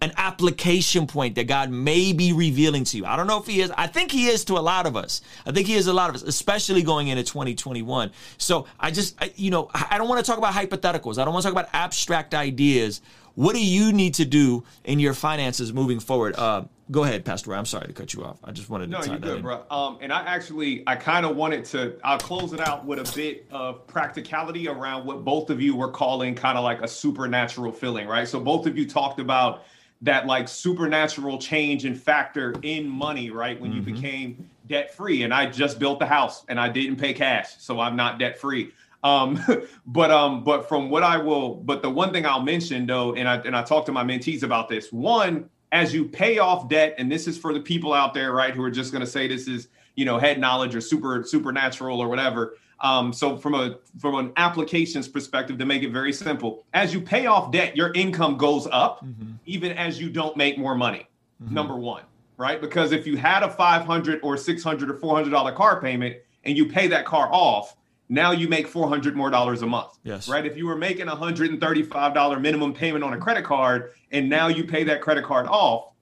an 0.00 0.12
application 0.16 1.06
point 1.06 1.34
that 1.36 1.46
God 1.46 1.70
may 1.70 2.12
be 2.12 2.32
revealing 2.32 2.84
to 2.84 2.96
you. 2.96 3.06
I 3.06 3.16
don't 3.16 3.26
know 3.26 3.38
if 3.38 3.46
He 3.46 3.60
is. 3.60 3.70
I 3.76 3.86
think 3.86 4.10
He 4.12 4.26
is 4.26 4.44
to 4.46 4.54
a 4.54 4.60
lot 4.60 4.86
of 4.86 4.96
us. 4.96 5.20
I 5.46 5.52
think 5.52 5.66
He 5.66 5.74
is 5.74 5.86
a 5.86 5.92
lot 5.92 6.10
of 6.10 6.16
us, 6.16 6.22
especially 6.22 6.82
going 6.82 7.08
into 7.08 7.22
2021. 7.22 8.10
So 8.38 8.66
I 8.78 8.90
just, 8.90 9.16
I, 9.22 9.32
you 9.36 9.50
know, 9.50 9.70
I 9.72 9.96
don't 9.98 10.08
want 10.08 10.24
to 10.24 10.28
talk 10.30 10.38
about 10.38 10.52
hypotheticals. 10.54 11.18
I 11.18 11.24
don't 11.24 11.32
want 11.32 11.42
to 11.44 11.50
talk 11.50 11.58
about 11.58 11.70
abstract 11.72 12.34
ideas. 12.34 13.00
What 13.36 13.54
do 13.54 13.64
you 13.64 13.92
need 13.92 14.14
to 14.14 14.24
do 14.24 14.62
in 14.84 15.00
your 15.00 15.12
finances 15.14 15.72
moving 15.72 15.98
forward? 15.98 16.36
Uh, 16.36 16.64
go 16.90 17.02
ahead, 17.02 17.24
Pastor 17.24 17.50
Ray. 17.50 17.56
I'm 17.58 17.66
sorry 17.66 17.88
to 17.88 17.92
cut 17.92 18.14
you 18.14 18.22
off. 18.24 18.38
I 18.44 18.52
just 18.52 18.70
wanted 18.70 18.86
to 18.86 18.92
No, 18.92 18.98
tie 19.00 19.06
you're 19.06 19.14
that 19.18 19.26
good, 19.26 19.36
in. 19.38 19.42
bro. 19.42 19.64
Um, 19.72 19.98
and 20.00 20.12
I 20.12 20.20
actually, 20.20 20.84
I 20.86 20.94
kind 20.94 21.26
of 21.26 21.34
wanted 21.34 21.64
to. 21.66 21.96
I'll 22.04 22.18
close 22.18 22.52
it 22.52 22.60
out 22.60 22.84
with 22.84 23.00
a 23.00 23.14
bit 23.16 23.46
of 23.50 23.88
practicality 23.88 24.68
around 24.68 25.04
what 25.04 25.24
both 25.24 25.50
of 25.50 25.60
you 25.60 25.74
were 25.74 25.90
calling 25.90 26.36
kind 26.36 26.56
of 26.56 26.62
like 26.62 26.80
a 26.82 26.86
supernatural 26.88 27.72
feeling, 27.72 28.06
right? 28.06 28.28
So 28.28 28.38
both 28.38 28.66
of 28.68 28.78
you 28.78 28.86
talked 28.88 29.18
about 29.18 29.64
that 30.04 30.26
like 30.26 30.48
supernatural 30.48 31.38
change 31.38 31.86
and 31.86 32.00
factor 32.00 32.54
in 32.62 32.88
money, 32.88 33.30
right? 33.30 33.60
When 33.60 33.72
you 33.72 33.80
became 33.80 34.48
debt 34.68 34.94
free, 34.94 35.22
and 35.22 35.32
I 35.32 35.46
just 35.46 35.78
built 35.78 35.98
the 35.98 36.06
house 36.06 36.44
and 36.48 36.60
I 36.60 36.68
didn't 36.68 36.96
pay 36.96 37.14
cash, 37.14 37.56
so 37.58 37.80
I'm 37.80 37.96
not 37.96 38.18
debt 38.18 38.38
free. 38.38 38.72
Um, 39.02 39.40
but 39.86 40.10
um, 40.10 40.44
but 40.44 40.68
from 40.68 40.90
what 40.90 41.02
I 41.02 41.16
will, 41.16 41.54
but 41.54 41.82
the 41.82 41.90
one 41.90 42.12
thing 42.12 42.26
I'll 42.26 42.42
mention 42.42 42.86
though, 42.86 43.14
and 43.14 43.28
I 43.28 43.36
and 43.38 43.56
I 43.56 43.62
talked 43.62 43.86
to 43.86 43.92
my 43.92 44.04
mentees 44.04 44.42
about 44.42 44.68
this. 44.68 44.92
One, 44.92 45.48
as 45.72 45.94
you 45.94 46.04
pay 46.04 46.38
off 46.38 46.68
debt, 46.68 46.94
and 46.98 47.10
this 47.10 47.26
is 47.26 47.38
for 47.38 47.54
the 47.54 47.60
people 47.60 47.92
out 47.92 48.12
there, 48.12 48.32
right, 48.32 48.54
who 48.54 48.62
are 48.62 48.70
just 48.70 48.92
going 48.92 49.04
to 49.04 49.10
say 49.10 49.26
this 49.26 49.48
is 49.48 49.68
you 49.94 50.04
know 50.04 50.18
head 50.18 50.38
knowledge 50.38 50.74
or 50.74 50.82
super 50.82 51.24
supernatural 51.24 51.98
or 51.98 52.08
whatever. 52.08 52.58
Um, 52.80 53.12
so 53.12 53.36
from 53.38 53.54
a 53.54 53.78
from 53.98 54.16
an 54.16 54.32
applications 54.36 55.08
perspective, 55.08 55.56
to 55.58 55.64
make 55.64 55.82
it 55.82 55.90
very 55.90 56.12
simple, 56.12 56.64
as 56.74 56.92
you 56.92 57.00
pay 57.00 57.24
off 57.26 57.52
debt, 57.52 57.76
your 57.76 57.92
income 57.92 58.36
goes 58.36 58.68
up, 58.70 59.02
even 59.46 59.72
as 59.72 60.00
you 60.00 60.10
don't 60.10 60.36
make 60.36 60.58
more 60.58 60.74
money. 60.74 61.08
Mm-hmm. 61.42 61.54
Number 61.54 61.76
one, 61.76 62.04
right? 62.36 62.60
Because 62.60 62.92
if 62.92 63.06
you 63.06 63.16
had 63.16 63.42
a 63.42 63.50
five 63.50 63.84
hundred 63.84 64.20
or 64.22 64.36
six 64.36 64.62
hundred 64.62 64.90
or 64.90 64.94
four 64.94 65.14
hundred 65.14 65.30
dollar 65.30 65.52
car 65.52 65.80
payment 65.80 66.16
and 66.44 66.56
you 66.56 66.66
pay 66.66 66.86
that 66.88 67.04
car 67.04 67.28
off, 67.32 67.76
now 68.08 68.30
you 68.30 68.48
make 68.48 68.68
four 68.68 68.88
hundred 68.88 69.16
more 69.16 69.30
dollars 69.30 69.62
a 69.62 69.66
month. 69.66 69.98
Yes. 70.04 70.28
Right. 70.28 70.46
If 70.46 70.56
you 70.56 70.66
were 70.66 70.76
making 70.76 71.08
a 71.08 71.16
hundred 71.16 71.50
and 71.50 71.60
thirty 71.60 71.82
five 71.82 72.14
dollar 72.14 72.38
minimum 72.38 72.72
payment 72.72 73.02
on 73.02 73.12
a 73.12 73.18
credit 73.18 73.44
card 73.44 73.92
and 74.12 74.28
now 74.28 74.48
you 74.48 74.64
pay 74.64 74.84
that 74.84 75.00
credit 75.00 75.24
card 75.24 75.46
off, 75.48 75.94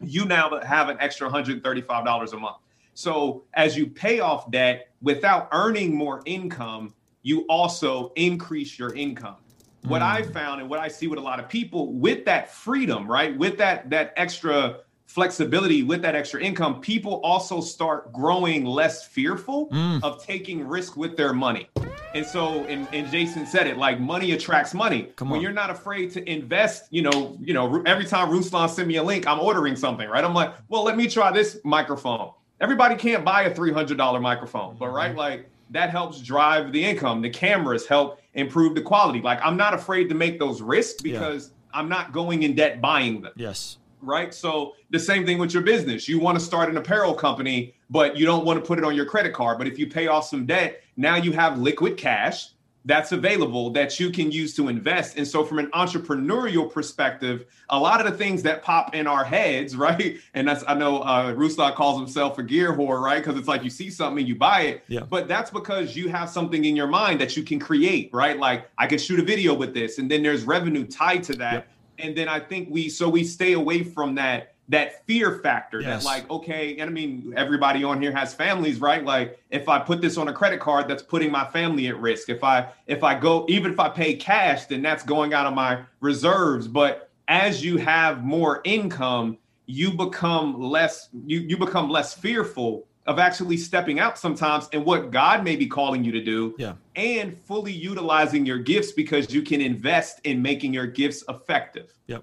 you 0.00 0.24
now 0.24 0.60
have 0.60 0.88
an 0.88 0.96
extra 1.00 1.30
$135 1.30 2.32
a 2.32 2.36
month. 2.36 2.56
So 2.94 3.44
as 3.54 3.76
you 3.76 3.86
pay 3.86 4.20
off 4.20 4.50
debt 4.50 4.88
without 5.02 5.48
earning 5.52 5.94
more 5.94 6.22
income, 6.24 6.94
you 7.22 7.42
also 7.48 8.12
increase 8.16 8.78
your 8.78 8.94
income. 8.94 9.36
What 9.82 10.02
I 10.02 10.22
mm. 10.22 10.32
found 10.32 10.60
and 10.60 10.68
what 10.68 10.78
I 10.78 10.88
see 10.88 11.06
with 11.06 11.18
a 11.18 11.22
lot 11.22 11.40
of 11.40 11.48
people 11.48 11.92
with 11.92 12.24
that 12.26 12.52
freedom, 12.52 13.10
right? 13.10 13.36
With 13.36 13.58
that 13.58 13.90
that 13.90 14.12
extra 14.16 14.80
flexibility, 15.10 15.82
with 15.82 16.02
that 16.02 16.14
extra 16.14 16.40
income, 16.40 16.80
people 16.80 17.14
also 17.24 17.60
start 17.60 18.12
growing 18.12 18.64
less 18.64 19.06
fearful 19.06 19.68
mm. 19.70 20.00
of 20.04 20.24
taking 20.24 20.66
risk 20.66 20.96
with 20.96 21.16
their 21.16 21.32
money. 21.32 21.68
And 22.14 22.24
so, 22.24 22.64
and, 22.64 22.86
and 22.92 23.10
Jason 23.10 23.44
said 23.44 23.66
it 23.66 23.76
like 23.76 23.98
money 23.98 24.32
attracts 24.32 24.72
money. 24.72 25.10
Come 25.16 25.30
when 25.30 25.40
you're 25.40 25.52
not 25.52 25.68
afraid 25.68 26.12
to 26.12 26.30
invest, 26.30 26.84
you 26.90 27.02
know, 27.02 27.36
you 27.40 27.54
know, 27.54 27.82
every 27.86 28.04
time 28.04 28.28
Ruslan 28.28 28.68
send 28.68 28.86
me 28.86 28.96
a 28.96 29.02
link, 29.02 29.26
I'm 29.26 29.40
ordering 29.40 29.74
something, 29.74 30.08
right? 30.08 30.22
I'm 30.22 30.34
like, 30.34 30.54
well, 30.68 30.84
let 30.84 30.96
me 30.96 31.08
try 31.08 31.32
this 31.32 31.58
microphone. 31.64 32.30
Everybody 32.60 32.94
can't 32.94 33.24
buy 33.24 33.42
a 33.42 33.54
$300 33.54 34.22
microphone, 34.22 34.76
but 34.78 34.88
right, 34.88 35.10
mm-hmm. 35.10 35.18
like 35.18 35.50
that 35.70 35.90
helps 35.90 36.20
drive 36.20 36.72
the 36.72 36.84
income. 36.84 37.22
The 37.22 37.30
cameras 37.30 37.86
help 37.86 38.20
improve 38.34 38.74
the 38.74 38.82
quality. 38.82 39.20
Like 39.20 39.40
I'm 39.42 39.56
not 39.56 39.74
afraid 39.74 40.08
to 40.08 40.14
make 40.14 40.38
those 40.38 40.60
risks 40.60 41.00
because 41.00 41.52
I'm 41.72 41.88
not 41.88 42.12
going 42.12 42.42
in 42.42 42.54
debt 42.54 42.80
buying 42.80 43.20
them 43.22 43.32
Yes. 43.36 43.78
right? 44.02 44.34
So 44.34 44.74
the 44.90 44.98
same 44.98 45.24
thing 45.24 45.38
with 45.38 45.54
your 45.54 45.62
business. 45.62 46.08
You 46.08 46.18
want 46.18 46.38
to 46.38 46.44
start 46.44 46.68
an 46.68 46.76
apparel 46.76 47.14
company, 47.14 47.74
but 47.88 48.16
you 48.16 48.26
don't 48.26 48.44
want 48.44 48.58
to 48.58 48.66
put 48.66 48.78
it 48.78 48.84
on 48.84 48.94
your 48.94 49.04
credit 49.06 49.32
card. 49.32 49.58
But 49.58 49.68
if 49.68 49.78
you 49.78 49.86
pay 49.86 50.08
off 50.08 50.26
some 50.26 50.46
debt, 50.46 50.82
now 50.96 51.16
you 51.16 51.32
have 51.32 51.58
liquid 51.58 51.96
cash 51.96 52.48
that's 52.84 53.12
available 53.12 53.70
that 53.70 54.00
you 54.00 54.10
can 54.10 54.30
use 54.30 54.54
to 54.56 54.68
invest. 54.68 55.16
And 55.18 55.26
so 55.26 55.44
from 55.44 55.58
an 55.58 55.66
entrepreneurial 55.72 56.72
perspective, 56.72 57.44
a 57.68 57.78
lot 57.78 58.04
of 58.04 58.10
the 58.10 58.16
things 58.16 58.42
that 58.44 58.62
pop 58.62 58.94
in 58.94 59.06
our 59.06 59.24
heads, 59.24 59.76
right? 59.86 60.18
And 60.34 60.48
that's 60.48 60.64
I 60.66 60.74
know 60.74 61.00
uh 61.00 61.34
Ruslan 61.34 61.74
calls 61.74 61.98
himself 61.98 62.38
a 62.38 62.42
gear 62.42 62.72
whore, 62.72 63.00
right? 63.00 63.22
Because 63.22 63.38
it's 63.38 63.48
like 63.48 63.62
you 63.64 63.70
see 63.70 63.90
something 63.90 64.18
and 64.20 64.28
you 64.28 64.34
buy 64.34 64.62
it. 64.62 64.84
Yeah. 64.88 65.00
But 65.00 65.28
that's 65.28 65.50
because 65.50 65.94
you 65.96 66.08
have 66.08 66.30
something 66.30 66.64
in 66.64 66.74
your 66.76 66.86
mind 66.86 67.20
that 67.20 67.36
you 67.36 67.42
can 67.42 67.58
create, 67.58 68.10
right? 68.12 68.38
Like 68.38 68.70
I 68.78 68.86
can 68.86 68.98
shoot 68.98 69.20
a 69.20 69.24
video 69.24 69.54
with 69.54 69.74
this, 69.74 69.98
and 69.98 70.10
then 70.10 70.22
there's 70.22 70.44
revenue 70.44 70.86
tied 70.86 71.22
to 71.24 71.34
that 71.34 71.52
Yep. 71.52 71.68
and 71.98 72.16
then 72.16 72.28
I 72.28 72.40
think 72.40 72.68
we 72.70 72.88
so 72.88 73.08
we 73.08 73.24
stay 73.24 73.52
away 73.52 73.82
from 73.82 74.14
that 74.16 74.54
that 74.70 75.04
fear 75.06 75.38
factor 75.42 75.80
Yes. 75.80 76.02
that 76.02 76.08
like 76.08 76.30
okay 76.30 76.76
and 76.78 76.88
I 76.88 76.92
mean 76.92 77.34
everybody 77.36 77.84
on 77.84 78.00
here 78.00 78.12
has 78.12 78.32
families 78.34 78.80
right 78.80 79.04
like 79.04 79.38
if 79.50 79.68
I 79.68 79.78
put 79.80 80.00
this 80.00 80.16
on 80.16 80.28
a 80.28 80.32
credit 80.32 80.60
card 80.60 80.88
that's 80.88 81.02
putting 81.02 81.30
my 81.30 81.44
family 81.46 81.88
at 81.88 81.98
risk 81.98 82.28
if 82.28 82.42
I 82.42 82.68
if 82.86 83.02
I 83.04 83.18
go 83.18 83.44
even 83.48 83.72
if 83.72 83.78
I 83.80 83.88
pay 83.88 84.14
cash 84.14 84.66
then 84.66 84.80
that's 84.82 85.02
going 85.02 85.34
out 85.34 85.46
of 85.46 85.54
my 85.54 85.82
reserves 86.00 86.66
but 86.68 87.10
as 87.28 87.64
you 87.64 87.76
have 87.78 88.24
more 88.24 88.60
income 88.64 89.38
you 89.66 89.92
become 89.92 90.60
less 90.60 91.08
you 91.26 91.40
you 91.40 91.56
become 91.58 91.90
less 91.90 92.14
fearful 92.14 92.86
of 93.06 93.18
actually 93.18 93.56
stepping 93.56 93.98
out 93.98 94.18
sometimes 94.18 94.68
and 94.72 94.84
what 94.84 95.10
God 95.10 95.42
may 95.42 95.56
be 95.56 95.66
calling 95.66 96.04
you 96.04 96.12
to 96.12 96.22
do 96.22 96.54
Yeah. 96.58 96.74
and 96.94 97.36
fully 97.44 97.72
utilizing 97.72 98.46
your 98.46 98.58
gifts 98.58 98.92
because 98.92 99.32
you 99.34 99.42
can 99.42 99.60
invest 99.60 100.20
in 100.24 100.40
making 100.42 100.72
your 100.74 100.86
gifts 100.86 101.24
effective 101.28 101.92
Yep. 102.06 102.22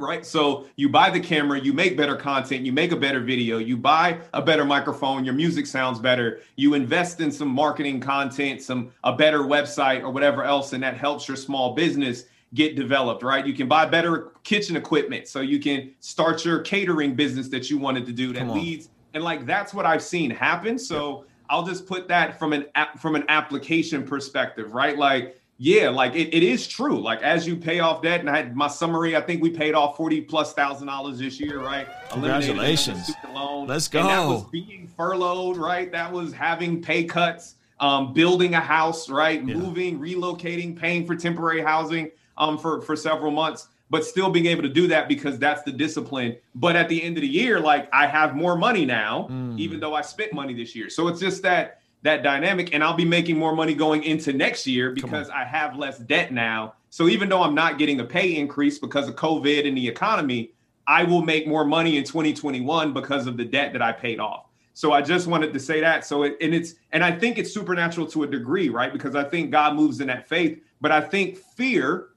Right? 0.00 0.24
So 0.24 0.66
you 0.76 0.88
buy 0.88 1.10
the 1.10 1.20
camera 1.20 1.60
you 1.60 1.72
make 1.72 1.96
better 1.96 2.16
content 2.16 2.64
you 2.64 2.72
make 2.72 2.92
a 2.92 2.96
better 2.96 3.20
video 3.20 3.58
you 3.58 3.76
buy 3.76 4.18
a 4.32 4.42
better 4.42 4.64
microphone 4.64 5.24
your 5.24 5.34
music 5.34 5.66
sounds 5.66 5.98
better 5.98 6.40
you 6.56 6.74
invest 6.74 7.20
in 7.20 7.30
some 7.30 7.48
marketing 7.48 8.00
content 8.00 8.62
some 8.62 8.90
a 9.04 9.12
better 9.12 9.40
website 9.40 10.02
or 10.02 10.10
whatever 10.10 10.44
else 10.44 10.72
and 10.72 10.82
that 10.82 10.96
helps 10.96 11.28
your 11.28 11.36
small 11.36 11.74
business 11.74 12.24
get 12.54 12.76
developed 12.76 13.22
right? 13.22 13.46
You 13.46 13.54
can 13.54 13.68
buy 13.68 13.86
better 13.86 14.32
kitchen 14.42 14.76
equipment 14.76 15.28
so 15.28 15.40
you 15.40 15.58
can 15.58 15.92
start 16.00 16.44
your 16.44 16.60
catering 16.60 17.14
business 17.14 17.48
that 17.48 17.70
you 17.70 17.78
wanted 17.78 18.06
to 18.06 18.12
do 18.12 18.32
that 18.32 18.48
leads 18.48 18.88
and 19.14 19.22
like 19.22 19.46
that's 19.46 19.74
what 19.74 19.86
i've 19.86 20.02
seen 20.02 20.30
happen. 20.30 20.78
So 20.78 21.24
i'll 21.50 21.66
just 21.66 21.86
put 21.86 22.08
that 22.08 22.38
from 22.38 22.52
an 22.52 22.66
app 22.74 22.98
from 22.98 23.14
an 23.14 23.24
application 23.28 24.04
perspective 24.04 24.74
right? 24.74 24.96
Like 24.96 25.37
yeah, 25.60 25.88
like 25.88 26.14
it, 26.14 26.32
it 26.32 26.44
is 26.44 26.68
true. 26.68 27.00
Like 27.00 27.20
as 27.22 27.46
you 27.46 27.56
pay 27.56 27.80
off 27.80 28.00
debt, 28.00 28.20
and 28.20 28.30
I 28.30 28.36
had 28.36 28.56
my 28.56 28.68
summary, 28.68 29.16
I 29.16 29.20
think 29.20 29.42
we 29.42 29.50
paid 29.50 29.74
off 29.74 29.96
40 29.96 30.20
plus 30.22 30.52
thousand 30.52 30.86
dollars 30.86 31.18
this 31.18 31.40
year, 31.40 31.60
right? 31.60 31.88
Congratulations. 32.10 33.10
loan. 33.34 33.66
Let's 33.66 33.88
And 33.88 34.08
that 34.08 34.24
was 34.24 34.44
being 34.44 34.88
furloughed, 34.96 35.56
right? 35.56 35.90
That 35.90 36.12
was 36.12 36.32
having 36.32 36.80
pay 36.80 37.04
cuts. 37.04 37.56
um, 37.80 38.12
building 38.12 38.54
a 38.54 38.60
house, 38.60 39.08
right? 39.08 39.44
Yeah. 39.44 39.54
Moving, 39.54 40.00
relocating, 40.00 40.76
paying 40.76 41.06
for 41.06 41.14
temporary 41.14 41.62
housing 41.62 42.10
um, 42.36 42.58
for, 42.58 42.80
for 42.82 42.96
several 42.96 43.30
months, 43.30 43.68
but 43.90 44.04
still 44.04 44.30
being 44.30 44.46
able 44.46 44.62
to 44.62 44.68
do 44.68 44.88
that 44.88 45.08
because 45.08 45.38
that's 45.38 45.62
the 45.62 45.72
discipline. 45.72 46.36
But 46.54 46.74
at 46.74 46.88
the 46.88 47.00
end 47.00 47.16
of 47.16 47.22
the 47.22 47.28
year, 47.28 47.60
like 47.60 47.88
I 47.92 48.06
have 48.06 48.34
more 48.34 48.56
money 48.56 48.84
now, 48.84 49.28
mm. 49.30 49.58
even 49.58 49.78
though 49.80 49.94
I 49.94 50.02
spent 50.02 50.32
money 50.32 50.54
this 50.54 50.74
year. 50.74 50.90
So 50.90 51.06
it's 51.08 51.20
just 51.20 51.42
that 51.42 51.80
that 52.02 52.22
dynamic, 52.22 52.74
and 52.74 52.82
I'll 52.82 52.94
be 52.94 53.04
making 53.04 53.38
more 53.38 53.54
money 53.54 53.74
going 53.74 54.04
into 54.04 54.32
next 54.32 54.66
year 54.66 54.92
because 54.92 55.30
I 55.30 55.44
have 55.44 55.76
less 55.76 55.98
debt 55.98 56.32
now. 56.32 56.74
So 56.90 57.08
even 57.08 57.28
though 57.28 57.42
I'm 57.42 57.54
not 57.54 57.78
getting 57.78 58.00
a 58.00 58.04
pay 58.04 58.36
increase 58.36 58.78
because 58.78 59.08
of 59.08 59.16
COVID 59.16 59.66
and 59.66 59.76
the 59.76 59.86
economy, 59.86 60.52
I 60.86 61.04
will 61.04 61.22
make 61.22 61.46
more 61.46 61.64
money 61.64 61.98
in 61.98 62.04
2021 62.04 62.94
because 62.94 63.26
of 63.26 63.36
the 63.36 63.44
debt 63.44 63.72
that 63.72 63.82
I 63.82 63.92
paid 63.92 64.20
off. 64.20 64.46
So 64.72 64.92
I 64.92 65.02
just 65.02 65.26
wanted 65.26 65.52
to 65.52 65.60
say 65.60 65.80
that. 65.80 66.06
So 66.06 66.22
it, 66.22 66.36
and 66.40 66.54
it's 66.54 66.74
and 66.92 67.04
I 67.04 67.10
think 67.10 67.36
it's 67.36 67.52
supernatural 67.52 68.06
to 68.06 68.22
a 68.22 68.26
degree, 68.26 68.68
right? 68.68 68.92
Because 68.92 69.16
I 69.16 69.24
think 69.24 69.50
God 69.50 69.74
moves 69.74 70.00
in 70.00 70.06
that 70.06 70.28
faith, 70.28 70.62
but 70.80 70.92
I 70.92 71.00
think 71.00 71.36
fear, 71.36 72.10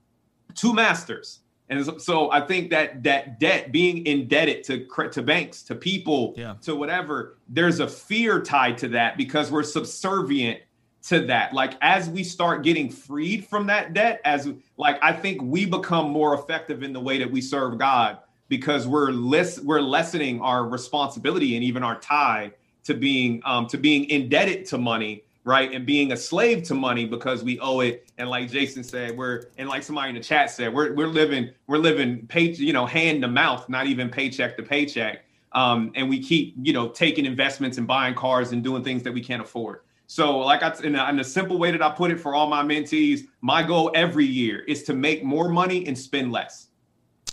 two 0.53 0.73
masters. 0.73 1.39
And 1.71 2.01
so 2.01 2.29
I 2.31 2.41
think 2.41 2.69
that 2.71 3.01
that 3.03 3.39
debt, 3.39 3.71
being 3.71 4.05
indebted 4.05 4.65
to 4.65 4.85
to 5.11 5.23
banks, 5.23 5.63
to 5.63 5.73
people, 5.73 6.33
yeah. 6.35 6.55
to 6.63 6.75
whatever, 6.75 7.37
there's 7.47 7.79
a 7.79 7.87
fear 7.87 8.41
tied 8.41 8.77
to 8.79 8.89
that 8.89 9.15
because 9.15 9.49
we're 9.49 9.63
subservient 9.63 10.59
to 11.03 11.21
that. 11.27 11.53
Like 11.53 11.75
as 11.81 12.09
we 12.09 12.25
start 12.25 12.63
getting 12.63 12.89
freed 12.89 13.45
from 13.45 13.67
that 13.67 13.93
debt, 13.93 14.19
as 14.25 14.49
like 14.75 14.99
I 15.01 15.13
think 15.13 15.41
we 15.41 15.65
become 15.65 16.11
more 16.11 16.33
effective 16.33 16.83
in 16.83 16.91
the 16.91 16.99
way 16.99 17.17
that 17.19 17.31
we 17.31 17.39
serve 17.39 17.77
God 17.77 18.17
because 18.49 18.85
we're 18.85 19.11
less 19.11 19.57
we're 19.61 19.79
lessening 19.79 20.41
our 20.41 20.67
responsibility 20.67 21.55
and 21.55 21.63
even 21.63 21.83
our 21.83 21.97
tie 22.01 22.51
to 22.83 22.93
being 22.93 23.41
um, 23.45 23.65
to 23.67 23.77
being 23.77 24.09
indebted 24.09 24.65
to 24.65 24.77
money 24.77 25.23
right 25.43 25.73
and 25.73 25.85
being 25.85 26.11
a 26.11 26.17
slave 26.17 26.63
to 26.63 26.73
money 26.73 27.05
because 27.05 27.43
we 27.43 27.59
owe 27.59 27.79
it 27.79 28.11
and 28.17 28.29
like 28.29 28.49
jason 28.49 28.83
said 28.83 29.17
we're 29.17 29.43
and 29.57 29.67
like 29.67 29.83
somebody 29.83 30.09
in 30.09 30.15
the 30.15 30.21
chat 30.21 30.51
said 30.51 30.73
we're, 30.73 30.93
we're 30.93 31.07
living 31.07 31.49
we're 31.67 31.77
living 31.77 32.25
pay 32.27 32.51
you 32.51 32.73
know 32.73 32.85
hand 32.85 33.21
to 33.21 33.27
mouth 33.27 33.67
not 33.67 33.87
even 33.87 34.09
paycheck 34.09 34.55
to 34.57 34.63
paycheck 34.63 35.25
um, 35.53 35.91
and 35.95 36.07
we 36.07 36.21
keep 36.21 36.55
you 36.61 36.73
know 36.73 36.89
taking 36.89 37.25
investments 37.25 37.77
and 37.77 37.87
buying 37.87 38.13
cars 38.13 38.51
and 38.51 38.63
doing 38.63 38.83
things 38.83 39.03
that 39.03 39.13
we 39.13 39.21
can't 39.21 39.41
afford 39.41 39.81
so 40.07 40.39
like 40.39 40.63
I, 40.63 40.73
in 40.83 40.95
a, 40.95 41.09
in 41.09 41.19
a 41.19 41.23
simple 41.23 41.57
way 41.57 41.71
that 41.71 41.81
i 41.81 41.89
put 41.89 42.11
it 42.11 42.19
for 42.19 42.35
all 42.35 42.47
my 42.47 42.63
mentees 42.63 43.21
my 43.41 43.63
goal 43.63 43.91
every 43.95 44.25
year 44.25 44.59
is 44.59 44.83
to 44.83 44.93
make 44.93 45.23
more 45.23 45.49
money 45.49 45.87
and 45.87 45.97
spend 45.97 46.31
less 46.31 46.67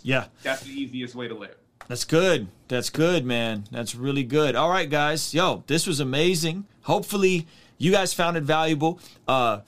yeah. 0.02 0.26
That's 0.42 0.62
the 0.62 0.70
easiest 0.70 1.14
way 1.14 1.28
to 1.28 1.34
live. 1.34 1.56
That's 1.88 2.04
good. 2.04 2.48
That's 2.68 2.90
good, 2.90 3.24
man. 3.24 3.64
That's 3.70 3.94
really 3.94 4.24
good. 4.24 4.54
All 4.54 4.70
right, 4.70 4.88
guys. 4.88 5.34
Yo, 5.34 5.64
this 5.66 5.86
was 5.86 6.00
amazing. 6.00 6.66
Hopefully, 6.82 7.46
you 7.78 7.90
guys 7.92 8.12
found 8.12 8.36
it 8.36 8.42
valuable. 8.42 9.00
Uh, 9.26 9.60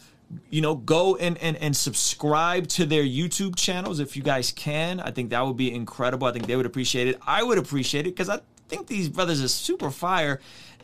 you 0.48 0.61
know, 0.61 0.76
go 0.76 1.16
and, 1.16 1.38
and 1.38 1.56
and 1.56 1.76
subscribe 1.76 2.68
to 2.68 2.86
their 2.86 3.02
YouTube 3.02 3.56
channels 3.56 3.98
if 3.98 4.16
you 4.16 4.22
guys 4.22 4.52
can. 4.52 5.00
I 5.00 5.11
think 5.11 5.30
that 5.30 5.44
would 5.44 5.56
be 5.56 5.72
incredible. 5.72 6.26
I 6.26 6.32
think 6.32 6.46
they 6.46 6.56
would 6.56 6.66
appreciate 6.66 7.08
it. 7.08 7.18
I 7.26 7.42
would 7.42 7.58
appreciate 7.58 8.06
it 8.06 8.11
because 8.11 8.28
I 8.28 8.40
think 8.68 8.86
these 8.86 9.08
brothers 9.08 9.42
are 9.42 9.48
super 9.48 9.90
fire 9.90 10.40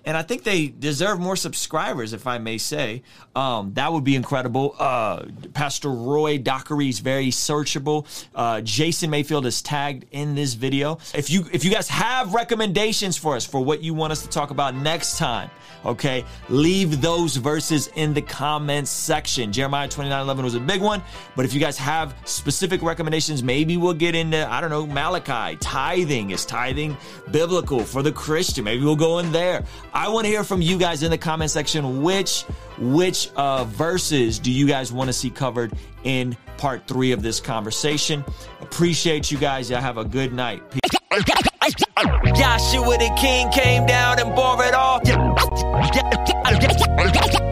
and 0.07 0.16
I 0.16 0.22
think 0.22 0.44
they 0.44 0.68
deserve 0.68 1.18
more 1.18 1.34
subscribers, 1.34 2.12
if 2.12 2.28
I 2.28 2.38
may 2.38 2.59
say. 2.59 3.02
Um, 3.34 3.74
that 3.74 3.92
would 3.92 4.04
be 4.04 4.14
incredible. 4.14 4.76
Uh, 4.78 5.24
Pastor 5.52 5.90
Roy 5.90 6.38
Dockery 6.38 6.88
is 6.88 7.00
very 7.00 7.28
searchable. 7.28 8.07
Uh, 8.32 8.61
Jason 8.61 9.11
Mayfield 9.11 9.46
is 9.46 9.61
tagged 9.62 10.07
in 10.12 10.36
this 10.36 10.54
video. 10.54 10.98
If 11.12 11.28
you 11.28 11.46
if 11.52 11.64
you 11.64 11.72
guys 11.72 11.88
have 11.88 12.34
recommendations 12.34 13.16
for 13.16 13.34
us 13.34 13.44
for 13.44 13.61
what 13.61 13.82
you 13.82 13.94
want 13.94 14.12
us 14.12 14.22
to 14.22 14.28
talk 14.28 14.50
about 14.50 14.76
next 14.76 15.18
time, 15.18 15.50
okay, 15.84 16.24
leave 16.48 17.00
those 17.00 17.34
verses 17.34 17.88
in 17.96 18.14
the 18.14 18.22
comments 18.22 18.90
section. 18.90 19.52
Jeremiah 19.52 19.88
29 19.88 20.22
11 20.22 20.44
was 20.44 20.54
a 20.54 20.61
big 20.61 20.82
one, 20.82 21.02
but 21.34 21.44
if 21.44 21.52
you 21.52 21.59
guys 21.59 21.76
have 21.78 22.14
specific 22.24 22.80
recommendations, 22.80 23.42
maybe 23.42 23.76
we'll 23.76 23.92
get 23.92 24.14
into, 24.14 24.48
I 24.48 24.61
don't 24.61 24.70
know, 24.70 24.86
Malachi. 24.86 25.57
Tithing 25.57 26.30
is 26.30 26.46
tithing 26.46 26.96
biblical 27.32 27.80
for 27.80 28.02
the 28.02 28.12
Christian. 28.12 28.62
Maybe 28.62 28.84
we'll 28.84 28.94
go 28.94 29.18
in 29.18 29.32
there. 29.32 29.64
I 29.97 30.11
want 30.11 30.26
to 30.26 30.28
hear 30.28 30.44
from 30.44 30.61
you 30.61 30.76
guys 30.76 31.03
in 31.03 31.11
the 31.11 31.16
comment 31.16 31.51
section. 31.51 32.03
Which 32.03 32.42
which 32.78 33.30
uh, 33.34 33.64
verses 33.64 34.38
do 34.38 34.53
you 34.53 34.66
guys 34.66 34.92
want 34.92 35.09
to 35.09 35.12
see 35.14 35.30
covered 35.30 35.72
in 36.05 36.36
part 36.59 36.86
three 36.86 37.12
of 37.12 37.22
this 37.22 37.40
conversation? 37.40 38.22
Appreciate 38.61 39.30
you 39.30 39.38
guys. 39.38 39.70
Y'all 39.70 39.80
have 39.80 39.97
a 39.97 40.05
good 40.05 40.34
night. 40.34 40.62
Peace. 40.70 40.82
Joshua 42.36 42.99
the 42.99 43.11
king 43.18 43.51
came 43.51 43.86
down 43.86 44.20
and 44.20 44.36
bore 44.36 44.62
it 44.66 44.74
all. 44.74 45.01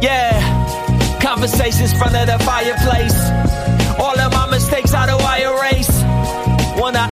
Yeah, 0.03 1.19
conversations 1.23 1.97
front 1.97 2.15
of 2.15 2.27
the 2.27 2.45
fireplace. 2.45 3.19
All 3.99 4.15